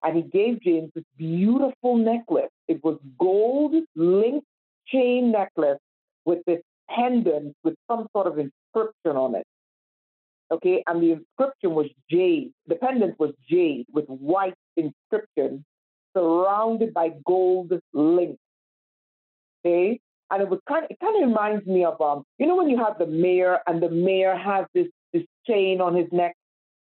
And 0.04 0.16
he 0.16 0.22
gave 0.22 0.62
James 0.62 0.92
this 0.94 1.04
beautiful 1.18 1.98
necklace. 1.98 2.52
It 2.68 2.84
was 2.84 3.00
gold 3.20 3.74
linked 3.96 4.46
chain 4.88 5.32
necklace 5.32 5.80
with 6.26 6.40
this 6.46 6.62
pendant 6.90 7.56
with 7.64 7.76
some 7.90 8.08
sort 8.14 8.28
of 8.28 8.38
inscription 8.38 9.18
on 9.18 9.36
it. 9.36 9.46
Okay, 10.52 10.84
and 10.86 11.02
the 11.02 11.14
inscription 11.14 11.74
was 11.74 11.88
jade. 12.10 12.52
The 12.68 12.76
pendant 12.76 13.20
was 13.20 13.32
jade 13.50 13.88
with 13.92 14.06
white 14.06 14.54
inscription 14.78 15.66
surrounded 16.16 16.94
by 16.94 17.14
gold 17.26 17.74
links. 17.94 18.40
Okay, 19.66 20.00
and 20.32 20.42
it 20.42 20.50
was 20.50 20.60
kind 20.68 20.86
of, 20.86 20.92
it 20.92 20.98
kind 21.00 21.22
of 21.22 21.30
reminds 21.30 21.66
me 21.66 21.86
of 21.86 22.00
um, 22.00 22.24
you 22.38 22.46
know 22.46 22.56
when 22.56 22.70
you 22.70 22.78
have 22.78 22.98
the 23.00 23.08
mayor 23.08 23.60
and 23.68 23.82
the 23.82 23.90
mayor 23.90 24.36
has 24.36 24.66
this 24.74 24.88
this 25.12 25.24
chain 25.48 25.82
on 25.82 25.96
his 25.96 26.08
neck, 26.12 26.36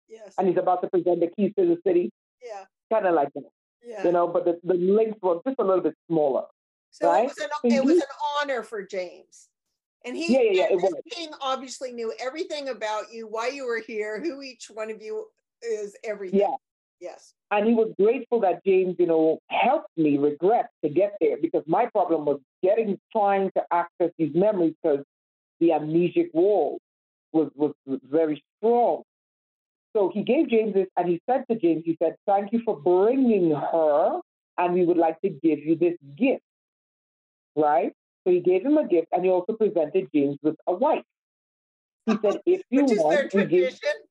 yes, 0.09 0.35
and 0.39 0.49
he's 0.49 0.59
about 0.59 0.82
to 0.82 0.89
present 0.89 1.20
the 1.20 1.28
keys 1.37 1.53
to 1.59 1.66
the 1.66 1.78
city. 1.87 2.11
Yeah, 2.45 2.64
kind 2.93 3.07
of 3.07 3.14
like 3.14 3.32
that. 3.35 3.51
Yeah, 3.82 4.05
you 4.05 4.12
know, 4.12 4.28
but 4.28 4.45
the, 4.45 4.59
the 4.64 4.74
links 4.74 5.18
were 5.22 5.41
just 5.47 5.57
a 5.59 5.64
little 5.64 5.82
bit 5.82 5.95
smaller. 6.11 6.45
So 6.91 7.11
right? 7.11 7.24
it 7.24 7.28
was 7.28 7.39
an 7.39 7.72
it 7.72 7.85
was 7.85 7.97
an 7.97 8.03
honor 8.41 8.62
for 8.62 8.82
James. 8.85 9.49
And 10.07 10.14
he 10.14 10.30
yeah, 10.32 10.66
yeah, 10.68 10.76
yeah, 10.78 10.91
king 11.11 11.30
obviously 11.41 11.91
knew 11.91 12.12
everything 12.20 12.68
about 12.68 13.05
you, 13.11 13.26
why 13.26 13.49
you 13.49 13.64
were 13.64 13.80
here, 13.80 14.20
who 14.20 14.43
each 14.43 14.66
one 14.72 14.91
of 14.91 15.01
you 15.01 15.26
is, 15.62 15.97
everything. 16.05 16.41
Yeah. 16.41 16.55
Yes. 17.05 17.35
And 17.51 17.67
he 17.67 17.75
was 17.75 17.93
grateful 18.01 18.41
that 18.41 18.65
James, 18.65 18.97
you 18.99 19.07
know, 19.07 19.39
helped 19.51 19.91
me 19.97 20.17
regret 20.19 20.71
to 20.83 20.91
get 20.91 21.13
there 21.21 21.37
because 21.41 21.63
my 21.67 21.87
problem 21.87 22.25
was 22.25 22.41
getting 22.63 22.99
trying 23.13 23.51
to 23.57 23.63
access 23.71 24.11
these 24.19 24.35
memories 24.35 24.75
because 24.83 25.05
the 25.61 25.69
amnesic 25.69 26.31
wall 26.33 26.79
was, 27.33 27.51
was, 27.55 27.73
was 27.87 28.01
very 28.11 28.43
strong. 28.59 29.03
So 29.95 30.11
he 30.13 30.23
gave 30.23 30.49
James 30.49 30.75
this 30.75 30.89
and 30.97 31.09
he 31.09 31.21
said 31.31 31.45
to 31.51 31.57
James, 31.57 31.83
he 31.85 31.97
said, 32.03 32.17
Thank 32.27 32.53
you 32.53 32.63
for 32.65 32.77
bringing 32.77 33.51
her, 33.53 34.21
and 34.59 34.75
we 34.75 34.85
would 34.85 34.97
like 34.97 35.21
to 35.21 35.29
give 35.29 35.61
you 35.61 35.77
this 35.77 35.95
gift 36.17 36.43
right? 37.57 37.93
So 38.25 38.33
he 38.33 38.41
gave 38.41 38.65
him 38.65 38.79
a 38.79 38.87
gift 38.87 39.09
and 39.13 39.25
he 39.25 39.31
also 39.31 39.55
presented 39.55 40.09
James 40.15 40.39
with 40.43 40.57
a 40.67 40.75
wife. 40.75 41.05
He 42.07 42.17
said, 42.23 42.41
if 42.47 42.63
you 42.71 42.85
which 42.85 42.99
want, 42.99 43.15
is 43.15 43.33
their 43.33 43.47
tradition. 43.47 43.79
Give, 43.83 44.04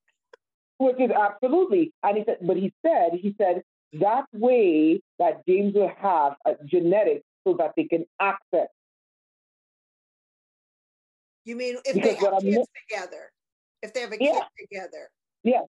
which 0.83 0.99
is 0.99 1.11
absolutely. 1.11 1.93
And 2.03 2.17
he 2.17 2.23
said, 2.25 2.37
but 2.41 2.57
he 2.57 2.73
said, 2.85 3.11
he 3.13 3.35
said, 3.37 3.63
that 3.99 4.25
way 4.33 5.01
that 5.19 5.45
James 5.47 5.75
will 5.75 5.91
have 5.99 6.33
a 6.45 6.55
genetic 6.65 7.23
so 7.45 7.55
that 7.59 7.73
they 7.77 7.85
can 7.85 8.05
access. 8.19 8.67
You 11.45 11.55
mean 11.55 11.77
if 11.85 11.95
because 11.95 12.17
they 12.19 12.29
have 12.29 12.41
kids 12.41 12.67
together? 12.89 13.31
If 13.81 13.93
they 13.93 14.01
have 14.01 14.11
a 14.13 14.17
yeah. 14.19 14.31
kid 14.31 14.67
together? 14.69 15.09
Yeah. 15.43 15.61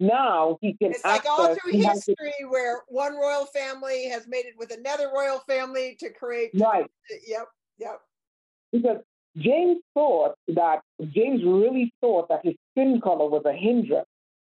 Now 0.00 0.58
he 0.60 0.74
can. 0.74 0.90
It's 0.90 1.04
like 1.04 1.24
all 1.24 1.54
through 1.54 1.72
history 1.72 2.34
to, 2.40 2.46
where 2.46 2.82
one 2.88 3.14
royal 3.14 3.46
family 3.46 4.08
has 4.08 4.26
made 4.26 4.44
it 4.44 4.54
with 4.58 4.72
another 4.72 5.10
royal 5.14 5.38
family 5.46 5.96
to 6.00 6.10
create. 6.10 6.50
Right. 6.54 6.90
Yep. 7.26 7.46
Yep. 7.78 8.00
Because 8.72 8.98
James 9.36 9.78
thought 9.94 10.34
that 10.48 10.80
James 11.12 11.42
really 11.44 11.92
thought 12.00 12.28
that 12.28 12.40
his 12.44 12.54
skin 12.72 13.00
color 13.00 13.28
was 13.28 13.42
a 13.46 13.52
hindrance. 13.52 14.08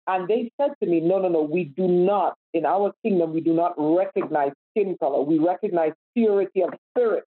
And 0.08 0.28
they 0.28 0.52
said 0.60 0.72
to 0.82 0.90
me, 0.90 1.00
no, 1.00 1.20
no, 1.20 1.30
no, 1.30 1.42
we 1.42 1.64
do 1.64 1.88
not, 1.88 2.36
in 2.54 2.66
our 2.66 2.94
kingdom, 3.04 3.34
we 3.34 3.42
do 3.42 3.54
not 3.54 3.74
recognize 3.78 4.52
skin 4.72 4.96
color. 5.00 5.22
We 5.24 5.40
recognize 5.40 5.94
purity 6.16 6.62
of 6.62 6.70
spirit. 6.92 7.24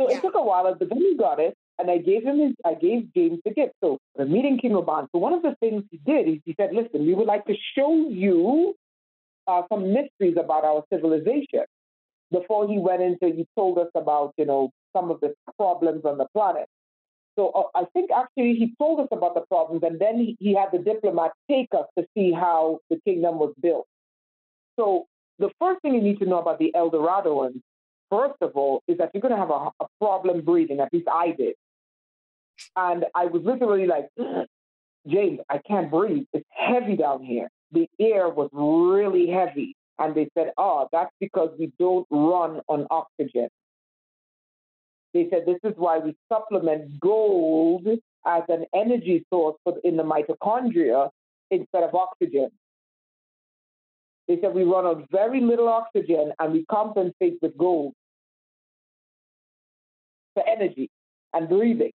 So 0.00 0.08
yeah. 0.08 0.16
it 0.16 0.20
took 0.22 0.34
a 0.34 0.42
while, 0.42 0.74
but 0.74 0.88
then 0.88 0.98
he 0.98 1.16
got 1.16 1.38
it 1.38 1.54
and 1.78 1.90
I 1.90 1.98
gave 1.98 2.24
him 2.24 2.38
his, 2.38 2.52
I 2.64 2.74
gave 2.74 3.12
James 3.14 3.40
the 3.44 3.52
gift. 3.52 3.74
So 3.82 3.98
the 4.16 4.24
meeting 4.24 4.58
King 4.58 4.74
Oban. 4.74 5.08
So 5.12 5.18
one 5.18 5.32
of 5.32 5.42
the 5.42 5.54
things 5.60 5.84
he 5.90 6.00
did 6.06 6.28
is 6.28 6.38
he 6.44 6.54
said, 6.58 6.70
listen, 6.72 7.06
we 7.06 7.14
would 7.14 7.26
like 7.26 7.44
to 7.46 7.54
show 7.76 8.08
you 8.08 8.74
uh, 9.46 9.62
some 9.70 9.92
mysteries 9.92 10.36
about 10.38 10.64
our 10.64 10.84
civilization. 10.92 11.64
Before 12.32 12.66
he 12.66 12.78
went 12.78 13.02
into, 13.02 13.26
he 13.26 13.46
told 13.54 13.78
us 13.78 13.88
about, 13.94 14.32
you 14.36 14.46
know, 14.46 14.70
some 14.96 15.10
of 15.10 15.20
the 15.20 15.34
problems 15.56 16.04
on 16.04 16.18
the 16.18 16.26
planet. 16.34 16.66
So 17.36 17.50
uh, 17.50 17.78
I 17.78 17.84
think 17.92 18.10
actually 18.10 18.54
he 18.54 18.74
told 18.78 19.00
us 19.00 19.08
about 19.12 19.34
the 19.34 19.42
problems, 19.42 19.82
and 19.84 20.00
then 20.00 20.18
he, 20.18 20.36
he 20.40 20.54
had 20.54 20.68
the 20.72 20.78
diplomat 20.78 21.32
take 21.50 21.68
us 21.72 21.86
to 21.98 22.06
see 22.16 22.32
how 22.32 22.80
the 22.90 22.98
kingdom 23.04 23.38
was 23.38 23.52
built. 23.60 23.86
So 24.78 25.06
the 25.38 25.50
first 25.60 25.82
thing 25.82 25.94
you 25.94 26.00
need 26.02 26.18
to 26.20 26.26
know 26.26 26.38
about 26.38 26.58
the 26.58 26.74
El 26.74 26.90
Doradoans, 26.90 27.60
first 28.10 28.36
of 28.40 28.52
all, 28.54 28.82
is 28.88 28.98
that 28.98 29.10
you're 29.12 29.20
going 29.20 29.34
to 29.34 29.38
have 29.38 29.50
a, 29.50 29.70
a 29.80 29.86
problem 30.00 30.42
breathing. 30.42 30.80
At 30.80 30.92
least 30.92 31.08
I 31.12 31.34
did. 31.36 31.54
And 32.74 33.04
I 33.14 33.26
was 33.26 33.42
literally 33.44 33.86
like, 33.86 34.08
James, 35.06 35.40
I 35.50 35.58
can't 35.66 35.90
breathe. 35.90 36.24
It's 36.32 36.46
heavy 36.50 36.96
down 36.96 37.22
here. 37.22 37.48
The 37.72 37.86
air 38.00 38.28
was 38.28 38.48
really 38.52 39.28
heavy. 39.28 39.76
And 39.98 40.14
they 40.14 40.28
said, 40.36 40.52
oh, 40.58 40.88
that's 40.92 41.10
because 41.20 41.50
we 41.58 41.72
don't 41.78 42.06
run 42.10 42.60
on 42.68 42.86
oxygen. 42.90 43.48
They 45.16 45.28
said 45.30 45.46
this 45.46 45.58
is 45.64 45.72
why 45.78 45.98
we 45.98 46.14
supplement 46.30 47.00
gold 47.00 47.86
as 48.26 48.42
an 48.48 48.66
energy 48.74 49.24
source 49.30 49.56
for, 49.64 49.74
in 49.82 49.96
the 49.96 50.02
mitochondria 50.02 51.08
instead 51.50 51.84
of 51.84 51.94
oxygen. 51.94 52.50
They 54.28 54.38
said 54.42 54.54
we 54.54 54.64
run 54.64 54.84
on 54.84 55.06
very 55.10 55.40
little 55.40 55.68
oxygen 55.68 56.32
and 56.38 56.52
we 56.52 56.66
compensate 56.66 57.38
with 57.40 57.56
gold 57.56 57.94
for 60.34 60.44
energy 60.46 60.90
and 61.32 61.48
breathing 61.48 61.92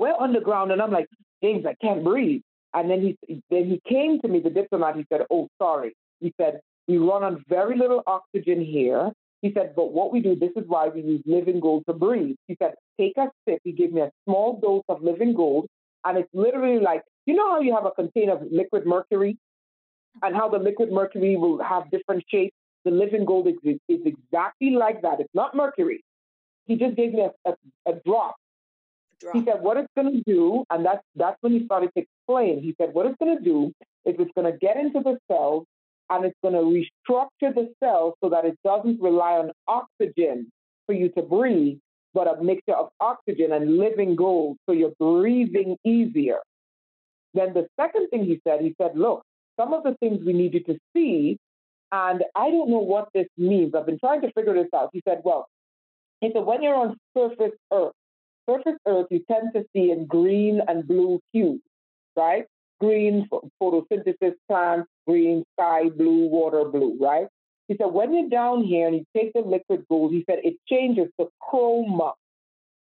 we're 0.00 0.14
underground. 0.14 0.72
And 0.72 0.80
I'm 0.80 0.90
like, 0.90 1.08
James, 1.42 1.66
I 1.66 1.74
can't 1.82 2.02
breathe. 2.02 2.42
And 2.74 2.90
then 2.90 3.02
he 3.02 3.40
then 3.50 3.66
he 3.66 3.80
came 3.88 4.20
to 4.20 4.28
me, 4.28 4.40
the 4.40 4.50
diplomat. 4.50 4.96
He 4.96 5.04
said, 5.12 5.22
"Oh, 5.30 5.48
sorry." 5.58 5.94
He 6.20 6.32
said, 6.40 6.60
"We 6.86 6.98
run 6.98 7.24
on 7.24 7.44
very 7.48 7.76
little 7.76 8.02
oxygen 8.06 8.64
here." 8.64 9.10
He 9.42 9.52
said, 9.52 9.74
"But 9.74 9.92
what 9.92 10.12
we 10.12 10.20
do, 10.20 10.34
this 10.34 10.52
is 10.56 10.64
why 10.66 10.88
we 10.88 11.00
use 11.00 11.22
living 11.26 11.60
gold 11.60 11.84
to 11.88 11.94
breathe." 11.94 12.36
He 12.46 12.56
said, 12.60 12.74
"Take 12.98 13.16
a 13.16 13.30
sip." 13.46 13.60
He 13.64 13.72
gave 13.72 13.92
me 13.92 14.02
a 14.02 14.10
small 14.24 14.58
dose 14.60 14.84
of 14.88 15.02
living 15.02 15.34
gold, 15.34 15.66
and 16.04 16.18
it's 16.18 16.28
literally 16.32 16.80
like 16.80 17.02
you 17.26 17.34
know 17.34 17.50
how 17.50 17.60
you 17.60 17.74
have 17.74 17.86
a 17.86 17.90
container 17.92 18.34
of 18.34 18.42
liquid 18.50 18.86
mercury, 18.86 19.38
and 20.22 20.34
how 20.34 20.48
the 20.48 20.58
liquid 20.58 20.92
mercury 20.92 21.36
will 21.36 21.62
have 21.62 21.90
different 21.90 22.24
shapes. 22.30 22.54
The 22.84 22.90
living 22.90 23.24
gold 23.26 23.46
is, 23.46 23.78
is 23.88 24.00
exactly 24.06 24.70
like 24.70 25.02
that. 25.02 25.20
It's 25.20 25.34
not 25.34 25.54
mercury. 25.54 26.02
He 26.66 26.76
just 26.76 26.96
gave 26.96 27.12
me 27.12 27.22
a, 27.22 27.50
a, 27.50 27.54
a 27.90 28.00
drop 28.06 28.36
Drop. 29.20 29.36
He 29.36 29.44
said, 29.44 29.60
what 29.60 29.76
it's 29.76 29.92
going 29.94 30.12
to 30.12 30.22
do, 30.22 30.64
and 30.70 30.84
that's, 30.84 31.02
that's 31.14 31.36
when 31.42 31.52
he 31.52 31.64
started 31.66 31.90
to 31.94 32.02
explain. 32.02 32.62
He 32.62 32.74
said, 32.80 32.94
what 32.94 33.04
it's 33.04 33.16
going 33.22 33.36
to 33.36 33.44
do 33.44 33.66
is 34.06 34.16
it's 34.18 34.30
going 34.34 34.50
to 34.50 34.58
get 34.58 34.78
into 34.78 35.00
the 35.00 35.18
cells 35.30 35.66
and 36.10 36.24
it's 36.24 36.36
going 36.42 36.54
to 36.54 36.60
restructure 36.60 37.54
the 37.54 37.72
cell 37.82 38.14
so 38.22 38.28
that 38.28 38.44
it 38.44 38.58
doesn't 38.64 39.00
rely 39.00 39.34
on 39.34 39.52
oxygen 39.68 40.50
for 40.86 40.92
you 40.92 41.08
to 41.10 41.22
breathe, 41.22 41.78
but 42.12 42.26
a 42.26 42.42
mixture 42.42 42.74
of 42.74 42.88
oxygen 43.00 43.52
and 43.52 43.78
living 43.78 44.16
gold 44.16 44.56
so 44.66 44.72
you're 44.72 44.92
breathing 44.98 45.76
easier. 45.84 46.38
Then 47.32 47.54
the 47.54 47.68
second 47.80 48.08
thing 48.08 48.24
he 48.24 48.40
said, 48.46 48.60
he 48.60 48.74
said, 48.80 48.92
look, 48.96 49.22
some 49.58 49.72
of 49.72 49.84
the 49.84 49.94
things 50.00 50.18
we 50.24 50.32
need 50.32 50.54
you 50.54 50.64
to 50.64 50.78
see, 50.94 51.38
and 51.92 52.24
I 52.34 52.50
don't 52.50 52.70
know 52.70 52.78
what 52.78 53.08
this 53.14 53.28
means. 53.38 53.74
I've 53.74 53.86
been 53.86 53.98
trying 53.98 54.20
to 54.22 54.32
figure 54.32 54.54
this 54.54 54.68
out. 54.74 54.90
He 54.92 55.02
said, 55.06 55.20
well, 55.24 55.46
he 56.20 56.30
said, 56.32 56.44
when 56.44 56.62
you're 56.62 56.74
on 56.74 56.96
surface 57.16 57.56
Earth, 57.72 57.92
surface 58.48 58.78
Earth, 58.86 59.06
you 59.10 59.22
tend 59.30 59.50
to 59.54 59.64
see 59.72 59.92
in 59.92 60.06
green 60.06 60.60
and 60.66 60.86
blue 60.86 61.20
hues, 61.32 61.60
right? 62.16 62.46
Green 62.80 63.28
photosynthesis 63.62 64.34
plants, 64.48 64.88
green 65.06 65.44
sky 65.54 65.88
blue, 65.90 66.26
water 66.26 66.64
blue, 66.64 66.96
right? 67.00 67.26
He 67.68 67.76
said, 67.76 67.92
when 67.92 68.12
you're 68.14 68.28
down 68.28 68.64
here 68.64 68.88
and 68.88 68.96
you 68.96 69.04
take 69.16 69.32
the 69.32 69.40
liquid 69.40 69.84
gold, 69.88 70.12
he 70.12 70.24
said 70.28 70.40
it 70.42 70.56
changes 70.68 71.08
the 71.18 71.28
chroma. 71.42 72.12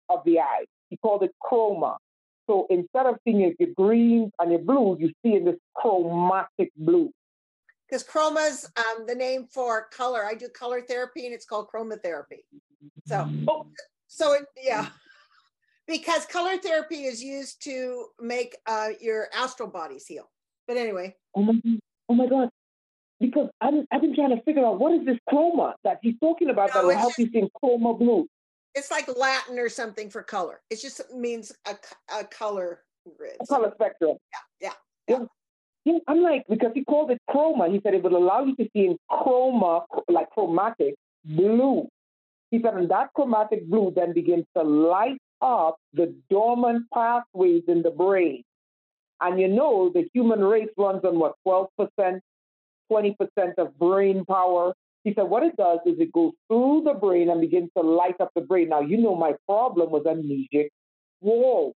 of 0.10 0.24
the 0.26 0.40
eye. 0.40 0.66
He 0.90 0.98
called 0.98 1.24
it 1.24 1.32
chroma. 1.44 1.98
So 2.48 2.66
instead 2.70 3.06
of 3.06 3.16
seeing 3.24 3.40
your 3.42 3.70
greens 3.76 4.32
and 4.40 4.52
your 4.52 4.62
blues, 4.62 4.98
you 5.00 5.12
see 5.24 5.36
in 5.36 5.46
this 5.46 5.56
chromatic 5.76 6.72
blue. 6.76 7.12
Because 7.88 8.04
chroma's 8.04 8.70
um, 8.78 9.06
the 9.06 9.16
name 9.16 9.48
for 9.52 9.88
color. 9.92 10.26
I 10.26 10.34
do 10.34 10.50
color 10.50 10.82
therapy 10.82 11.26
and 11.26 11.34
it's 11.34 11.46
called 11.46 11.68
chromotherapy. 11.74 12.42
So, 13.06 13.28
oh. 13.48 13.68
so 14.08 14.34
it, 14.34 14.46
yeah, 14.62 14.88
because 15.90 16.26
color 16.28 16.56
therapy 16.58 17.06
is 17.06 17.22
used 17.22 17.62
to 17.64 18.06
make 18.22 18.56
uh, 18.68 18.90
your 19.02 19.28
astral 19.36 19.68
bodies 19.68 20.06
heal. 20.06 20.30
But 20.68 20.78
anyway. 20.78 21.16
Oh 21.36 21.42
my, 21.42 21.60
oh 22.08 22.14
my 22.14 22.28
God. 22.28 22.50
Because 23.20 23.50
I'm, 23.60 23.86
I've 23.92 24.02
been 24.02 24.16
trying 24.16 24.30
to 24.38 24.42
figure 24.44 24.66
out 24.66 24.80
what 24.80 24.94
is 24.94 25.06
this 25.06 25.18
chroma 25.28 25.74
that 25.84 25.98
he's 26.04 26.14
talking 26.22 26.52
about 26.52 26.70
no, 26.70 26.82
that 26.82 26.88
will 26.88 26.96
help 26.98 27.16
just, 27.18 27.34
you 27.34 27.42
see 27.42 27.50
chroma 27.62 27.98
blue. 27.98 28.28
It's 28.76 28.92
like 28.92 29.10
Latin 29.18 29.58
or 29.58 29.68
something 29.68 30.12
for 30.12 30.22
color. 30.22 30.62
It 30.70 30.80
just 30.80 31.02
means 31.14 31.52
a, 31.68 31.76
a 32.16 32.24
color 32.24 32.84
grid. 33.18 33.38
A 33.42 33.48
color 33.48 33.72
spectrum. 33.74 34.18
Yeah, 34.62 34.70
yeah. 35.08 35.18
yeah. 35.18 35.26
yeah. 35.86 36.00
I'm 36.08 36.22
like, 36.22 36.46
because 36.48 36.72
he 36.76 36.86
called 36.86 37.10
it 37.10 37.20
chroma, 37.28 37.74
he 37.74 37.82
said 37.84 37.96
it 37.96 38.04
would 38.04 38.14
allow 38.14 38.46
you 38.46 38.56
to 38.58 38.70
see 38.74 38.86
in 38.86 38.98
chroma, 39.12 39.86
like 40.08 40.30
chromatic 40.30 40.94
blue. 41.26 41.90
He 42.52 42.62
said, 42.62 42.76
and 42.76 42.90
that 42.90 43.10
chromatic 43.16 43.68
blue 43.68 43.92
then 43.96 44.14
begins 44.14 44.46
to 44.56 44.64
light 44.64 45.18
up 45.42 45.78
the 45.94 46.14
dormant 46.30 46.86
pathways 46.94 47.64
in 47.68 47.82
the 47.82 47.92
brain. 47.92 48.44
And 49.22 49.40
you 49.40 49.48
know, 49.48 49.92
the 49.94 50.10
human 50.14 50.42
race 50.44 50.70
runs 50.78 51.04
on 51.04 51.20
what, 51.20 51.36
12%, 51.48 52.20
20% 52.92 53.54
of 53.58 53.78
brain 53.78 54.26
power. 54.26 54.74
He 55.04 55.14
said, 55.14 55.24
what 55.24 55.44
it 55.44 55.56
does 55.56 55.80
is 55.86 56.00
it 56.00 56.12
goes 56.12 56.34
through 56.48 56.84
the 56.86 56.94
brain 56.94 57.30
and 57.30 57.42
begins 57.42 57.70
to 57.78 57.84
light 57.84 58.20
up 58.20 58.32
the 58.36 58.42
brain. 58.42 58.70
Now, 58.70 58.82
you 58.82 58.98
know, 58.98 59.16
my 59.16 59.34
problem 59.46 59.92
was 59.92 60.04
amnesic 60.04 60.70
wall 61.22 61.74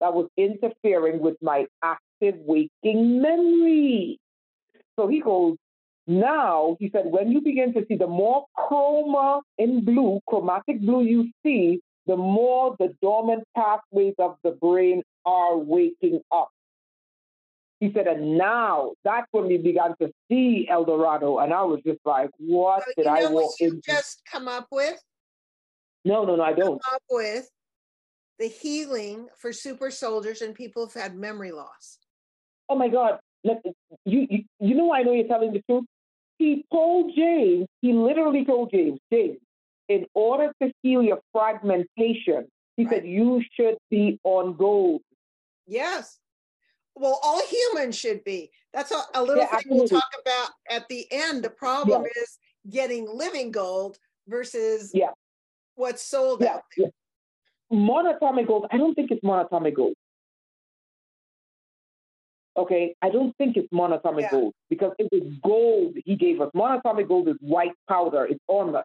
that 0.00 0.12
was 0.14 0.28
interfering 0.36 1.20
with 1.20 1.36
my 1.42 1.66
active 1.82 2.36
waking 2.38 3.20
memory. 3.20 4.18
So 4.96 5.08
he 5.08 5.20
goes, 5.20 5.56
now, 6.06 6.76
he 6.80 6.90
said, 6.90 7.04
when 7.06 7.30
you 7.30 7.40
begin 7.40 7.74
to 7.74 7.84
see 7.86 7.96
the 7.96 8.06
more 8.06 8.46
chroma 8.56 9.42
in 9.58 9.84
blue, 9.84 10.20
chromatic 10.26 10.80
blue 10.80 11.04
you 11.04 11.30
see, 11.44 11.80
the 12.08 12.16
more 12.16 12.74
the 12.78 12.94
dormant 13.02 13.44
pathways 13.54 14.14
of 14.18 14.36
the 14.42 14.52
brain 14.52 15.02
are 15.26 15.56
waking 15.56 16.20
up. 16.32 16.48
He 17.80 17.92
said, 17.94 18.08
and 18.08 18.36
now 18.36 18.94
that's 19.04 19.28
when 19.30 19.46
we 19.46 19.58
began 19.58 19.94
to 20.00 20.10
see 20.28 20.66
El 20.68 20.84
Dorado. 20.84 21.38
And 21.38 21.52
I 21.52 21.62
was 21.62 21.80
just 21.86 22.00
like, 22.04 22.30
what 22.38 22.82
so 22.82 22.92
did 22.96 23.06
I 23.06 23.30
walk 23.30 23.52
into? 23.60 23.80
just 23.84 24.22
come 24.30 24.48
up 24.48 24.66
with? 24.72 25.00
No, 26.04 26.24
no, 26.24 26.34
no, 26.34 26.42
I 26.42 26.54
don't. 26.54 26.82
Come 26.82 26.94
up 26.94 27.02
with 27.10 27.48
the 28.38 28.48
healing 28.48 29.28
for 29.36 29.52
super 29.52 29.90
soldiers 29.90 30.40
and 30.40 30.54
people 30.54 30.84
who've 30.84 31.00
had 31.00 31.14
memory 31.14 31.52
loss. 31.52 31.98
Oh 32.68 32.76
my 32.76 32.88
God. 32.88 33.18
Look, 33.44 33.58
you, 34.04 34.26
you, 34.30 34.44
you 34.58 34.74
know 34.74 34.92
I 34.92 35.02
know 35.02 35.12
you're 35.12 35.28
telling 35.28 35.52
the 35.52 35.62
truth? 35.68 35.84
He 36.38 36.64
told 36.72 37.12
James, 37.14 37.66
he 37.82 37.92
literally 37.92 38.44
told 38.44 38.70
James, 38.72 38.98
James, 39.12 39.38
in 39.88 40.06
order 40.14 40.52
to 40.62 40.72
heal 40.82 41.02
your 41.02 41.20
fragmentation, 41.32 42.46
he 42.76 42.84
right. 42.84 42.94
said 42.94 43.06
you 43.06 43.42
should 43.54 43.76
be 43.90 44.18
on 44.24 44.56
gold. 44.56 45.02
Yes. 45.66 46.18
Well, 46.94 47.18
all 47.22 47.42
humans 47.46 47.96
should 47.96 48.24
be. 48.24 48.50
That's 48.72 48.90
a, 48.90 49.02
a 49.14 49.22
little 49.22 49.44
yeah, 49.44 49.46
thing 49.46 49.56
absolutely. 49.58 49.88
we'll 49.92 50.00
talk 50.00 50.10
about 50.20 50.50
at 50.70 50.88
the 50.88 51.06
end. 51.10 51.44
The 51.44 51.50
problem 51.50 52.02
yeah. 52.02 52.22
is 52.22 52.38
getting 52.70 53.08
living 53.12 53.50
gold 53.50 53.98
versus 54.26 54.90
yeah. 54.94 55.10
what's 55.74 56.02
sold 56.02 56.42
yeah. 56.42 56.54
out 56.54 56.62
there. 56.76 56.90
Monatomic 57.72 58.46
gold, 58.46 58.66
I 58.70 58.78
don't 58.78 58.94
think 58.94 59.10
it's 59.10 59.22
monatomic 59.22 59.74
gold. 59.74 59.94
Okay, 62.56 62.96
I 63.00 63.10
don't 63.10 63.36
think 63.36 63.56
it's 63.56 63.68
monatomic 63.72 64.30
gold 64.30 64.52
because 64.68 64.92
it 64.98 65.08
was 65.12 65.22
gold 65.44 65.96
he 66.04 66.16
gave 66.16 66.40
us. 66.40 66.50
Monatomic 66.56 67.06
gold 67.06 67.28
is 67.28 67.36
white 67.40 67.72
powder, 67.88 68.24
it's 68.24 68.40
armor. 68.48 68.82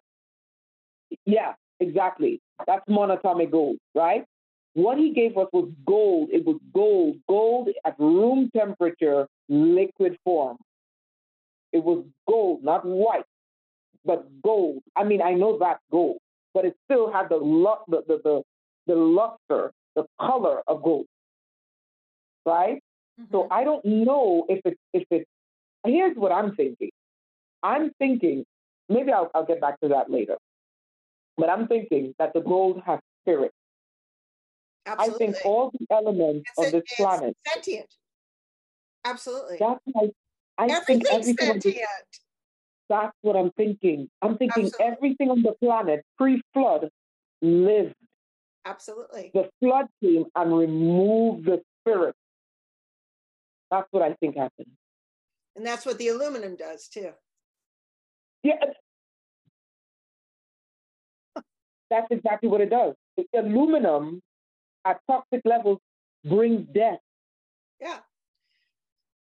Yeah, 1.26 1.54
exactly. 1.80 2.40
That's 2.66 2.86
monatomic 2.88 3.50
gold, 3.50 3.78
right? 3.94 4.24
What 4.74 4.98
he 4.98 5.12
gave 5.12 5.36
us 5.36 5.48
was 5.52 5.70
gold. 5.86 6.30
It 6.32 6.44
was 6.44 6.58
gold, 6.74 7.16
gold 7.28 7.68
at 7.84 7.98
room 7.98 8.50
temperature, 8.56 9.28
liquid 9.48 10.18
form. 10.24 10.56
It 11.72 11.82
was 11.82 12.04
gold, 12.28 12.64
not 12.64 12.84
white, 12.84 13.24
but 14.04 14.26
gold. 14.42 14.82
I 14.96 15.04
mean, 15.04 15.22
I 15.22 15.32
know 15.32 15.58
that's 15.58 15.80
gold, 15.90 16.18
but 16.52 16.64
it 16.64 16.76
still 16.84 17.12
had 17.12 17.28
the, 17.28 17.38
the, 17.88 18.02
the, 18.06 18.20
the, 18.22 18.42
the 18.86 18.94
luster, 18.94 19.72
the 19.94 20.04
color 20.20 20.62
of 20.66 20.82
gold, 20.82 21.06
right? 22.44 22.80
Mm-hmm. 23.20 23.32
So 23.32 23.48
I 23.50 23.64
don't 23.64 23.84
know 23.84 24.44
if 24.48 24.60
it's 24.64 24.80
if 24.92 25.04
it's. 25.10 25.28
Here's 25.86 26.16
what 26.16 26.32
I'm 26.32 26.54
thinking. 26.56 26.90
I'm 27.62 27.90
thinking 27.98 28.44
maybe 28.88 29.12
I'll, 29.12 29.30
I'll 29.34 29.46
get 29.46 29.60
back 29.60 29.80
to 29.80 29.88
that 29.88 30.10
later, 30.10 30.36
but 31.36 31.48
I'm 31.48 31.66
thinking 31.66 32.14
that 32.18 32.32
the 32.32 32.40
gold 32.40 32.82
has 32.84 33.00
spirit. 33.22 33.52
Absolutely. 34.86 35.14
I 35.14 35.18
think 35.18 35.36
all 35.46 35.70
the 35.70 35.86
elements 35.90 36.50
it's 36.56 36.66
of 36.66 36.72
this 36.72 36.82
planet 36.96 37.36
sentient. 37.52 37.86
Absolutely. 39.04 39.56
That's 39.58 39.80
I, 39.96 40.10
I 40.58 40.80
think 40.80 41.04
everything 41.10 41.36
sentient. 41.36 41.86
That's 42.88 43.16
what 43.22 43.36
I'm 43.36 43.50
thinking. 43.52 44.08
I'm 44.20 44.36
thinking 44.36 44.66
Absolutely. 44.66 44.96
everything 44.96 45.30
on 45.30 45.42
the 45.42 45.54
planet 45.60 46.04
pre-flood 46.18 46.90
lived. 47.40 47.94
Absolutely. 48.66 49.30
The 49.32 49.48
flood 49.60 49.86
came 50.02 50.24
and 50.36 50.56
removed 50.56 51.46
the 51.46 51.62
spirit 51.80 52.14
that's 53.74 53.88
what 53.90 54.02
I 54.02 54.14
think 54.14 54.36
happened. 54.36 54.70
And 55.56 55.66
that's 55.66 55.84
what 55.86 55.98
the 55.98 56.08
aluminum 56.08 56.56
does 56.56 56.88
too. 56.88 57.10
Yeah. 58.42 58.54
That's 61.94 62.10
exactly 62.10 62.48
what 62.48 62.60
it 62.60 62.70
does. 62.70 62.94
The 63.16 63.24
aluminum 63.38 64.20
at 64.84 65.00
toxic 65.08 65.42
levels 65.44 65.78
brings 66.24 66.66
death. 66.74 66.98
Yeah. 67.80 67.98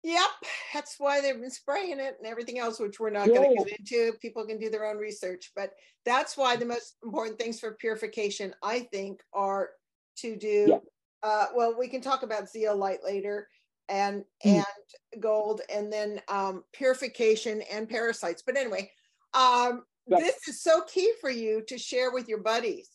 Yep. 0.03 0.29
That's 0.73 0.95
why 0.97 1.21
they've 1.21 1.39
been 1.39 1.49
spraying 1.49 1.99
it 1.99 2.17
and 2.19 2.27
everything 2.27 2.59
else, 2.59 2.79
which 2.79 2.99
we're 2.99 3.09
not 3.09 3.27
yeah. 3.27 3.35
going 3.35 3.57
to 3.57 3.63
get 3.63 3.79
into. 3.79 4.13
People 4.21 4.45
can 4.45 4.59
do 4.59 4.69
their 4.69 4.85
own 4.85 4.97
research. 4.97 5.51
But 5.55 5.71
that's 6.05 6.35
why 6.35 6.57
the 6.57 6.65
most 6.65 6.97
important 7.03 7.39
things 7.39 7.59
for 7.59 7.71
purification, 7.71 8.53
I 8.61 8.81
think, 8.91 9.21
are 9.33 9.69
to 10.17 10.35
do. 10.35 10.65
Yeah. 10.67 10.77
Uh, 11.23 11.45
well, 11.55 11.75
we 11.77 11.87
can 11.87 12.01
talk 12.01 12.23
about 12.23 12.49
zeolite 12.49 13.03
later 13.03 13.47
and 13.89 14.25
mm. 14.45 14.55
and 14.55 15.21
gold 15.21 15.61
and 15.73 15.91
then 15.91 16.19
um, 16.27 16.63
purification 16.73 17.61
and 17.71 17.87
parasites 17.87 18.43
but 18.45 18.57
anyway 18.57 18.91
um, 19.33 19.83
this 20.07 20.47
is 20.47 20.61
so 20.61 20.81
key 20.81 21.11
for 21.19 21.29
you 21.29 21.61
to 21.67 21.77
share 21.77 22.11
with 22.11 22.27
your 22.27 22.39
buddies 22.39 22.89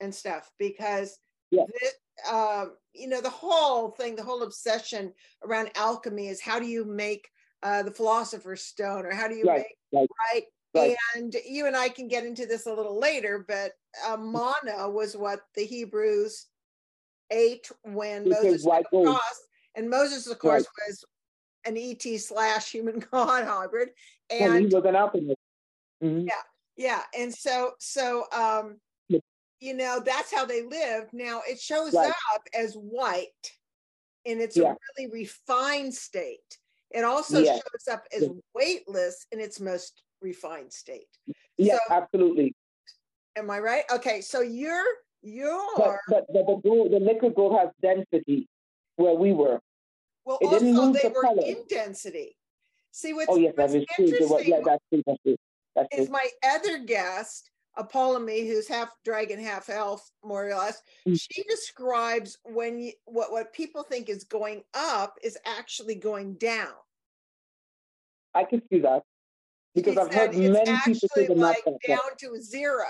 and 0.00 0.14
stuff 0.14 0.50
because 0.58 1.18
yeah. 1.50 1.64
this, 1.80 1.94
uh, 2.28 2.66
you 2.92 3.08
know 3.08 3.20
the 3.20 3.30
whole 3.30 3.90
thing 3.90 4.16
the 4.16 4.22
whole 4.22 4.42
obsession 4.42 5.12
around 5.44 5.70
alchemy 5.76 6.28
is 6.28 6.40
how 6.40 6.58
do 6.58 6.66
you 6.66 6.84
make 6.84 7.28
uh, 7.62 7.82
the 7.82 7.90
philosopher's 7.90 8.62
stone 8.62 9.04
or 9.04 9.12
how 9.12 9.28
do 9.28 9.34
you 9.34 9.44
right. 9.44 9.64
make 9.92 10.08
right. 10.22 10.44
right. 10.74 10.96
And 11.14 11.34
you 11.48 11.66
and 11.66 11.76
I 11.76 11.88
can 11.88 12.08
get 12.08 12.24
into 12.24 12.46
this 12.46 12.66
a 12.66 12.72
little 12.72 12.98
later, 12.98 13.44
but 13.48 13.72
uh, 14.06 14.16
manna 14.16 14.90
was 14.90 15.16
what 15.16 15.40
the 15.54 15.64
Hebrews 15.64 16.46
ate 17.30 17.70
when 17.82 18.28
Moses 18.28 18.64
went 18.64 18.86
across. 18.92 19.40
And 19.74 19.88
Moses, 19.90 20.26
of 20.26 20.38
course, 20.38 20.64
right. 20.64 20.88
was 20.88 21.04
an 21.64 21.76
ET 21.76 22.20
slash 22.20 22.70
human 22.70 22.98
god 23.10 23.46
hybrid. 23.46 23.90
And, 24.30 24.54
and 24.54 24.68
he 24.68 24.74
was 24.74 24.84
an 24.84 24.96
alchemist. 24.96 25.40
Mm-hmm. 26.02 26.26
Yeah, 26.26 26.42
yeah. 26.76 27.02
And 27.18 27.34
so, 27.34 27.72
so 27.78 28.24
um, 28.32 28.76
you 29.60 29.74
know, 29.74 30.00
that's 30.04 30.32
how 30.34 30.44
they 30.44 30.62
lived. 30.62 31.12
Now 31.12 31.42
it 31.46 31.58
shows 31.58 31.94
right. 31.94 32.12
up 32.34 32.42
as 32.54 32.74
white 32.74 33.28
in 34.24 34.40
its 34.40 34.56
yeah. 34.56 34.74
really 34.98 35.10
refined 35.10 35.94
state. 35.94 36.58
It 36.90 37.04
also 37.04 37.40
yeah. 37.40 37.54
shows 37.54 37.92
up 37.92 38.04
as 38.14 38.28
weightless 38.54 39.26
in 39.32 39.40
its 39.40 39.60
most 39.60 40.02
refined 40.20 40.72
state. 40.72 41.08
Yeah, 41.58 41.78
so, 41.88 41.94
absolutely. 41.94 42.54
Am 43.36 43.50
I 43.50 43.58
right? 43.60 43.84
Okay, 43.92 44.20
so 44.20 44.40
you're 44.40 44.84
you're 45.22 45.66
but, 45.76 45.96
but, 46.08 46.24
but 46.32 46.46
the 46.46 46.60
gold, 46.62 46.92
the 46.92 47.00
liquid 47.00 47.34
gold 47.34 47.58
has 47.58 47.70
density 47.82 48.48
where 48.96 49.14
we 49.14 49.32
were. 49.32 49.60
Well, 50.24 50.38
it 50.40 50.46
also 50.46 50.92
they 50.92 51.00
the 51.00 51.08
were 51.14 51.22
color. 51.22 51.42
in 51.44 51.64
density. 51.68 52.36
See 52.92 53.12
what's, 53.12 53.28
oh, 53.28 53.36
yes, 53.36 53.52
what's 53.56 53.72
that 53.72 53.78
is 53.78 53.86
interesting 53.98 54.28
true. 54.28 54.42
Yeah, 54.42 54.60
that's 54.64 54.82
true. 54.90 55.02
That's 55.06 55.22
true. 55.22 55.36
That's 55.76 55.88
is 55.96 56.10
my 56.10 56.26
other 56.42 56.78
guest, 56.78 57.50
Apollonie, 57.78 58.46
who's 58.46 58.66
half 58.66 58.90
dragon, 59.04 59.38
half 59.38 59.68
elf, 59.68 60.10
more 60.24 60.48
or 60.48 60.54
less. 60.54 60.82
Mm. 61.06 61.20
She 61.20 61.42
describes 61.44 62.38
when 62.44 62.80
you, 62.80 62.92
what 63.04 63.30
what 63.30 63.52
people 63.52 63.82
think 63.82 64.08
is 64.08 64.24
going 64.24 64.62
up 64.74 65.14
is 65.22 65.38
actually 65.44 65.94
going 65.94 66.34
down. 66.34 66.72
I 68.34 68.44
can 68.44 68.62
see 68.70 68.80
that 68.80 69.02
because 69.74 69.94
she 69.94 70.00
I've 70.00 70.12
heard 70.12 70.34
many 70.34 70.78
people 70.84 71.08
say 71.14 71.26
the 71.26 71.34
like 71.34 71.62
down 71.86 71.98
to 72.20 72.40
zero. 72.40 72.86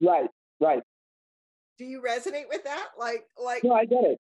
Right, 0.00 0.28
right. 0.60 0.82
Do 1.78 1.84
you 1.84 2.00
resonate 2.00 2.48
with 2.48 2.64
that? 2.64 2.88
Like, 2.98 3.24
like. 3.42 3.62
No, 3.62 3.72
I 3.72 3.84
get 3.84 4.04
it. 4.04 4.18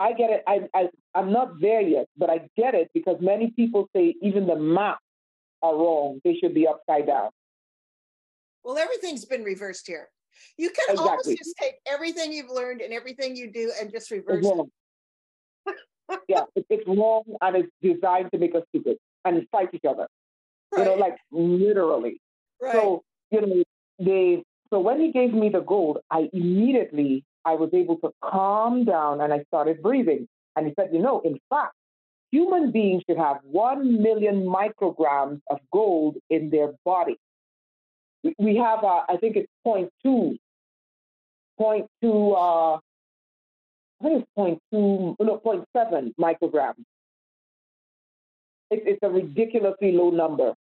I 0.00 0.12
get 0.12 0.30
it. 0.30 0.42
I, 0.46 0.60
I, 0.74 0.88
I'm 1.14 1.32
not 1.32 1.60
there 1.60 1.80
yet, 1.80 2.06
but 2.16 2.30
I 2.30 2.48
get 2.56 2.74
it 2.74 2.90
because 2.94 3.16
many 3.20 3.50
people 3.50 3.88
say 3.94 4.14
even 4.22 4.46
the 4.46 4.56
maps 4.56 5.00
are 5.62 5.74
wrong. 5.74 6.20
They 6.24 6.36
should 6.36 6.54
be 6.54 6.66
upside 6.66 7.06
down. 7.06 7.30
Well, 8.64 8.78
everything's 8.78 9.24
been 9.24 9.42
reversed 9.42 9.86
here. 9.86 10.08
You 10.56 10.70
can 10.70 10.84
exactly. 10.90 11.08
almost 11.10 11.28
just 11.28 11.54
take 11.60 11.74
everything 11.86 12.32
you've 12.32 12.50
learned 12.50 12.80
and 12.80 12.92
everything 12.92 13.36
you 13.36 13.50
do 13.52 13.72
and 13.80 13.90
just 13.90 14.10
reverse 14.10 14.46
it. 14.46 15.76
yeah, 16.28 16.42
it's 16.56 16.86
wrong 16.86 17.24
and 17.40 17.56
it's 17.56 17.68
designed 17.82 18.30
to 18.32 18.38
make 18.38 18.54
us 18.54 18.62
stupid 18.70 18.96
and 19.24 19.46
fight 19.50 19.68
each 19.72 19.84
other. 19.88 20.06
Right. 20.72 20.84
You 20.84 20.84
know, 20.84 20.94
like 20.94 21.16
literally. 21.30 22.20
Right. 22.60 22.72
So, 22.72 23.02
you 23.30 23.40
know, 23.40 23.62
they 23.98 24.42
so 24.70 24.80
when 24.80 25.00
he 25.00 25.12
gave 25.12 25.34
me 25.34 25.50
the 25.50 25.60
gold, 25.60 25.98
I 26.10 26.30
immediately 26.32 27.24
I 27.44 27.54
was 27.54 27.70
able 27.74 27.98
to 27.98 28.10
calm 28.24 28.84
down 28.84 29.20
and 29.20 29.32
I 29.32 29.44
started 29.44 29.82
breathing. 29.82 30.28
And 30.56 30.66
he 30.66 30.72
said, 30.78 30.90
you 30.92 31.00
know, 31.00 31.20
in 31.20 31.38
fact, 31.50 31.74
human 32.32 32.72
beings 32.72 33.04
should 33.08 33.18
have 33.18 33.38
one 33.44 34.02
million 34.02 34.44
micrograms 34.44 35.40
of 35.48 35.58
gold 35.72 36.16
in 36.30 36.50
their 36.50 36.72
body. 36.84 37.16
We 38.38 38.56
have, 38.56 38.82
uh, 38.82 39.02
I 39.08 39.16
think 39.18 39.36
it's 39.36 39.48
0.2, 39.66 40.36
0.2, 41.60 42.32
uh, 42.32 42.74
I 42.74 44.04
think 44.04 44.22
it's 44.22 44.60
0.2, 44.72 45.16
no, 45.20 45.40
0.7 45.44 46.14
micrograms. 46.18 46.84
It, 48.70 48.82
it's 48.86 49.00
a 49.02 49.10
ridiculously 49.10 49.92
low 49.92 50.10
number. 50.10 50.54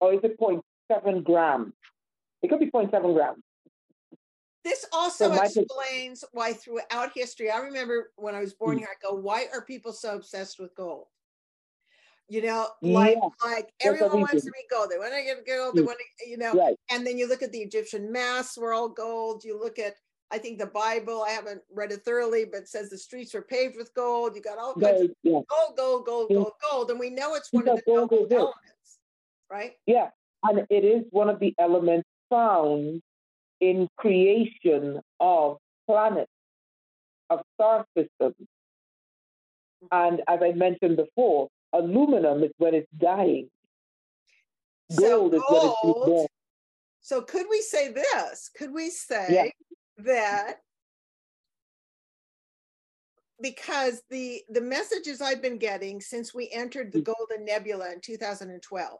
Or 0.00 0.12
is 0.12 0.20
it 0.22 0.38
0.7 0.38 1.24
grams? 1.24 1.72
It 2.42 2.50
could 2.50 2.60
be 2.60 2.70
0.7 2.70 3.14
grams. 3.14 3.42
This 4.64 4.86
also 4.92 5.34
so 5.34 5.42
explains 5.42 6.24
why 6.32 6.52
throughout 6.52 7.10
history, 7.14 7.50
I 7.50 7.58
remember 7.58 8.12
when 8.16 8.34
I 8.34 8.40
was 8.40 8.54
born 8.54 8.76
mm. 8.76 8.80
here, 8.80 8.88
I 8.90 9.06
go, 9.06 9.14
why 9.14 9.46
are 9.52 9.64
people 9.64 9.92
so 9.92 10.14
obsessed 10.14 10.60
with 10.60 10.74
gold? 10.76 11.06
You 12.28 12.42
know, 12.42 12.68
like 12.80 13.16
yeah. 13.20 13.28
like 13.50 13.70
everyone 13.80 14.20
wants 14.20 14.44
to 14.44 14.50
be 14.50 14.64
gold. 14.70 14.90
They 14.90 14.98
want 14.98 15.12
to 15.12 15.22
get 15.22 15.46
gold. 15.46 15.74
They 15.74 15.82
mm. 15.82 15.86
want 15.86 15.98
to, 15.98 16.30
you 16.30 16.38
know. 16.38 16.52
Right. 16.52 16.76
And 16.90 17.06
then 17.06 17.18
you 17.18 17.28
look 17.28 17.42
at 17.42 17.52
the 17.52 17.58
Egyptian 17.58 18.10
masks 18.10 18.56
were 18.56 18.72
all 18.72 18.88
gold. 18.88 19.44
You 19.44 19.58
look 19.58 19.78
at, 19.78 19.96
I 20.30 20.38
think 20.38 20.58
the 20.58 20.66
Bible. 20.66 21.24
I 21.26 21.30
haven't 21.30 21.60
read 21.74 21.92
it 21.92 22.04
thoroughly, 22.04 22.46
but 22.50 22.62
it 22.62 22.68
says 22.68 22.88
the 22.88 22.96
streets 22.96 23.34
were 23.34 23.42
paved 23.42 23.76
with 23.76 23.92
gold. 23.94 24.34
You 24.34 24.40
got 24.40 24.56
all 24.56 24.74
kinds 24.74 25.02
of 25.02 25.10
yeah. 25.22 25.40
gold, 25.50 25.76
gold, 25.76 26.06
gold, 26.06 26.26
yeah. 26.30 26.36
gold, 26.36 26.52
gold, 26.70 26.90
and 26.90 27.00
we 27.00 27.10
know 27.10 27.34
it's 27.34 27.52
one 27.52 27.68
of 27.68 27.76
the 27.76 27.82
gold, 27.84 28.08
gold 28.08 28.32
elements, 28.32 28.98
right? 29.50 29.72
Yeah, 29.86 30.08
and 30.44 30.64
it 30.70 30.84
is 30.84 31.04
one 31.10 31.28
of 31.28 31.38
the 31.38 31.52
elements 31.58 32.08
found 32.30 33.02
in 33.62 33.88
creation 33.96 35.00
of 35.20 35.56
planets, 35.86 36.30
of 37.30 37.40
star 37.54 37.86
systems. 37.96 38.34
And 39.90 40.20
as 40.28 40.40
I 40.42 40.52
mentioned 40.52 40.96
before, 40.96 41.48
aluminum 41.72 42.42
is 42.42 42.50
when 42.58 42.74
it's 42.74 42.88
dying. 42.98 43.48
Gold, 44.98 45.32
so 45.32 45.36
is 45.36 45.42
when 45.48 45.90
it's 45.90 46.06
born. 46.06 46.26
So 47.00 47.22
could 47.22 47.46
we 47.48 47.62
say 47.62 47.92
this? 47.92 48.50
Could 48.56 48.74
we 48.74 48.90
say 48.90 49.26
yeah. 49.30 50.04
that 50.04 50.56
because 53.40 54.02
the 54.10 54.42
the 54.50 54.60
messages 54.60 55.20
I've 55.20 55.42
been 55.42 55.58
getting 55.58 56.00
since 56.00 56.34
we 56.34 56.50
entered 56.52 56.92
the 56.92 57.00
mm. 57.00 57.04
Golden 57.04 57.44
Nebula 57.44 57.92
in 57.92 58.00
2012 58.00 58.98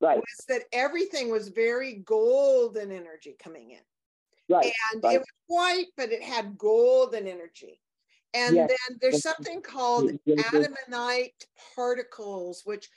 right. 0.00 0.16
was 0.16 0.44
that 0.48 0.62
everything 0.72 1.30
was 1.30 1.48
very 1.48 1.94
golden 2.04 2.92
energy 2.92 3.36
coming 3.42 3.70
in. 3.72 4.54
Right. 4.54 4.72
And 4.92 5.02
right. 5.04 5.16
it 5.16 5.18
was 5.18 5.26
white, 5.46 5.86
but 5.96 6.10
it 6.10 6.22
had 6.22 6.56
golden 6.56 7.26
energy. 7.26 7.80
And 8.34 8.56
yes. 8.56 8.68
then 8.68 8.98
there's 9.00 9.22
something 9.22 9.62
called 9.62 10.10
adamanite 10.26 11.46
particles, 11.74 12.62
which 12.64 12.88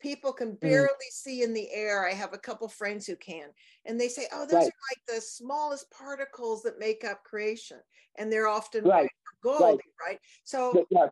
people 0.00 0.32
can 0.32 0.52
mm. 0.52 0.60
barely 0.60 0.88
mm. 0.88 1.12
see 1.12 1.42
in 1.42 1.52
the 1.52 1.70
air. 1.72 2.06
I 2.06 2.12
have 2.12 2.32
a 2.32 2.38
couple 2.38 2.66
friends 2.68 3.06
who 3.06 3.16
can, 3.16 3.48
and 3.84 4.00
they 4.00 4.08
say, 4.08 4.26
"Oh, 4.32 4.46
those 4.46 4.52
right. 4.54 4.62
are 4.62 4.64
like 4.64 5.06
the 5.06 5.20
smallest 5.20 5.90
particles 5.90 6.62
that 6.62 6.78
make 6.78 7.04
up 7.04 7.22
creation," 7.24 7.78
and 8.16 8.32
they're 8.32 8.48
often 8.48 8.84
right. 8.84 9.10
golden, 9.42 9.68
right. 9.68 9.80
right? 10.06 10.18
So, 10.44 10.86
yes. 10.90 11.10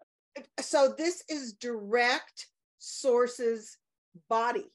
so 0.60 0.94
this 0.96 1.22
is 1.28 1.52
direct 1.52 2.46
sources 2.78 3.76
body. 4.28 4.72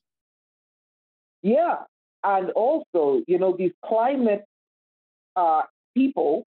Yeah. 1.44 1.76
And 2.24 2.50
also, 2.52 3.22
you 3.28 3.38
know, 3.38 3.56
these 3.56 3.74
climate 3.86 4.46
uh, 5.36 5.64
people, 5.96 6.46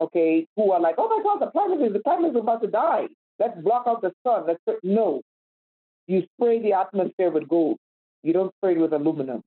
okay, 0.00 0.46
who 0.56 0.72
are 0.72 0.80
like, 0.80 0.96
oh 0.98 1.08
my 1.08 1.22
God, 1.22 1.40
the 1.40 1.50
planet 1.50 1.86
is 1.86 1.92
the 1.92 2.00
planet 2.00 2.30
is 2.30 2.36
about 2.36 2.62
to 2.62 2.68
die. 2.68 3.08
Let's 3.38 3.58
block 3.60 3.84
out 3.86 4.00
the 4.00 4.12
sun. 4.26 4.46
Let's 4.46 4.80
no. 4.82 5.22
You 6.06 6.24
spray 6.34 6.62
the 6.62 6.72
atmosphere 6.72 7.30
with 7.30 7.48
gold. 7.48 7.78
You 8.22 8.32
don't 8.32 8.52
spray 8.58 8.72
it 8.72 8.78
with 8.78 8.92
aluminum. 8.92 9.42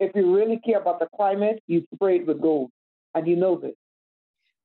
If 0.00 0.14
you 0.14 0.34
really 0.34 0.58
care 0.58 0.78
about 0.80 0.98
the 0.98 1.08
climate, 1.14 1.62
you 1.66 1.86
spray 1.94 2.16
it 2.16 2.26
with 2.26 2.40
gold, 2.40 2.70
and 3.14 3.26
you 3.26 3.36
know 3.36 3.56
this. 3.56 3.74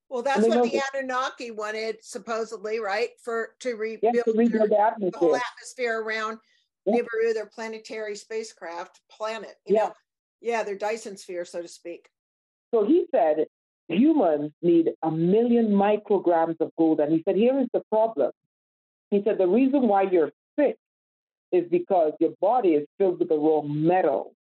Well, 0.09 0.23
that's 0.23 0.45
what 0.45 0.69
the 0.69 0.81
Anunnaki 0.93 1.51
wanted, 1.51 2.03
supposedly, 2.03 2.79
right? 2.79 3.09
For 3.23 3.51
to 3.59 3.75
rebuild, 3.75 4.15
yes, 4.15 4.25
to 4.25 4.33
rebuild 4.33 4.71
the, 4.71 4.79
atmosphere. 4.79 5.11
the 5.11 5.17
whole 5.17 5.35
atmosphere 5.35 6.01
around 6.01 6.39
yeah. 6.85 6.95
Nibiru, 6.95 7.33
their 7.33 7.45
planetary 7.45 8.15
spacecraft 8.15 9.01
planet. 9.09 9.55
You 9.65 9.75
yeah. 9.75 9.85
Know, 9.85 9.93
yeah, 10.41 10.63
their 10.63 10.75
Dyson 10.75 11.17
sphere, 11.17 11.45
so 11.45 11.61
to 11.61 11.67
speak. 11.67 12.09
So 12.73 12.85
he 12.85 13.05
said 13.11 13.45
humans 13.87 14.51
need 14.61 14.91
a 15.03 15.11
million 15.11 15.69
micrograms 15.69 16.59
of 16.59 16.71
gold. 16.77 16.99
And 16.99 17.11
he 17.11 17.21
said, 17.27 17.35
here 17.35 17.59
is 17.59 17.67
the 17.73 17.81
problem. 17.91 18.31
He 19.09 19.21
said, 19.23 19.37
the 19.37 19.47
reason 19.47 19.87
why 19.87 20.03
you're 20.03 20.31
sick 20.57 20.77
is 21.51 21.65
because 21.69 22.13
your 22.19 22.31
body 22.39 22.69
is 22.69 22.87
filled 22.97 23.19
with 23.19 23.29
the 23.29 23.37
wrong 23.37 23.85
metal. 23.85 24.33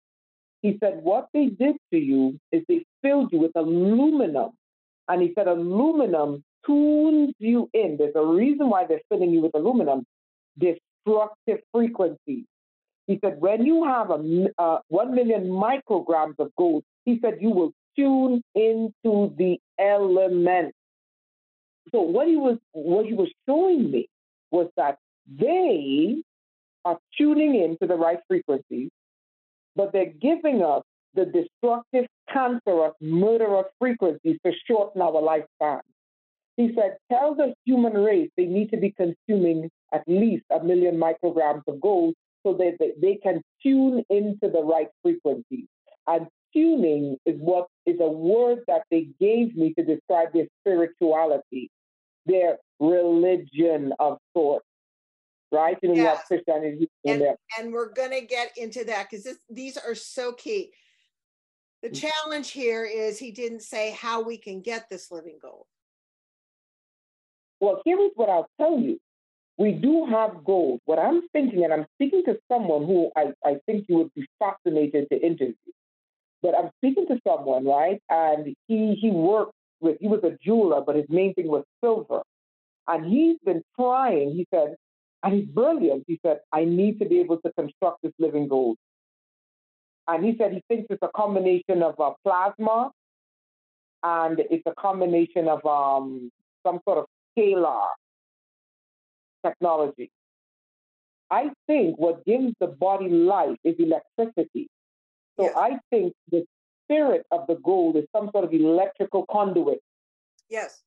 He 0.61 0.76
said, 0.78 1.01
what 1.03 1.28
they 1.32 1.47
did 1.47 1.76
to 1.93 1.99
you 1.99 2.39
is 2.53 2.62
they 2.68 2.84
filled 3.03 3.32
you 3.32 3.39
with 3.39 3.53
aluminum. 3.55 4.51
And 5.09 5.22
he 5.22 5.32
said, 5.34 5.49
aluminum 5.49 6.45
tunes 6.66 7.32
you 7.39 7.70
in. 7.72 7.97
There's 7.97 8.14
a 8.14 8.24
reason 8.24 8.68
why 8.68 8.84
they're 8.86 9.01
filling 9.09 9.30
you 9.30 9.41
with 9.41 9.55
aluminum. 9.55 10.05
This 10.57 10.76
destructive 11.05 11.59
frequencies. 11.72 12.44
He 13.07 13.18
said, 13.24 13.40
when 13.40 13.64
you 13.64 13.84
have 13.84 14.11
a 14.11 14.49
uh, 14.59 14.78
1 14.88 15.14
million 15.14 15.49
micrograms 15.49 16.34
of 16.38 16.51
gold, 16.57 16.84
he 17.05 17.18
said, 17.22 17.38
you 17.40 17.51
will 17.51 17.72
tune 17.96 18.42
into 18.55 19.34
the 19.36 19.59
element. 19.78 20.74
So 21.90 22.03
what 22.03 22.28
he 22.28 22.36
was 22.36 22.59
what 22.72 23.07
he 23.07 23.14
was 23.14 23.30
showing 23.49 23.90
me 23.90 24.09
was 24.51 24.68
that 24.76 24.99
they 25.26 26.22
are 26.84 26.99
tuning 27.16 27.55
into 27.62 27.86
the 27.86 27.99
right 27.99 28.18
frequencies, 28.28 28.90
but 29.74 29.92
they're 29.92 30.12
giving 30.20 30.62
us 30.62 30.82
the 31.14 31.24
destructive, 31.24 32.07
cancerous, 32.32 32.92
murderous 33.01 33.66
frequencies 33.78 34.36
to 34.44 34.53
shorten 34.66 35.01
our 35.01 35.12
lifespan. 35.12 35.80
He 36.59 36.74
said, 36.74 36.96
tell 37.09 37.36
the 37.36 37.54
human 37.64 37.94
race 37.94 38.30
they 38.36 38.46
need 38.46 38.70
to 38.72 38.76
be 38.76 38.90
consuming 38.90 39.70
at 39.94 40.02
least 40.09 40.44
a 40.50 40.62
million 40.62 40.98
micrograms 40.98 41.62
of 41.68 41.80
gold 41.80 42.14
so 42.44 42.52
that 42.54 42.78
they 43.00 43.14
can 43.22 43.40
tune 43.62 44.02
into 44.11 44.50
the 44.50 44.64
right 44.64 44.88
frequencies. 45.00 45.68
And 46.09 46.26
tuning 46.52 47.16
is 47.24 47.36
what 47.38 47.68
is 47.86 48.00
a 48.00 48.09
word 48.09 48.59
that 48.66 48.82
they 48.90 49.06
gave 49.20 49.54
me 49.54 49.72
to 49.74 49.84
describe 49.84 50.32
their 50.32 50.48
spirituality, 50.61 51.70
their 52.26 52.59
religion 52.80 53.92
of 54.00 54.18
sorts. 54.36 54.66
Right? 55.52 55.78
And 55.84 55.96
yes. 55.96 56.24
Christianity 56.26 56.90
and, 57.06 57.22
and 57.56 57.72
we're 57.72 57.92
going 57.92 58.11
to 58.11 58.26
get 58.26 58.50
into 58.56 58.84
that 58.84 59.06
because 59.09 59.28
these 59.48 59.76
are 59.76 59.94
so 59.94 60.32
key. 60.32 60.72
The 61.82 61.90
mm. 61.90 62.02
challenge 62.02 62.50
here 62.50 62.84
is 62.84 63.16
he 63.16 63.30
didn't 63.30 63.62
say 63.62 63.92
how 63.92 64.22
we 64.22 64.36
can 64.36 64.61
get 64.61 64.90
this 64.90 65.12
living 65.12 65.38
gold. 65.40 65.66
Well, 67.61 67.82
here 67.84 68.00
is 68.00 68.12
what 68.16 68.28
I'll 68.28 68.48
tell 68.61 68.78
you. 68.78 68.98
We 69.59 69.72
do 69.72 70.06
have 70.06 70.44
goals. 70.44 70.80
What 70.84 70.98
I'm 70.98 71.22
thinking, 71.32 71.64
and 71.64 71.72
I'm 71.72 71.86
speaking 71.96 72.22
to 72.26 72.38
someone 72.50 72.86
who 72.86 73.11
I, 73.16 73.32
I 73.44 73.56
think 73.66 73.86
you 73.88 73.96
would 73.98 74.14
be 74.14 74.26
fascinated 74.38 75.09
to 75.11 75.20
interview, 75.20 75.54
but 76.42 76.54
I'm 76.56 76.70
speaking 76.78 77.06
to 77.09 77.18
someone, 77.26 77.66
right? 77.66 78.00
And 78.09 78.54
he 78.68 78.94
he 79.00 79.11
worked 79.11 79.52
with, 79.80 79.98
he 80.00 80.09
was 80.09 80.20
a 80.24 80.36
jeweler, 80.44 80.80
but 80.80 80.96
his 80.96 81.06
main 81.09 81.34
thing 81.34 81.48
was 81.48 81.64
silver. 81.82 82.22
And 82.88 83.04
he's 83.06 83.38
been 83.44 83.62
trying, 83.78 84.32
he 84.32 84.46
said, 84.54 84.76
and 85.22 85.34
he's 85.34 85.46
brilliant. 85.46 86.04
He 86.06 86.20
said, 86.24 86.38
I 86.52 86.64
need 86.64 87.00
to 87.00 87.06
be 87.06 87.20
able 87.20 87.38
to 87.38 87.52
construct 87.59 88.02
this 88.02 88.12
living 88.18 88.48
gold. 88.48 88.76
And 90.09 90.24
he 90.24 90.36
said 90.38 90.52
he 90.52 90.62
thinks 90.68 90.86
it's 90.90 91.02
a 91.02 91.11
combination 91.16 91.82
of 91.82 91.98
uh, 92.00 92.12
plasma 92.24 92.90
and 94.02 94.40
it's 94.50 94.64
a 94.66 94.74
combination 94.80 95.48
of 95.48 95.64
um, 95.66 96.30
some 96.66 96.80
sort 96.84 96.98
of 96.98 97.06
scalar 97.39 97.86
technology. 99.45 100.11
I 101.30 101.51
think 101.66 101.99
what 101.99 102.24
gives 102.24 102.55
the 102.61 102.66
body 102.66 103.09
life 103.09 103.59
is 103.64 103.76
electricity. 103.78 104.68
So 105.39 105.51
I 105.57 105.78
think 105.91 106.14
the 106.30 106.45
spirit 106.84 107.24
of 107.30 107.47
the 107.47 107.57
gold 107.57 107.97
is 107.97 108.05
some 108.16 108.30
sort 108.32 108.45
of 108.45 108.53
electrical 108.53 109.24
conduit. 109.30 109.80
Yes. 110.49 110.82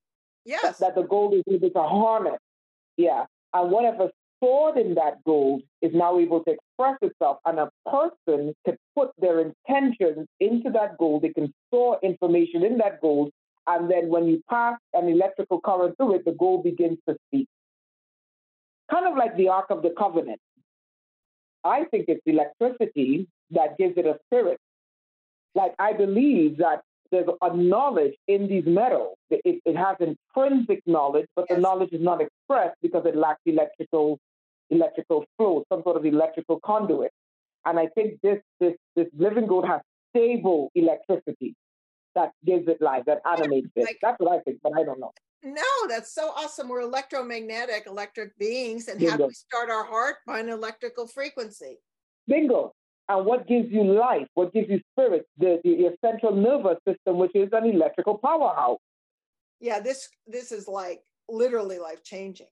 Yes. 0.46 0.80
That, 0.80 0.80
that 0.80 0.96
the 0.96 1.04
gold 1.08 1.36
is 1.36 1.44
able 1.50 1.70
to 1.70 1.84
harness. 1.84 2.40
Yeah. 2.98 3.26
And 3.54 3.72
whatever 3.72 4.10
stored 4.38 4.78
in 4.78 4.96
that 4.96 5.24
gold 5.26 5.62
is 5.82 5.92
now 5.94 6.18
able 6.20 6.44
to 6.44 6.52
express 6.52 6.98
itself. 7.02 7.38
And 7.46 7.60
a 7.60 7.70
person 7.86 8.54
can 8.66 8.78
put 8.98 9.12
their 9.20 9.40
intentions 9.40 10.28
into 10.40 10.72
that 10.72 10.98
gold. 10.98 11.22
They 11.22 11.30
can 11.30 11.54
store 11.68 12.00
information 12.02 12.66
in 12.66 12.80
that 12.80 13.00
gold. 13.00 13.32
And 13.68 13.90
then 13.90 14.10
when 14.10 14.28
you 14.28 14.42
pass 14.50 14.78
an 14.94 15.08
electrical 15.08 15.62
current 15.62 15.96
through 15.98 16.16
it, 16.16 16.26
the 16.26 16.34
gold 16.34 16.64
begins 16.64 16.98
to 17.08 17.16
speak. 17.28 17.48
Kind 18.90 19.08
of 19.08 19.16
like 19.16 19.38
the 19.38 19.50
Ark 19.50 19.68
of 19.70 19.82
the 19.82 19.94
Covenant. 19.98 20.40
I 21.64 21.86
think 21.92 22.06
it's 22.08 22.22
electricity 22.26 23.28
that 23.52 23.78
gives 23.78 23.98
it 23.98 24.06
a 24.06 24.18
spirit. 24.26 24.58
Like 25.54 25.74
I 25.80 25.94
believe 25.94 26.58
that 26.58 26.82
there's 27.12 27.28
a 27.42 27.56
knowledge 27.56 28.14
in 28.28 28.48
these 28.48 28.64
metals. 28.66 29.16
It, 29.30 29.62
it 29.66 29.76
has 29.76 29.98
intrinsic 30.00 30.82
knowledge, 30.86 31.28
but 31.36 31.46
yes. 31.50 31.58
the 31.58 31.62
knowledge 31.62 31.92
is 31.92 32.02
not 32.02 32.22
expressed 32.22 32.76
because 32.82 33.06
it 33.06 33.16
lacks 33.16 33.42
electrical 33.46 34.18
electrical 34.70 35.26
flow, 35.38 35.66
some 35.72 35.84
sort 35.84 35.98
of 35.98 36.06
electrical 36.06 36.60
conduit. 36.66 37.12
And 37.66 37.78
I 37.78 37.88
think 37.88 38.20
this 38.24 38.40
this 38.60 38.74
this 38.96 39.08
living 39.18 39.46
gold 39.46 39.68
has 39.68 39.82
stable 40.10 40.72
electricity 40.74 41.54
that 42.16 42.32
gives 42.46 42.68
it 42.68 42.82
life, 42.82 43.04
that 43.06 43.22
animates 43.26 43.70
it. 43.76 43.84
Like, 43.84 44.00
that's 44.02 44.20
what 44.20 44.32
I 44.32 44.40
think, 44.42 44.60
but 44.64 44.74
I 44.78 44.84
don't 44.84 45.00
know. 45.00 45.12
No, 45.44 45.88
that's 45.88 46.14
so 46.14 46.32
awesome. 46.36 46.70
We're 46.70 46.82
electromagnetic, 46.82 47.86
electric 47.88 48.38
beings, 48.38 48.88
and 48.88 49.00
Bingo. 49.00 49.12
how 49.12 49.18
do 49.18 49.28
we 49.28 49.34
start 49.34 49.70
our 49.70 49.86
heart 49.86 50.18
by 50.28 50.40
an 50.40 50.50
electrical 50.50 51.08
frequency? 51.08 51.80
Bingo. 52.28 52.74
And 53.10 53.26
what 53.26 53.48
gives 53.48 53.72
you 53.72 53.84
life? 53.84 54.28
What 54.36 54.54
gives 54.54 54.70
you 54.70 54.80
spirit? 54.94 55.26
The, 55.38 55.60
the 55.64 55.70
your 55.72 55.94
central 56.06 56.36
nervous 56.36 56.78
system, 56.88 57.18
which 57.18 57.32
is 57.34 57.50
an 57.52 57.66
electrical 57.66 58.18
powerhouse. 58.18 58.80
Yeah, 59.60 59.80
this 59.80 60.08
this 60.28 60.52
is 60.52 60.68
like 60.68 61.02
literally 61.28 61.80
life 61.80 62.04
changing. 62.04 62.48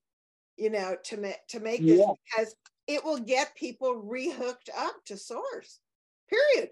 You 0.57 0.71
know, 0.71 0.97
to 1.05 1.17
make 1.17 1.47
to 1.49 1.59
make 1.59 1.81
this 1.81 1.99
yeah. 1.99 2.11
because 2.25 2.55
it 2.87 3.05
will 3.05 3.19
get 3.19 3.55
people 3.55 4.03
rehooked 4.03 4.69
up 4.75 4.95
to 5.05 5.15
source. 5.15 5.79
Period. 6.27 6.71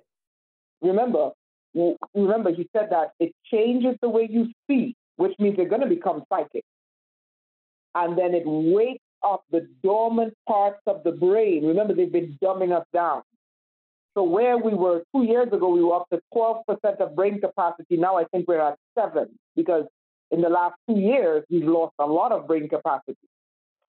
Remember, 0.81 1.31
remember, 2.13 2.51
he 2.53 2.67
said 2.75 2.87
that 2.91 3.11
it 3.19 3.33
changes 3.51 3.95
the 4.01 4.09
way 4.09 4.27
you 4.29 4.47
see, 4.69 4.95
which 5.17 5.33
means 5.39 5.57
you're 5.57 5.69
going 5.69 5.81
to 5.81 5.87
become 5.87 6.23
psychic. 6.29 6.63
And 7.95 8.17
then 8.17 8.33
it 8.33 8.43
wakes 8.45 9.03
up 9.23 9.43
the 9.51 9.67
dormant 9.83 10.33
parts 10.47 10.81
of 10.85 11.03
the 11.03 11.11
brain. 11.11 11.65
Remember, 11.65 11.93
they've 11.93 12.11
been 12.11 12.37
dumbing 12.43 12.77
us 12.77 12.85
down. 12.93 13.23
So 14.15 14.23
where 14.23 14.57
we 14.57 14.73
were 14.73 15.03
two 15.15 15.23
years 15.23 15.47
ago, 15.53 15.69
we 15.69 15.83
were 15.83 15.95
up 15.95 16.07
to 16.11 16.19
12% 16.33 16.63
of 16.99 17.15
brain 17.15 17.39
capacity. 17.39 17.97
Now 17.97 18.17
I 18.17 18.25
think 18.25 18.47
we're 18.47 18.61
at 18.61 18.77
seven 18.97 19.27
because 19.55 19.85
in 20.31 20.41
the 20.41 20.49
last 20.49 20.75
two 20.89 20.99
years, 20.99 21.43
we've 21.49 21.67
lost 21.67 21.93
a 21.99 22.05
lot 22.05 22.31
of 22.31 22.47
brain 22.47 22.67
capacity. 22.67 23.15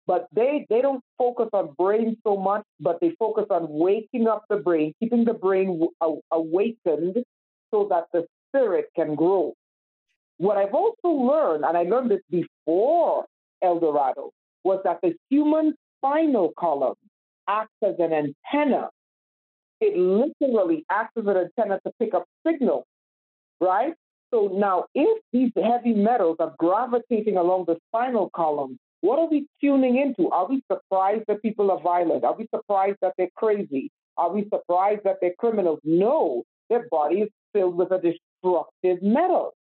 But 0.07 0.26
they, 0.32 0.66
they 0.70 0.80
don't 0.80 1.03
focus 1.18 1.49
on 1.53 1.74
brain 1.78 2.16
so 2.24 2.36
much, 2.36 2.62
but 2.80 2.99
they 3.01 3.14
focus 3.18 3.47
on 3.51 3.66
waking 3.68 4.26
up 4.26 4.45
the 4.49 4.57
brain, 4.57 4.95
keeping 5.01 5.24
the 5.24 5.34
brain 5.34 5.86
awakened 6.30 7.16
so 7.70 7.86
that 7.90 8.04
the 8.12 8.26
spirit 8.48 8.86
can 8.96 9.14
grow. 9.14 9.54
What 10.38 10.56
I've 10.56 10.74
also 10.74 11.08
learned, 11.08 11.64
and 11.64 11.76
I 11.76 11.82
learned 11.82 12.10
this 12.10 12.20
before 12.30 13.24
El 13.62 13.80
Dorado, 13.80 14.30
was 14.64 14.80
that 14.84 15.00
the 15.02 15.14
human 15.30 15.74
spinal 15.98 16.52
column 16.58 16.94
acts 17.48 17.72
as 17.84 17.94
an 17.98 18.12
antenna. 18.12 18.90
It 19.80 19.96
literally 19.96 20.84
acts 20.90 21.12
as 21.16 21.26
an 21.26 21.36
antenna 21.36 21.80
to 21.86 21.92
pick 21.98 22.14
up 22.14 22.24
signals, 22.46 22.84
right? 23.60 23.94
So 24.32 24.50
now, 24.52 24.84
if 24.94 25.22
these 25.32 25.52
heavy 25.56 25.94
metals 25.94 26.36
are 26.40 26.54
gravitating 26.58 27.36
along 27.36 27.64
the 27.66 27.76
spinal 27.88 28.30
column, 28.34 28.78
what 29.00 29.18
are 29.18 29.28
we 29.28 29.46
tuning 29.60 29.96
into? 29.96 30.30
Are 30.30 30.46
we 30.48 30.62
surprised 30.70 31.24
that 31.28 31.40
people 31.42 31.70
are 31.70 31.80
violent? 31.80 32.24
Are 32.24 32.34
we 32.36 32.46
surprised 32.54 32.98
that 33.00 33.14
they're 33.16 33.30
crazy? 33.36 33.90
Are 34.16 34.32
we 34.32 34.46
surprised 34.52 35.02
that 35.04 35.16
they're 35.20 35.34
criminals? 35.38 35.78
No, 35.84 36.42
their 36.68 36.86
body 36.90 37.20
is 37.20 37.30
filled 37.53 37.76
with 37.76 37.90
a 37.90 38.01
destructive 38.01 39.03
metal. 39.03 39.55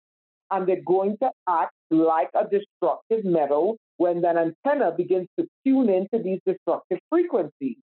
And 0.51 0.67
they're 0.67 0.83
going 0.85 1.17
to 1.21 1.31
act 1.49 1.73
like 1.89 2.29
a 2.35 2.43
destructive 2.43 3.25
metal 3.25 3.77
when 3.97 4.21
that 4.21 4.37
antenna 4.37 4.91
begins 4.95 5.27
to 5.39 5.47
tune 5.65 5.89
into 5.89 6.23
these 6.23 6.39
destructive 6.45 6.99
frequencies. 7.09 7.77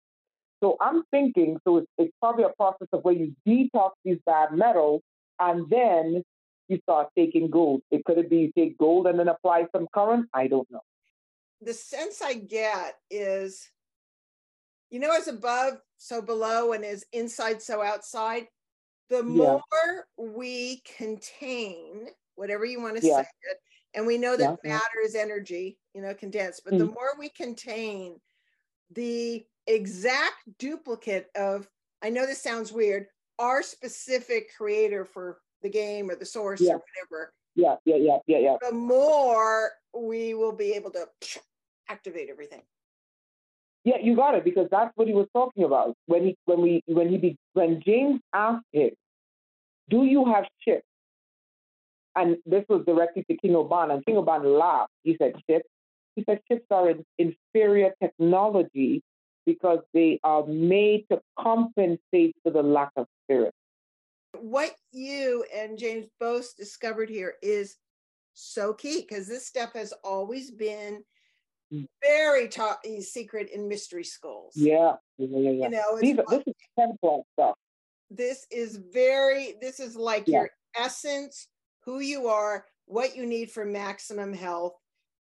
So 0.61 0.76
I'm 0.80 1.05
thinking, 1.11 1.59
so 1.64 1.78
it's, 1.78 1.86
it's 1.99 2.12
probably 2.20 2.44
a 2.44 2.53
process 2.57 2.88
of 2.92 3.03
where 3.03 3.14
you 3.14 3.34
detox 3.46 3.90
these 4.05 4.18
bad 4.26 4.53
metals 4.53 5.03
and 5.38 5.68
then 5.70 6.22
you 6.68 6.78
start 6.82 7.09
taking 7.16 7.49
gold. 7.49 7.82
It 7.90 8.05
could 8.05 8.28
be 8.28 8.36
you 8.38 8.53
take 8.57 8.76
gold 8.76 9.07
and 9.07 9.18
then 9.18 9.28
apply 9.28 9.66
some 9.74 9.86
current? 9.94 10.26
I 10.34 10.49
don't 10.49 10.68
know. 10.70 10.80
The 11.61 11.74
sense 11.74 12.22
I 12.22 12.34
get 12.34 12.96
is, 13.11 13.68
you 14.90 14.99
know, 14.99 15.11
as 15.16 15.28
above, 15.28 15.74
so 15.96 16.22
below, 16.22 16.72
and 16.72 16.84
as 16.84 17.05
inside, 17.12 17.62
so 17.62 17.82
outside 17.82 18.46
the 19.11 19.22
more 19.22 19.62
yeah. 20.18 20.24
we 20.24 20.82
contain 20.96 22.09
whatever 22.34 22.64
you 22.64 22.80
want 22.80 23.00
to 23.00 23.06
yeah. 23.06 23.16
say 23.16 23.28
it, 23.50 23.59
and 23.94 24.06
we 24.06 24.18
know 24.18 24.36
that 24.36 24.59
yeah. 24.62 24.72
matter 24.72 25.00
is 25.04 25.14
energy, 25.14 25.78
you 25.94 26.02
know, 26.02 26.14
condensed, 26.14 26.62
but 26.64 26.74
mm. 26.74 26.78
the 26.78 26.86
more 26.86 27.14
we 27.18 27.28
contain 27.30 28.20
the 28.92 29.44
exact 29.66 30.36
duplicate 30.59 31.28
of, 31.36 31.68
I 32.02 32.11
know 32.11 32.26
this 32.26 32.42
sounds 32.42 32.72
weird, 32.72 33.06
our 33.38 33.62
specific 33.62 34.50
creator 34.56 35.04
for 35.04 35.38
the 35.62 35.68
game 35.68 36.11
or 36.11 36.16
the 36.16 36.26
source 36.26 36.61
or 36.61 36.80
whatever. 36.80 37.32
Yeah, 37.54 37.76
yeah, 37.84 37.96
yeah, 37.96 38.18
yeah, 38.26 38.38
yeah. 38.38 38.56
The 38.61 38.74
more 38.74 39.72
we 39.94 40.34
will 40.34 40.52
be 40.52 40.72
able 40.72 40.90
to 40.92 41.06
activate 41.88 42.28
everything. 42.30 42.62
Yeah, 43.89 43.97
you 44.03 44.14
got 44.14 44.34
it 44.34 44.45
because 44.45 44.68
that's 44.70 44.93
what 44.97 45.07
he 45.07 45.14
was 45.14 45.28
talking 45.32 45.64
about 45.64 45.95
when 46.05 46.22
he 46.22 46.36
when 46.45 46.61
we 46.61 46.82
when 46.86 47.09
he 47.09 47.16
be, 47.16 47.36
when 47.55 47.80
James 47.82 48.20
asked 48.34 48.66
him, 48.70 48.91
"Do 49.89 50.05
you 50.05 50.26
have 50.26 50.45
chips?" 50.62 50.84
And 52.14 52.36
this 52.45 52.66
was 52.68 52.84
directed 52.84 53.24
to 53.30 53.36
King 53.39 53.57
Oban, 53.57 53.91
and 53.91 54.05
King 54.05 54.18
Oban 54.18 54.45
laughed. 54.45 54.93
He 55.05 55.16
said, 55.16 55.36
"Chips." 55.49 55.66
He 56.16 56.24
said, 56.24 56.41
"Chips 56.49 56.66
are 56.70 56.91
an 56.91 57.03
inferior 57.16 57.95
technology 58.03 59.01
because 59.47 59.78
they 59.95 60.20
are 60.22 60.45
made 60.45 61.07
to 61.11 61.22
compensate 61.39 62.36
for 62.43 62.51
the 62.53 62.62
lack 62.62 62.91
of 62.97 63.07
spirit." 63.24 63.55
What 64.39 64.76
you 64.93 65.47
and 65.55 65.78
James 65.78 66.09
both 66.20 66.55
discovered 66.59 67.09
here 67.09 67.36
is 67.41 67.78
so 68.34 68.74
key 68.74 69.01
because 69.01 69.26
this 69.28 69.47
stuff 69.47 69.72
has 69.72 69.95
always 70.05 70.51
been 70.51 71.05
Mm. 71.72 71.86
very 72.02 72.48
top 72.48 72.80
eh, 72.86 73.00
secret 73.00 73.50
in 73.50 73.68
mystery 73.68 74.04
schools. 74.04 74.54
Yeah, 74.56 74.94
yeah, 75.18 75.38
yeah. 75.38 75.50
yeah. 75.50 75.64
You 75.64 75.70
know, 75.70 75.98
These, 76.00 76.16
this 76.30 76.42
is 76.46 76.54
template 76.78 77.22
stuff. 77.34 77.56
This 78.10 78.46
is 78.50 78.80
very. 78.92 79.54
This 79.60 79.78
is 79.78 79.94
like 79.94 80.24
yeah. 80.26 80.40
your 80.40 80.50
essence, 80.74 81.48
who 81.84 82.00
you 82.00 82.28
are, 82.28 82.64
what 82.86 83.14
you 83.14 83.26
need 83.26 83.50
for 83.50 83.66
maximum 83.66 84.32
health, 84.32 84.76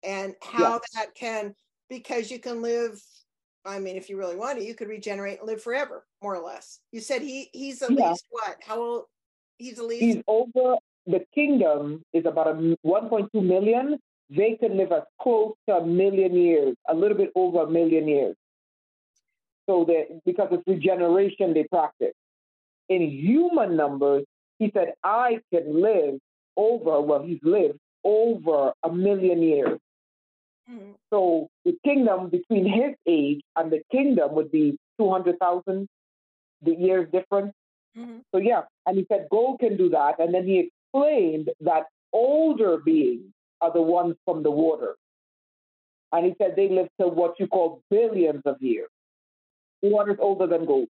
and 0.03 0.34
how 0.42 0.80
that 0.95 1.14
can 1.14 1.55
because 1.88 2.30
you 2.30 2.38
can 2.38 2.61
live. 2.61 3.01
I 3.64 3.78
mean, 3.78 3.97
if 3.97 4.11
you 4.11 4.18
really 4.18 4.36
want 4.36 4.59
to, 4.59 4.64
you 4.64 4.74
could 4.74 4.88
regenerate 4.88 5.38
and 5.38 5.49
live 5.49 5.62
forever, 5.62 6.05
more 6.22 6.36
or 6.36 6.45
less. 6.45 6.80
You 6.92 7.01
said 7.01 7.22
he 7.22 7.49
he's 7.55 7.80
at 7.80 7.90
least 7.90 8.26
what? 8.28 8.59
How 8.61 8.78
old? 8.78 9.05
He's 9.57 9.78
at 9.78 9.86
least. 9.86 10.03
He's 10.03 10.22
over. 10.26 10.76
The 11.07 11.24
kingdom 11.34 12.03
is 12.12 12.26
about 12.26 12.49
a 12.49 12.55
1.2 12.55 13.28
million 13.34 13.99
they 14.31 14.57
could 14.59 14.72
live 14.72 14.93
as 14.93 15.03
close 15.20 15.55
to 15.68 15.77
a 15.77 15.87
million 15.87 16.35
years, 16.35 16.77
a 16.89 16.95
little 16.95 17.16
bit 17.16 17.31
over 17.35 17.62
a 17.62 17.70
million 17.70 18.09
years. 18.09 18.37
So 19.68 19.85
that 19.87 20.20
because 20.25 20.49
it's 20.53 20.62
regeneration 20.66 21.55
they 21.55 21.64
practice. 21.64 22.14
In 22.89 23.03
human 23.03 23.77
numbers, 23.77 24.25
he 24.59 24.70
said, 24.75 24.93
I 25.03 25.41
can 25.53 25.81
live 25.81 26.18
over, 26.57 27.01
well, 27.01 27.22
he's 27.22 27.41
lived 27.43 27.79
over 28.05 28.72
a 28.83 28.93
million 28.93 29.43
years. 29.43 29.79
Mm-hmm. 30.70 30.93
So 31.11 31.49
the 31.64 31.77
kingdom 31.85 32.29
between 32.29 32.66
his 32.66 32.95
age 33.07 33.41
and 33.57 33.70
the 33.70 33.83
kingdom 33.91 34.35
would 34.35 34.51
be 34.51 34.77
200,000 34.99 35.89
the 36.62 36.75
years 36.75 37.09
difference. 37.11 37.53
Mm-hmm. 37.97 38.18
So 38.33 38.39
yeah, 38.39 38.62
and 38.87 38.99
he 38.99 39.07
said 39.11 39.29
gold 39.31 39.61
can 39.61 39.77
do 39.77 39.89
that. 39.91 40.18
And 40.18 40.35
then 40.35 40.47
he 40.47 40.70
explained 40.70 41.51
that 41.61 41.85
older 42.12 42.79
beings 42.79 43.33
are 43.65 43.73
the 43.73 43.83
ones 43.83 44.17
from 44.25 44.43
the 44.43 44.51
water. 44.51 44.97
And 46.12 46.27
he 46.27 46.35
said 46.39 46.55
they 46.57 46.69
live 46.69 46.89
to 47.01 47.09
what 47.09 47.35
you 47.41 47.47
call 47.47 47.83
billions 47.91 48.43
of 48.47 48.57
years. 48.61 48.89
Water 49.83 50.12
is 50.12 50.19
older 50.21 50.47
than 50.47 50.65
gold. 50.65 50.89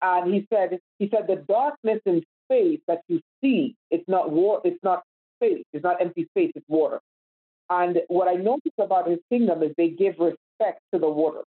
And 0.00 0.34
he 0.34 0.46
said, 0.52 0.78
he 0.98 1.08
said 1.08 1.26
the 1.28 1.44
darkness 1.48 2.00
in 2.06 2.22
space 2.44 2.80
that 2.88 3.02
you 3.08 3.20
see, 3.40 3.76
it's 3.90 4.08
not 4.08 4.30
water, 4.30 4.68
it's 4.68 4.82
not 4.82 5.04
space, 5.36 5.64
it's 5.72 5.84
not 5.84 6.00
empty 6.00 6.26
space, 6.30 6.50
it's 6.56 6.68
water. 6.68 7.00
And 7.70 7.98
what 8.08 8.28
I 8.28 8.34
noticed 8.34 8.78
about 8.80 9.08
his 9.08 9.20
kingdom 9.30 9.62
is 9.62 9.70
they 9.76 9.90
give 9.90 10.14
respect 10.18 10.80
to 10.92 10.98
the 10.98 11.08
water. 11.08 11.42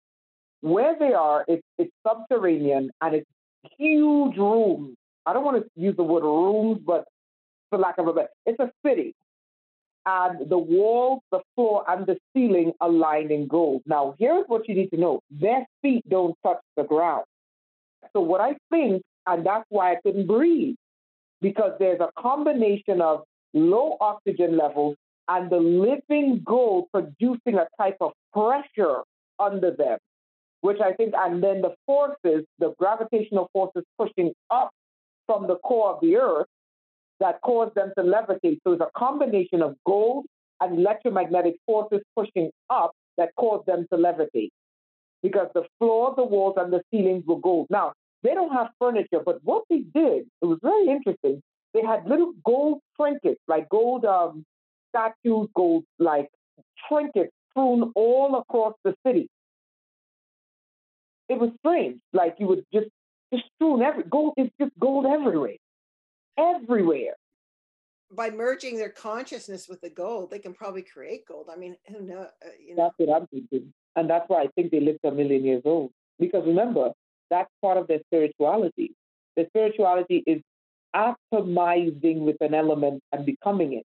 Where 0.60 0.96
they 0.98 1.12
are, 1.12 1.44
it's, 1.48 1.66
it's 1.78 1.92
subterranean 2.06 2.90
and 3.00 3.14
it's 3.16 3.28
huge 3.76 4.36
rooms 4.36 4.96
I 5.26 5.32
don't 5.32 5.44
want 5.44 5.62
to 5.62 5.70
use 5.80 5.96
the 5.96 6.02
word 6.02 6.22
rooms, 6.22 6.80
but 6.84 7.04
for 7.70 7.78
lack 7.78 7.98
of 7.98 8.08
a 8.08 8.12
better, 8.12 8.28
it's 8.46 8.60
a 8.60 8.70
city. 8.86 9.14
And 10.06 10.50
the 10.50 10.58
walls, 10.58 11.22
the 11.32 11.40
floor, 11.54 11.84
and 11.88 12.06
the 12.06 12.18
ceiling 12.34 12.72
are 12.80 12.90
lined 12.90 13.30
in 13.30 13.48
gold. 13.48 13.82
Now, 13.86 14.14
here's 14.18 14.44
what 14.48 14.68
you 14.68 14.74
need 14.74 14.90
to 14.90 14.98
know 14.98 15.20
their 15.30 15.66
feet 15.80 16.06
don't 16.08 16.36
touch 16.44 16.60
the 16.76 16.84
ground. 16.84 17.24
So, 18.12 18.20
what 18.20 18.40
I 18.42 18.56
think, 18.70 19.02
and 19.26 19.46
that's 19.46 19.64
why 19.70 19.92
I 19.92 19.96
couldn't 20.02 20.26
breathe, 20.26 20.76
because 21.40 21.72
there's 21.78 22.00
a 22.00 22.10
combination 22.20 23.00
of 23.00 23.24
low 23.54 23.96
oxygen 24.00 24.58
levels 24.58 24.96
and 25.28 25.50
the 25.50 25.56
living 25.56 26.42
gold 26.44 26.86
producing 26.92 27.54
a 27.54 27.66
type 27.78 27.96
of 28.00 28.12
pressure 28.32 29.02
under 29.38 29.70
them, 29.70 29.98
which 30.60 30.80
I 30.80 30.92
think, 30.92 31.14
and 31.16 31.42
then 31.42 31.62
the 31.62 31.74
forces, 31.86 32.44
the 32.58 32.74
gravitational 32.78 33.48
forces 33.52 33.84
pushing 33.98 34.32
up 34.50 34.70
from 35.26 35.46
the 35.46 35.56
core 35.56 35.94
of 35.94 36.00
the 36.02 36.16
earth 36.16 36.46
that 37.20 37.40
cause 37.42 37.70
them 37.74 37.92
to 37.96 38.04
levitate. 38.04 38.58
So 38.64 38.72
it's 38.72 38.82
a 38.82 38.90
combination 38.96 39.62
of 39.62 39.76
gold 39.86 40.26
and 40.60 40.78
electromagnetic 40.78 41.56
forces 41.66 42.00
pushing 42.16 42.50
up 42.70 42.92
that 43.16 43.30
cause 43.36 43.62
them 43.66 43.86
to 43.92 43.98
levitate. 43.98 44.50
Because 45.22 45.48
the 45.54 45.64
floor, 45.78 46.14
the 46.16 46.24
walls, 46.24 46.54
and 46.58 46.72
the 46.72 46.82
ceilings 46.90 47.24
were 47.26 47.40
gold. 47.40 47.66
Now, 47.70 47.92
they 48.22 48.34
don't 48.34 48.52
have 48.52 48.68
furniture, 48.78 49.20
but 49.24 49.38
what 49.42 49.64
they 49.70 49.84
did, 49.94 50.26
it 50.42 50.46
was 50.46 50.58
very 50.62 50.88
interesting. 50.88 51.42
They 51.72 51.82
had 51.82 52.06
little 52.06 52.32
gold 52.44 52.80
trinkets, 52.98 53.40
like 53.48 53.68
gold 53.68 54.04
um, 54.04 54.44
statues, 54.90 55.48
gold 55.54 55.84
like 55.98 56.28
trinkets 56.88 57.32
strewn 57.50 57.92
all 57.94 58.36
across 58.36 58.74
the 58.84 58.94
city. 59.06 59.28
It 61.28 61.38
was 61.38 61.50
strange. 61.58 62.00
Like 62.12 62.36
you 62.38 62.46
would 62.48 62.64
just 62.72 62.88
just 63.32 63.44
strewn 63.54 63.82
every 63.82 64.04
gold. 64.04 64.34
It's 64.36 64.52
just 64.60 64.72
gold 64.78 65.06
everywhere, 65.06 65.56
everywhere. 66.38 67.14
By 68.12 68.30
merging 68.30 68.76
their 68.76 68.90
consciousness 68.90 69.68
with 69.68 69.80
the 69.80 69.90
gold, 69.90 70.30
they 70.30 70.38
can 70.38 70.54
probably 70.54 70.82
create 70.82 71.26
gold. 71.26 71.48
I 71.52 71.56
mean, 71.56 71.76
who 71.88 72.02
knows? 72.02 72.26
Uh, 72.44 72.48
you 72.64 72.76
know. 72.76 72.84
That's 72.84 72.94
what 72.98 73.16
I'm 73.16 73.26
thinking, 73.28 73.72
and 73.96 74.08
that's 74.08 74.28
why 74.28 74.42
I 74.42 74.48
think 74.54 74.70
they 74.70 74.80
lived 74.80 75.00
a 75.04 75.10
million 75.10 75.44
years 75.44 75.62
old. 75.64 75.90
Because 76.18 76.44
remember, 76.46 76.92
that's 77.30 77.50
part 77.60 77.76
of 77.76 77.88
their 77.88 78.00
spirituality. 78.06 78.94
Their 79.36 79.46
spirituality 79.48 80.22
is 80.26 80.40
atomizing 80.94 82.20
with 82.20 82.36
an 82.40 82.54
element 82.54 83.02
and 83.12 83.26
becoming 83.26 83.72
it. 83.72 83.84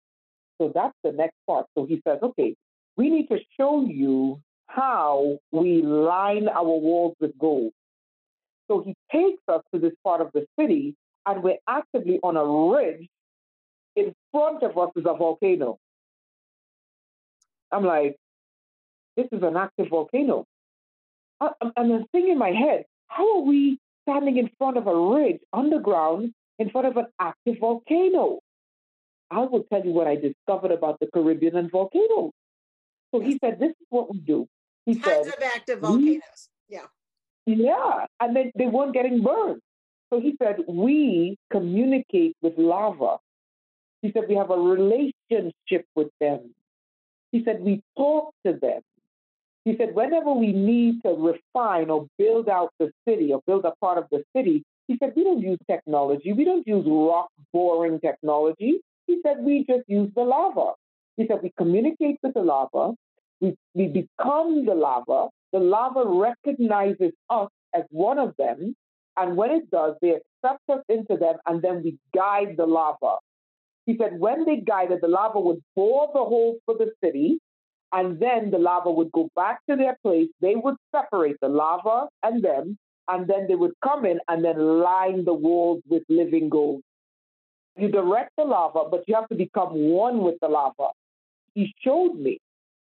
So 0.58 0.72
that's 0.74 0.94
the 1.02 1.12
next 1.12 1.36
part. 1.46 1.66
So 1.76 1.84
he 1.84 2.00
says, 2.06 2.18
okay, 2.22 2.54
we 2.96 3.10
need 3.10 3.26
to 3.28 3.38
show 3.58 3.84
you 3.84 4.40
how 4.66 5.38
we 5.52 5.82
line 5.82 6.48
our 6.48 6.64
walls 6.64 7.14
with 7.20 7.36
gold. 7.38 7.72
So 8.68 8.82
he 8.82 8.94
takes 9.12 9.42
us 9.48 9.62
to 9.74 9.80
this 9.80 9.92
part 10.02 10.20
of 10.20 10.30
the 10.32 10.46
city, 10.58 10.94
and 11.26 11.42
we're 11.42 11.58
actively 11.68 12.18
on 12.22 12.36
a 12.36 12.44
ridge. 12.44 13.08
In 13.96 14.12
front 14.32 14.62
of 14.62 14.76
us 14.76 14.90
is 14.96 15.04
a 15.06 15.14
volcano. 15.14 15.78
I'm 17.70 17.84
like, 17.84 18.16
this 19.16 19.26
is 19.30 19.42
an 19.42 19.56
active 19.56 19.88
volcano. 19.88 20.46
Uh, 21.40 21.50
um, 21.60 21.72
and 21.76 21.90
the 21.90 22.04
thing 22.12 22.28
in 22.28 22.38
my 22.38 22.50
head, 22.50 22.84
how 23.08 23.38
are 23.38 23.42
we 23.42 23.78
standing 24.02 24.36
in 24.36 24.50
front 24.58 24.76
of 24.76 24.86
a 24.86 24.96
ridge 24.96 25.40
underground 25.52 26.32
in 26.58 26.70
front 26.70 26.86
of 26.86 26.96
an 26.96 27.06
active 27.20 27.58
volcano? 27.60 28.40
I 29.30 29.40
will 29.40 29.64
tell 29.64 29.84
you 29.84 29.92
what 29.92 30.06
I 30.06 30.16
discovered 30.16 30.70
about 30.70 30.98
the 31.00 31.08
Caribbean 31.12 31.56
and 31.56 31.70
volcanoes. 31.70 32.32
So 33.14 33.20
he 33.20 33.38
said, 33.38 33.58
This 33.58 33.70
is 33.70 33.86
what 33.90 34.12
we 34.12 34.18
do. 34.18 34.46
He 34.86 34.94
Tons 34.94 35.26
said, 35.26 35.34
of 35.34 35.42
active 35.42 35.78
volcanoes. 35.80 36.48
Yeah. 36.68 36.86
Yeah. 37.46 38.06
And 38.20 38.36
then 38.36 38.52
they 38.56 38.66
weren't 38.66 38.92
getting 38.92 39.22
burned. 39.22 39.60
So 40.10 40.20
he 40.20 40.36
said, 40.42 40.56
We 40.68 41.36
communicate 41.50 42.36
with 42.42 42.54
lava. 42.56 43.18
He 44.02 44.12
said, 44.12 44.24
We 44.28 44.36
have 44.36 44.50
a 44.50 44.56
relationship 44.56 45.86
with 45.94 46.08
them. 46.20 46.54
He 47.32 47.42
said, 47.44 47.60
We 47.60 47.82
talk 47.96 48.32
to 48.46 48.52
them. 48.52 48.80
He 49.64 49.76
said, 49.76 49.94
Whenever 49.94 50.32
we 50.32 50.52
need 50.52 51.02
to 51.04 51.10
refine 51.10 51.90
or 51.90 52.06
build 52.18 52.48
out 52.48 52.70
the 52.78 52.92
city 53.08 53.32
or 53.32 53.40
build 53.46 53.64
a 53.64 53.72
part 53.80 53.98
of 53.98 54.04
the 54.10 54.22
city, 54.36 54.62
he 54.88 54.96
said, 54.98 55.12
We 55.16 55.24
don't 55.24 55.40
use 55.40 55.58
technology. 55.68 56.32
We 56.32 56.44
don't 56.44 56.66
use 56.66 56.84
rock 56.86 57.28
boring 57.52 58.00
technology. 58.00 58.80
He 59.06 59.20
said, 59.22 59.38
we 59.40 59.64
just 59.68 59.88
use 59.88 60.10
the 60.14 60.22
lava. 60.22 60.72
He 61.16 61.26
said, 61.26 61.40
we 61.42 61.52
communicate 61.56 62.18
with 62.22 62.34
the 62.34 62.42
lava, 62.42 62.94
we, 63.40 63.56
we 63.74 63.86
become 63.86 64.64
the 64.64 64.74
lava, 64.74 65.28
the 65.52 65.58
lava 65.58 66.02
recognizes 66.06 67.12
us 67.30 67.48
as 67.74 67.84
one 67.90 68.18
of 68.18 68.34
them, 68.38 68.74
and 69.16 69.36
when 69.36 69.50
it 69.50 69.70
does, 69.70 69.94
they 70.02 70.10
accept 70.10 70.62
us 70.68 70.82
into 70.88 71.16
them, 71.16 71.36
and 71.46 71.62
then 71.62 71.82
we 71.82 71.96
guide 72.14 72.56
the 72.56 72.66
lava. 72.66 73.16
He 73.86 73.96
said, 73.96 74.18
when 74.18 74.44
they 74.44 74.56
guided, 74.56 75.00
the 75.02 75.08
lava 75.08 75.38
would 75.38 75.62
bore 75.76 76.08
the 76.12 76.24
holes 76.24 76.56
for 76.64 76.76
the 76.76 76.90
city, 77.02 77.38
and 77.92 78.18
then 78.18 78.50
the 78.50 78.58
lava 78.58 78.90
would 78.90 79.12
go 79.12 79.28
back 79.36 79.60
to 79.68 79.76
their 79.76 79.96
place. 80.02 80.28
They 80.40 80.56
would 80.56 80.76
separate 80.94 81.36
the 81.40 81.48
lava 81.48 82.08
and 82.22 82.42
them, 82.42 82.76
and 83.08 83.28
then 83.28 83.46
they 83.46 83.54
would 83.54 83.74
come 83.84 84.04
in 84.04 84.18
and 84.28 84.44
then 84.44 84.58
line 84.58 85.24
the 85.24 85.34
walls 85.34 85.82
with 85.88 86.02
living 86.08 86.48
gold. 86.48 86.82
You 87.76 87.88
direct 87.88 88.30
the 88.36 88.44
lava, 88.44 88.84
but 88.90 89.04
you 89.06 89.14
have 89.14 89.28
to 89.28 89.34
become 89.34 89.74
one 89.74 90.18
with 90.22 90.36
the 90.40 90.48
lava. 90.48 90.90
He 91.54 91.72
showed 91.84 92.14
me. 92.14 92.38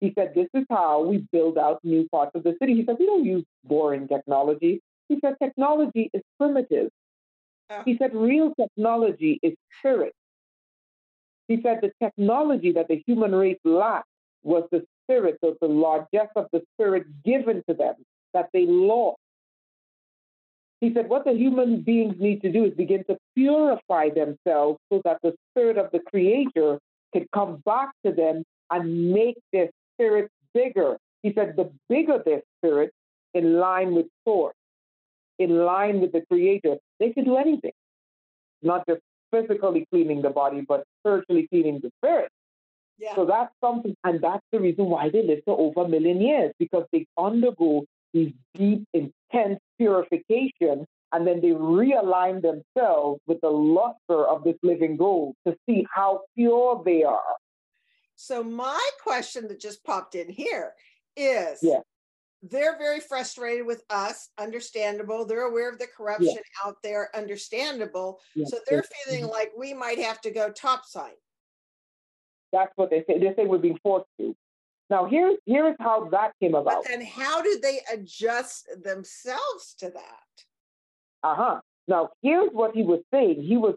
He 0.00 0.12
said, 0.14 0.32
This 0.34 0.48
is 0.54 0.64
how 0.70 1.02
we 1.04 1.26
build 1.32 1.58
out 1.58 1.80
new 1.82 2.08
parts 2.08 2.32
of 2.34 2.42
the 2.42 2.54
city. 2.60 2.74
He 2.74 2.84
said, 2.84 2.96
We 2.98 3.06
don't 3.06 3.24
use 3.24 3.44
boring 3.64 4.08
technology. 4.08 4.80
He 5.08 5.18
said, 5.20 5.34
Technology 5.42 6.10
is 6.12 6.22
primitive. 6.38 6.90
Oh. 7.70 7.82
He 7.84 7.96
said, 7.96 8.14
Real 8.14 8.54
technology 8.54 9.38
is 9.42 9.54
spirit. 9.78 10.14
He 11.48 11.60
said, 11.62 11.80
The 11.82 11.92
technology 12.02 12.72
that 12.72 12.88
the 12.88 13.02
human 13.06 13.34
race 13.34 13.58
lacked 13.64 14.08
was 14.42 14.64
the 14.70 14.84
spirit, 15.04 15.38
so 15.42 15.56
the 15.60 15.66
largesse 15.68 16.32
of 16.36 16.46
the 16.52 16.62
spirit 16.74 17.06
given 17.24 17.62
to 17.68 17.74
them 17.74 17.94
that 18.32 18.48
they 18.52 18.66
lost. 18.66 19.18
He 20.80 20.92
said, 20.92 21.08
what 21.08 21.24
the 21.24 21.32
human 21.32 21.80
beings 21.80 22.16
need 22.18 22.42
to 22.42 22.52
do 22.52 22.64
is 22.64 22.74
begin 22.74 23.04
to 23.04 23.16
purify 23.34 24.10
themselves 24.10 24.78
so 24.92 25.00
that 25.04 25.18
the 25.22 25.34
spirit 25.50 25.78
of 25.78 25.90
the 25.92 26.00
Creator 26.00 26.78
can 27.14 27.26
come 27.32 27.62
back 27.64 27.90
to 28.04 28.12
them 28.12 28.44
and 28.70 29.12
make 29.12 29.36
their 29.52 29.70
spirit 29.94 30.30
bigger. 30.52 30.98
He 31.22 31.32
said, 31.32 31.54
the 31.56 31.72
bigger 31.88 32.22
their 32.22 32.42
spirit, 32.58 32.92
in 33.32 33.54
line 33.58 33.94
with 33.94 34.06
Source, 34.26 34.54
in 35.38 35.64
line 35.64 36.00
with 36.00 36.12
the 36.12 36.22
Creator, 36.30 36.76
they 37.00 37.12
can 37.12 37.24
do 37.24 37.36
anything. 37.36 37.72
Not 38.62 38.86
just 38.86 39.00
physically 39.30 39.86
cleaning 39.90 40.22
the 40.22 40.30
body, 40.30 40.64
but 40.66 40.84
spiritually 41.00 41.46
cleaning 41.50 41.80
the 41.82 41.90
spirit. 41.98 42.30
Yeah. 42.98 43.14
So 43.16 43.26
that's 43.26 43.52
something, 43.60 43.96
and 44.04 44.20
that's 44.20 44.44
the 44.52 44.60
reason 44.60 44.86
why 44.86 45.10
they 45.10 45.22
live 45.26 45.40
for 45.44 45.58
over 45.58 45.86
a 45.86 45.88
million 45.88 46.20
years, 46.20 46.52
because 46.58 46.84
they 46.92 47.06
undergo 47.18 47.84
these 48.12 48.32
deep, 48.54 48.86
intense 48.92 49.58
purification, 49.78 50.86
and 51.12 51.26
then 51.26 51.40
they 51.40 51.48
realign 51.48 52.40
themselves 52.40 53.20
with 53.26 53.40
the 53.40 53.50
luster 53.50 54.26
of 54.26 54.44
this 54.44 54.56
living 54.62 54.96
gold 54.96 55.34
to 55.46 55.56
see 55.68 55.86
how 55.92 56.22
pure 56.36 56.80
they 56.84 57.02
are. 57.02 57.36
So, 58.16 58.44
my 58.44 58.88
question 59.02 59.48
that 59.48 59.60
just 59.60 59.82
popped 59.84 60.14
in 60.14 60.28
here 60.28 60.74
is 61.16 61.58
yeah. 61.62 61.80
They're 62.50 62.78
very 62.78 63.00
frustrated 63.00 63.66
with 63.66 63.82
us, 63.90 64.30
understandable. 64.38 65.24
They're 65.24 65.48
aware 65.48 65.70
of 65.70 65.78
the 65.78 65.86
corruption 65.86 66.34
yeah. 66.34 66.66
out 66.68 66.76
there, 66.82 67.08
understandable. 67.14 68.20
Yeah. 68.34 68.46
So, 68.46 68.58
they're 68.68 68.84
feeling 69.04 69.24
mm-hmm. 69.24 69.32
like 69.32 69.52
we 69.56 69.72
might 69.72 69.98
have 69.98 70.20
to 70.22 70.30
go 70.30 70.50
topside. 70.50 71.12
That's 72.52 72.72
what 72.76 72.90
they 72.90 73.04
say. 73.08 73.18
They 73.18 73.34
say 73.34 73.46
we're 73.46 73.58
being 73.58 73.78
forced 73.82 74.06
to. 74.20 74.34
Now, 74.90 75.06
here's 75.06 75.36
here's 75.46 75.76
how 75.80 76.08
that 76.10 76.32
came 76.40 76.54
about. 76.54 76.84
But 76.84 76.88
then, 76.88 77.04
how 77.04 77.42
did 77.42 77.62
they 77.62 77.80
adjust 77.92 78.68
themselves 78.82 79.74
to 79.78 79.90
that? 79.90 80.44
Uh 81.22 81.34
huh. 81.34 81.60
Now, 81.88 82.10
here's 82.22 82.50
what 82.52 82.74
he 82.74 82.82
was 82.82 83.00
saying. 83.12 83.42
He 83.42 83.56
was 83.56 83.74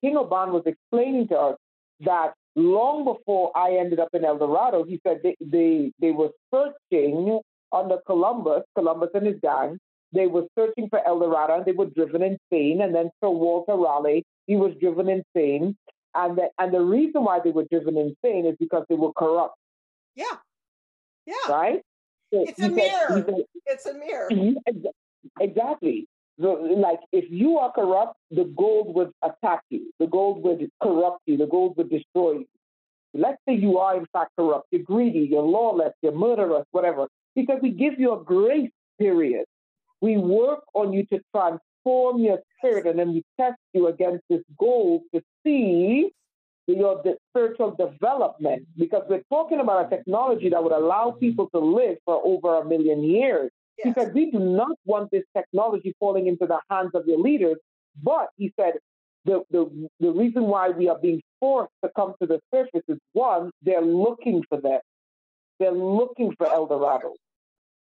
King 0.00 0.16
Oban 0.16 0.52
was 0.52 0.62
explaining 0.66 1.28
to 1.28 1.38
us 1.38 1.56
that 2.00 2.34
long 2.56 3.04
before 3.04 3.56
I 3.56 3.76
ended 3.76 4.00
up 4.00 4.10
in 4.12 4.24
El 4.24 4.38
Dorado, 4.38 4.84
he 4.84 5.00
said 5.06 5.20
they 5.22 5.36
they, 5.40 5.92
they 5.98 6.10
were 6.10 6.30
searching 6.52 7.40
under 7.72 7.98
Columbus, 8.06 8.62
Columbus 8.76 9.10
and 9.14 9.26
his 9.26 9.36
gang. 9.42 9.78
They 10.12 10.26
were 10.26 10.46
searching 10.58 10.88
for 10.88 11.06
El 11.06 11.20
Dorado, 11.20 11.54
and 11.54 11.64
they 11.64 11.72
were 11.72 11.86
driven 11.86 12.22
insane. 12.22 12.80
And 12.82 12.94
then 12.94 13.10
Sir 13.22 13.30
Walter 13.30 13.74
Raleigh, 13.74 14.24
he 14.46 14.56
was 14.56 14.72
driven 14.80 15.08
insane. 15.08 15.76
And 16.14 16.36
the, 16.36 16.48
and 16.58 16.74
the 16.74 16.80
reason 16.80 17.22
why 17.24 17.38
they 17.42 17.50
were 17.50 17.66
driven 17.70 17.96
insane 17.96 18.46
is 18.46 18.56
because 18.58 18.84
they 18.88 18.96
were 18.96 19.12
corrupt. 19.12 19.54
Yeah. 20.16 20.36
Yeah. 21.26 21.34
Right? 21.48 21.82
So 22.32 22.44
it's 22.48 22.60
a 22.60 22.68
mirror. 22.68 23.24
Said, 23.26 23.34
it's 23.66 23.86
a 23.86 23.94
mirror. 23.94 24.28
Exactly. 25.40 26.06
like 26.38 27.00
if 27.12 27.26
you 27.30 27.58
are 27.58 27.72
corrupt, 27.72 28.16
the 28.30 28.44
gold 28.56 28.94
would 28.94 29.12
attack 29.22 29.62
you. 29.70 29.92
The 30.00 30.06
gold 30.06 30.42
would 30.42 30.68
corrupt 30.82 31.20
you. 31.26 31.36
The 31.36 31.46
gold 31.46 31.76
would 31.76 31.90
destroy 31.90 32.32
you. 32.32 32.46
Let's 33.12 33.38
say 33.48 33.54
you 33.54 33.78
are 33.78 33.96
in 33.96 34.06
fact 34.12 34.32
corrupt. 34.38 34.66
You're 34.70 34.82
greedy. 34.82 35.28
You're 35.30 35.42
lawless. 35.42 35.92
You're 36.02 36.12
murderous. 36.12 36.64
Whatever. 36.70 37.08
Because 37.34 37.58
we 37.62 37.70
give 37.70 37.98
you 37.98 38.12
a 38.18 38.22
grace 38.22 38.70
period. 38.98 39.44
We 40.00 40.16
work 40.16 40.60
on 40.74 40.92
you 40.92 41.04
to 41.06 41.20
transform 41.34 42.18
your 42.18 42.38
spirit 42.58 42.86
and 42.86 42.98
then 42.98 43.12
we 43.12 43.22
test 43.38 43.58
you 43.72 43.88
against 43.88 44.24
this 44.28 44.42
goal 44.58 45.02
to 45.14 45.20
see 45.44 46.10
your 46.66 47.02
spiritual 47.30 47.74
development 47.74 48.66
because 48.78 49.02
we're 49.08 49.22
talking 49.28 49.60
about 49.60 49.86
a 49.86 49.96
technology 49.96 50.48
that 50.48 50.62
would 50.62 50.72
allow 50.72 51.10
people 51.10 51.48
to 51.50 51.58
live 51.58 51.96
for 52.04 52.20
over 52.24 52.60
a 52.60 52.64
million 52.64 53.02
years. 53.02 53.50
Yes. 53.78 53.88
He 53.88 54.00
said, 54.00 54.14
We 54.14 54.30
do 54.30 54.38
not 54.38 54.76
want 54.84 55.10
this 55.10 55.24
technology 55.36 55.94
falling 55.98 56.26
into 56.26 56.46
the 56.46 56.58
hands 56.70 56.90
of 56.94 57.06
your 57.06 57.18
leaders. 57.18 57.56
But 58.02 58.28
he 58.36 58.52
said, 58.58 58.74
the, 59.24 59.42
the, 59.50 59.88
the 59.98 60.10
reason 60.10 60.44
why 60.44 60.70
we 60.70 60.88
are 60.88 60.98
being 60.98 61.20
forced 61.40 61.72
to 61.84 61.90
come 61.94 62.14
to 62.20 62.26
the 62.26 62.40
surface 62.54 62.82
is 62.88 62.98
one, 63.12 63.50
they're 63.62 63.82
looking 63.82 64.42
for 64.48 64.60
that. 64.62 64.82
They're 65.60 65.70
looking 65.70 66.34
for 66.36 66.48
El 66.48 66.66
Dorado. 66.66 67.14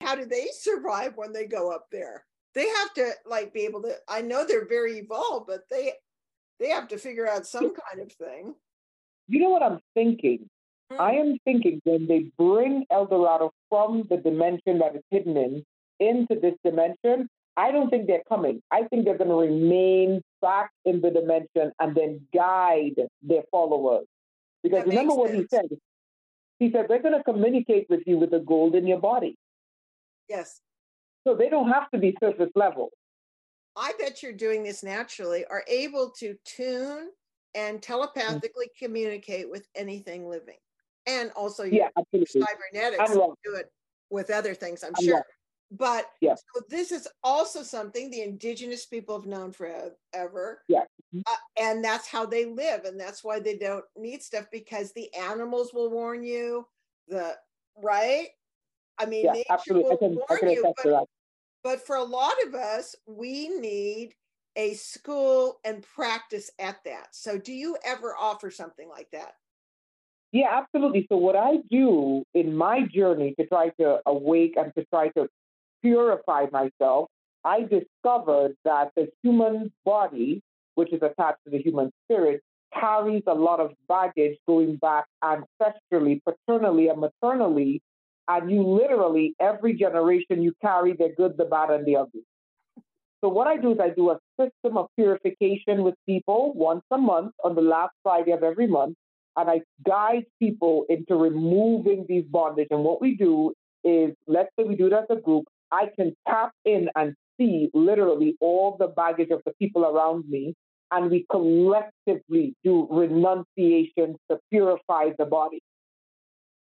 How 0.02 0.16
do 0.16 0.26
they 0.26 0.48
survive 0.54 1.14
when 1.16 1.34
they 1.34 1.46
go 1.46 1.70
up 1.70 1.88
there? 1.92 2.24
They 2.56 2.68
have 2.68 2.94
to 2.96 3.12
like 3.26 3.54
be 3.54 3.66
able 3.66 3.84
to. 3.84 3.94
I 4.08 4.22
know 4.22 4.46
they're 4.46 4.68
very 4.68 4.98
evolved, 4.98 5.48
but 5.48 5.66
they 5.70 5.94
they 6.60 6.70
have 6.70 6.88
to 6.88 6.98
figure 6.98 7.28
out 7.28 7.46
some 7.46 7.74
kind 7.76 8.02
of 8.02 8.12
thing. 8.14 8.56
You 9.28 9.42
know 9.42 9.50
what 9.50 9.62
I'm 9.62 9.80
thinking? 9.94 10.50
Mm. 10.92 11.00
I 11.00 11.12
am 11.16 11.38
thinking 11.44 11.82
when 11.84 12.08
they 12.08 12.32
bring 12.38 12.86
El 12.90 13.06
Dorado 13.06 13.52
from 13.70 14.06
the 14.10 14.18
dimension 14.18 14.80
that 14.80 14.96
is 14.96 15.04
hidden 15.12 15.36
in 15.38 15.64
into 16.00 16.40
this 16.40 16.54
dimension, 16.64 17.28
I 17.58 17.72
don't 17.72 17.90
think 17.90 18.08
they're 18.08 18.24
coming. 18.30 18.62
I 18.72 18.84
think 18.84 19.06
they're 19.06 19.18
going 19.18 19.30
to 19.30 19.36
remain 19.36 20.22
back 20.42 20.70
in 20.86 21.02
the 21.02 21.10
dimension 21.10 21.74
and 21.80 21.96
then 21.96 22.22
guide 22.34 22.96
their 23.22 23.44
followers. 23.52 24.06
Because 24.64 24.86
that 24.86 24.88
remember 24.88 25.16
what 25.16 25.32
sense. 25.32 25.48
he 25.52 25.56
said? 25.56 25.66
He 26.60 26.72
said, 26.72 26.88
they're 26.90 27.02
going 27.02 27.18
to 27.18 27.24
communicate 27.24 27.88
with 27.90 28.02
you 28.06 28.18
with 28.18 28.32
the 28.32 28.40
gold 28.40 28.76
in 28.76 28.88
your 28.88 29.00
body. 29.00 29.38
Yes. 30.28 30.62
So 31.26 31.36
they 31.36 31.50
don't 31.50 31.70
have 31.70 31.90
to 31.92 31.98
be 31.98 32.16
surface 32.20 32.52
level. 32.56 32.90
I 33.76 33.94
bet 34.00 34.24
you're 34.24 34.34
doing 34.34 34.64
this 34.64 34.84
naturally, 34.84 35.46
are 35.46 35.64
able 35.68 36.12
to 36.20 36.36
tune 36.46 37.10
and 37.54 37.82
telepathically 37.82 38.68
mm-hmm. 38.68 38.86
communicate 38.86 39.50
with 39.50 39.68
anything 39.76 40.28
living. 40.28 40.58
And 41.06 41.32
also, 41.36 41.64
yeah, 41.64 41.90
cybernetics 41.96 43.12
do 43.14 43.56
it 43.56 43.72
with 44.10 44.30
other 44.30 44.54
things, 44.54 44.84
I'm, 44.84 44.94
I'm 44.98 45.06
sure. 45.06 45.16
Right. 45.16 45.24
But 45.72 46.06
yes. 46.22 46.42
so 46.56 46.62
this 46.70 46.92
is 46.92 47.08
also 47.24 47.62
something 47.62 48.10
the 48.10 48.22
indigenous 48.22 48.86
people 48.86 49.18
have 49.18 49.28
known 49.28 49.52
forever. 49.52 50.64
Yeah. 50.68 50.84
Uh, 51.16 51.36
and 51.60 51.84
that's 51.84 52.08
how 52.08 52.26
they 52.26 52.46
live. 52.46 52.84
And 52.84 53.00
that's 53.00 53.24
why 53.24 53.40
they 53.40 53.58
don't 53.58 53.86
need 53.96 54.22
stuff 54.22 54.46
because 54.52 54.92
the 54.92 55.14
animals 55.14 55.74
will 55.74 55.90
warn 55.90 56.24
you. 56.24 56.66
The 57.08 57.36
right? 57.82 58.28
I 59.00 59.06
mean, 59.06 59.26
yeah, 59.26 59.44
absolutely. 59.50 59.90
will 59.90 59.98
can, 59.98 60.20
warn 60.30 60.54
you. 60.54 60.74
But, 60.84 61.06
but 61.64 61.86
for 61.86 61.96
a 61.96 62.04
lot 62.04 62.34
of 62.46 62.56
us, 62.56 62.96
we 63.06 63.50
need 63.50 64.14
a 64.56 64.74
school 64.74 65.60
and 65.64 65.84
practice 65.84 66.50
at 66.60 66.78
that. 66.86 67.10
So 67.12 67.38
do 67.38 67.54
you 67.54 67.78
ever 67.86 68.16
offer 68.20 68.50
something 68.50 68.90
like 68.90 69.10
that? 69.12 69.34
Yeah, 70.32 70.48
absolutely. 70.52 71.06
So 71.10 71.18
what 71.18 71.36
I 71.36 71.58
do 71.70 72.24
in 72.34 72.56
my 72.56 72.82
journey 72.82 73.34
to 73.40 73.46
try 73.48 73.70
to 73.80 74.00
awake 74.06 74.56
and 74.58 74.74
to 74.76 74.84
try 74.86 75.10
to 75.10 75.28
purify 75.82 76.48
myself, 76.52 77.10
I 77.46 77.62
discovered 77.62 78.56
that 78.66 78.92
the 78.96 79.10
human 79.24 79.72
body, 79.86 80.42
which 80.78 80.94
is 80.94 81.02
attached 81.02 81.40
to 81.44 81.50
the 81.50 81.58
human 81.58 81.92
spirit, 82.06 82.42
carries 82.80 83.24
a 83.26 83.34
lot 83.34 83.60
of 83.60 83.72
baggage 83.88 84.38
going 84.48 84.76
back 84.76 85.06
ancestrally, 85.24 86.22
paternally, 86.24 86.88
and 86.90 87.02
maternally. 87.02 87.82
And 88.28 88.52
you 88.52 88.62
literally, 88.62 89.34
every 89.40 89.74
generation, 89.74 90.44
you 90.44 90.54
carry 90.62 90.94
the 90.94 91.10
good, 91.18 91.36
the 91.36 91.46
bad, 91.46 91.72
and 91.72 91.86
the 91.86 91.96
ugly. 91.96 92.22
So, 93.22 93.30
what 93.30 93.48
I 93.48 93.58
do 93.58 93.72
is 93.72 93.80
I 93.80 93.90
do 93.90 94.12
a 94.12 94.20
system 94.40 94.78
of 94.78 94.88
purification 94.96 95.84
with 95.84 95.96
people 96.06 96.54
once 96.54 96.84
a 96.92 96.98
month 96.98 97.34
on 97.44 97.56
the 97.56 97.62
last 97.62 97.94
Friday 98.04 98.32
of 98.32 98.44
every 98.44 98.68
month. 98.68 98.96
And 99.36 99.50
I 99.50 99.62
guide 99.86 100.26
people 100.40 100.86
into 100.90 101.16
removing 101.16 102.06
these 102.08 102.26
bondage. 102.26 102.68
And 102.70 102.84
what 102.84 103.02
we 103.02 103.16
do 103.16 103.54
is, 103.84 104.14
let's 104.28 104.50
say 104.58 104.66
we 104.66 104.76
do 104.76 104.88
it 104.88 104.94
as 104.94 105.06
a 105.10 105.20
group, 105.20 105.46
I 105.72 105.90
can 105.96 106.16
tap 106.28 106.52
in 106.66 106.90
and 106.96 107.16
see 107.40 107.70
literally 107.74 108.36
all 108.42 108.78
the 108.80 108.88
baggage 108.88 109.30
of 109.32 109.42
the 109.46 109.54
people 109.60 109.86
around 109.86 110.26
me, 110.28 110.56
and 110.92 111.12
we 111.12 111.26
collectively 111.30 112.56
do 112.64 112.88
renunciation 112.90 114.16
to 114.30 114.40
purify 114.52 115.10
the 115.18 115.26
body. 115.26 115.62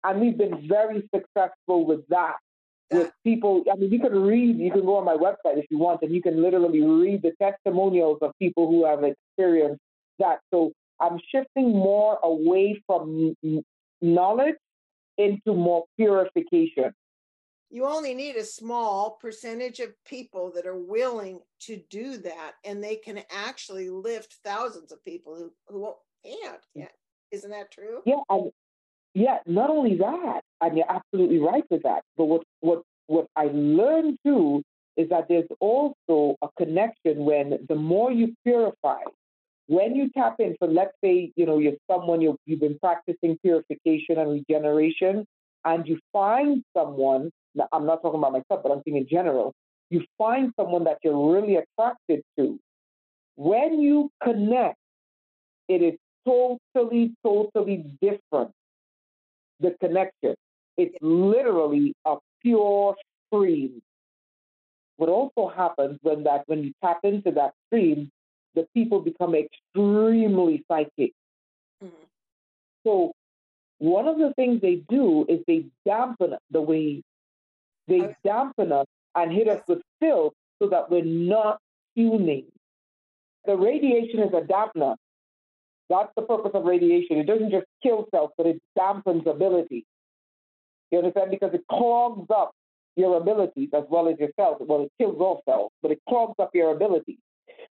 And 0.04 0.20
we've 0.20 0.36
been 0.36 0.68
very 0.68 1.08
successful 1.14 1.86
with 1.86 2.06
that. 2.08 2.36
With 2.90 3.10
people, 3.24 3.64
I 3.72 3.76
mean, 3.76 3.90
you 3.90 3.98
can 3.98 4.12
read, 4.12 4.58
you 4.58 4.70
can 4.70 4.84
go 4.84 4.98
on 4.98 5.04
my 5.04 5.16
website 5.16 5.58
if 5.58 5.64
you 5.70 5.78
want, 5.78 6.02
and 6.02 6.14
you 6.14 6.22
can 6.22 6.40
literally 6.40 6.82
read 6.82 7.22
the 7.22 7.32
testimonials 7.40 8.18
of 8.20 8.32
people 8.38 8.68
who 8.68 8.84
have 8.84 9.02
experienced 9.02 9.80
that. 10.18 10.40
So 10.52 10.72
I'm 11.00 11.18
shifting 11.32 11.70
more 11.70 12.18
away 12.22 12.80
from 12.86 13.34
knowledge 14.02 14.56
into 15.16 15.54
more 15.54 15.84
purification 15.96 16.92
you 17.74 17.84
only 17.84 18.14
need 18.14 18.36
a 18.36 18.44
small 18.44 19.18
percentage 19.20 19.80
of 19.80 19.92
people 20.04 20.52
that 20.54 20.64
are 20.64 20.78
willing 20.78 21.40
to 21.58 21.80
do 21.90 22.16
that 22.18 22.52
and 22.64 22.82
they 22.82 22.94
can 22.94 23.18
actually 23.30 23.90
lift 23.90 24.36
thousands 24.44 24.92
of 24.92 25.04
people 25.04 25.34
who, 25.34 25.52
who 25.66 25.92
can't 26.24 26.62
mm. 26.62 26.82
yeah 26.82 26.86
isn't 27.32 27.50
that 27.50 27.72
true? 27.72 28.00
Yeah 28.06 28.20
and 28.30 28.52
yeah 29.12 29.38
not 29.46 29.70
only 29.70 29.96
that 29.96 30.42
and 30.60 30.76
you're 30.76 30.90
absolutely 30.90 31.38
right 31.38 31.64
with 31.68 31.82
that 31.82 32.02
but 32.16 32.26
what 32.26 32.42
what 32.60 32.82
what 33.06 33.26
i 33.36 33.46
learned 33.52 34.18
too 34.24 34.62
is 34.96 35.08
that 35.08 35.26
there's 35.28 35.48
also 35.58 36.36
a 36.42 36.48
connection 36.56 37.24
when 37.24 37.58
the 37.68 37.74
more 37.74 38.12
you 38.12 38.34
purify 38.44 39.02
when 39.66 39.96
you 39.96 40.10
tap 40.16 40.36
in 40.38 40.54
so 40.62 40.66
let's 40.68 40.94
say 41.02 41.32
you 41.36 41.44
know 41.44 41.58
you're 41.58 41.80
someone 41.90 42.20
you 42.20 42.36
you've 42.46 42.60
been 42.60 42.78
practicing 42.78 43.36
purification 43.42 44.18
and 44.18 44.30
regeneration 44.30 45.26
and 45.64 45.88
you 45.88 45.98
find 46.12 46.62
someone 46.76 47.30
I'm 47.72 47.86
not 47.86 48.02
talking 48.02 48.18
about 48.18 48.32
myself, 48.32 48.62
but 48.62 48.72
I'm 48.72 48.82
saying 48.86 48.96
in 48.96 49.08
general, 49.08 49.54
you 49.90 50.02
find 50.18 50.52
someone 50.58 50.84
that 50.84 50.98
you're 51.02 51.32
really 51.32 51.56
attracted 51.56 52.22
to. 52.38 52.58
When 53.36 53.80
you 53.80 54.10
connect, 54.22 54.76
it 55.68 55.82
is 55.82 55.94
totally, 56.26 57.14
totally 57.24 57.84
different. 58.00 58.50
The 59.60 59.74
connection. 59.80 60.34
It's 60.76 60.96
literally 61.00 61.94
a 62.04 62.16
pure 62.42 62.96
stream. 63.26 63.80
What 64.96 65.08
also 65.08 65.48
happens 65.48 65.98
when 66.02 66.24
that 66.24 66.42
when 66.46 66.62
you 66.62 66.72
tap 66.82 67.00
into 67.02 67.30
that 67.32 67.52
stream, 67.66 68.10
the 68.54 68.66
people 68.74 69.00
become 69.00 69.34
extremely 69.34 70.64
psychic. 70.68 71.12
Mm-hmm. 71.82 72.04
So 72.84 73.12
one 73.78 74.06
of 74.06 74.18
the 74.18 74.32
things 74.34 74.60
they 74.60 74.82
do 74.88 75.26
is 75.28 75.40
they 75.46 75.66
dampen 75.84 76.34
the 76.50 76.60
waves 76.60 77.04
they 77.88 78.14
dampen 78.24 78.72
us 78.72 78.86
and 79.14 79.32
hit 79.32 79.48
us 79.48 79.62
with 79.68 79.80
filth 80.00 80.32
so 80.60 80.68
that 80.68 80.90
we're 80.90 81.04
not 81.04 81.58
tuning. 81.96 82.46
The 83.46 83.56
radiation 83.56 84.20
is 84.20 84.32
a 84.32 84.40
dampener. 84.40 84.96
That's 85.90 86.10
the 86.16 86.22
purpose 86.22 86.52
of 86.54 86.64
radiation. 86.64 87.18
It 87.18 87.26
doesn't 87.26 87.50
just 87.50 87.66
kill 87.82 88.06
cells, 88.10 88.30
but 88.38 88.46
it 88.46 88.60
dampens 88.78 89.26
ability. 89.26 89.84
You 90.90 90.98
understand? 90.98 91.30
Because 91.30 91.52
it 91.52 91.64
clogs 91.70 92.26
up 92.34 92.52
your 92.96 93.16
abilities 93.16 93.68
as 93.74 93.84
well 93.90 94.08
as 94.08 94.14
your 94.18 94.30
cells. 94.38 94.58
Well, 94.60 94.82
it 94.82 94.92
kills 94.98 95.16
all 95.20 95.42
cells, 95.46 95.72
but 95.82 95.90
it 95.90 95.98
clogs 96.08 96.34
up 96.38 96.50
your 96.54 96.72
abilities. 96.74 97.18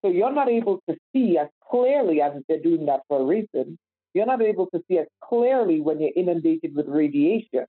So 0.04 0.12
you're 0.12 0.34
not 0.34 0.50
able 0.50 0.82
to 0.88 0.96
see 1.14 1.38
as 1.38 1.48
clearly 1.70 2.22
as 2.22 2.34
they're 2.48 2.62
doing 2.62 2.86
that 2.86 3.02
for 3.08 3.22
a 3.22 3.26
reason. 3.26 3.78
You're 4.14 4.26
not 4.26 4.42
able 4.42 4.68
to 4.68 4.82
see 4.88 5.00
as 5.00 5.08
clearly 5.24 5.82
when 5.82 6.00
you're 6.00 6.12
inundated 6.16 6.76
with 6.76 6.88
radiation. 6.88 7.66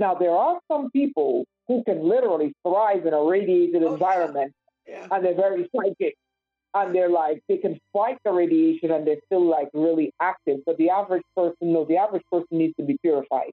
Now, 0.00 0.14
there 0.14 0.34
are 0.34 0.58
some 0.66 0.90
people 0.90 1.44
who 1.68 1.84
can 1.84 2.02
literally 2.02 2.52
thrive 2.66 3.06
in 3.06 3.14
a 3.14 3.22
radiated 3.22 3.84
oh, 3.84 3.92
environment 3.92 4.52
yeah. 4.88 5.00
Yeah. 5.00 5.06
and 5.12 5.24
they're 5.24 5.36
very 5.36 5.68
psychic 5.74 6.16
and 6.74 6.94
they're 6.94 7.10
like 7.10 7.42
they 7.48 7.58
can 7.58 7.78
fight 7.92 8.18
the 8.24 8.32
radiation 8.32 8.90
and 8.90 9.06
they're 9.06 9.22
still 9.26 9.48
like 9.48 9.68
really 9.72 10.12
active 10.20 10.58
but 10.66 10.76
the 10.78 10.90
average 10.90 11.22
person 11.36 11.72
no 11.72 11.84
the 11.84 11.96
average 11.96 12.24
person 12.30 12.58
needs 12.58 12.74
to 12.76 12.82
be 12.82 12.96
purified 13.02 13.52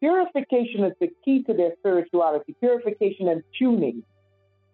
purification 0.00 0.84
is 0.84 0.92
the 1.00 1.08
key 1.24 1.42
to 1.44 1.54
their 1.54 1.72
spirituality 1.78 2.54
purification 2.60 3.28
and 3.28 3.42
tuning 3.58 4.04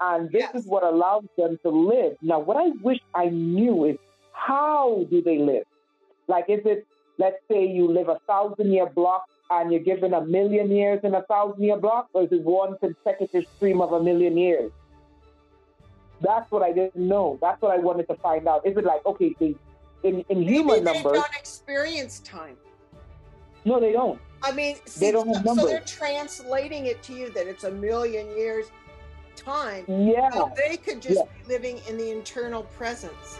and 0.00 0.30
this 0.30 0.42
yes. 0.52 0.54
is 0.54 0.66
what 0.66 0.82
allows 0.82 1.24
them 1.38 1.58
to 1.62 1.70
live 1.70 2.16
now 2.20 2.38
what 2.38 2.56
i 2.56 2.68
wish 2.82 2.98
i 3.14 3.26
knew 3.26 3.86
is 3.86 3.96
how 4.32 5.06
do 5.10 5.22
they 5.22 5.38
live 5.38 5.64
like 6.26 6.44
is 6.48 6.60
it 6.64 6.86
let's 7.18 7.38
say 7.50 7.66
you 7.66 7.90
live 7.90 8.08
a 8.08 8.18
thousand 8.26 8.72
year 8.72 8.86
block 8.86 9.24
and 9.50 9.72
you're 9.72 9.80
given 9.80 10.14
a 10.14 10.20
million 10.24 10.70
years 10.70 11.00
in 11.04 11.14
a 11.14 11.22
thousand 11.22 11.62
year 11.62 11.76
block, 11.76 12.08
or 12.12 12.24
is 12.24 12.32
it 12.32 12.42
one 12.42 12.76
consecutive 12.78 13.44
stream 13.56 13.80
of 13.80 13.92
a 13.92 14.02
million 14.02 14.36
years? 14.36 14.70
That's 16.20 16.50
what 16.50 16.62
I 16.62 16.72
didn't 16.72 16.96
know. 16.96 17.38
That's 17.40 17.60
what 17.62 17.72
I 17.72 17.78
wanted 17.78 18.08
to 18.08 18.14
find 18.16 18.46
out. 18.48 18.66
Is 18.66 18.76
it 18.76 18.84
like, 18.84 19.04
okay, 19.06 19.34
they, 19.38 19.54
in, 20.02 20.24
in 20.28 20.40
Maybe 20.40 20.52
human 20.52 20.84
they 20.84 20.92
numbers. 20.92 21.12
don't 21.12 21.34
experience 21.38 22.20
time. 22.20 22.56
No, 23.64 23.80
they 23.80 23.92
don't. 23.92 24.20
I 24.42 24.52
mean, 24.52 24.76
see, 24.86 25.06
they 25.06 25.12
don't 25.12 25.28
have 25.34 25.44
numbers. 25.44 25.64
so 25.64 25.68
they're 25.70 25.80
translating 25.80 26.86
it 26.86 27.02
to 27.04 27.12
you 27.12 27.30
that 27.30 27.46
it's 27.46 27.64
a 27.64 27.70
million 27.70 28.26
years. 28.36 28.66
time. 29.36 29.84
Yeah. 29.86 30.30
So 30.30 30.52
they 30.56 30.76
could 30.76 31.00
just 31.00 31.14
Yeah. 31.16 31.22
be 31.46 31.48
living 31.54 31.80
in 31.88 31.96
the 31.96 32.10
internal 32.10 32.64
presence. 32.64 33.38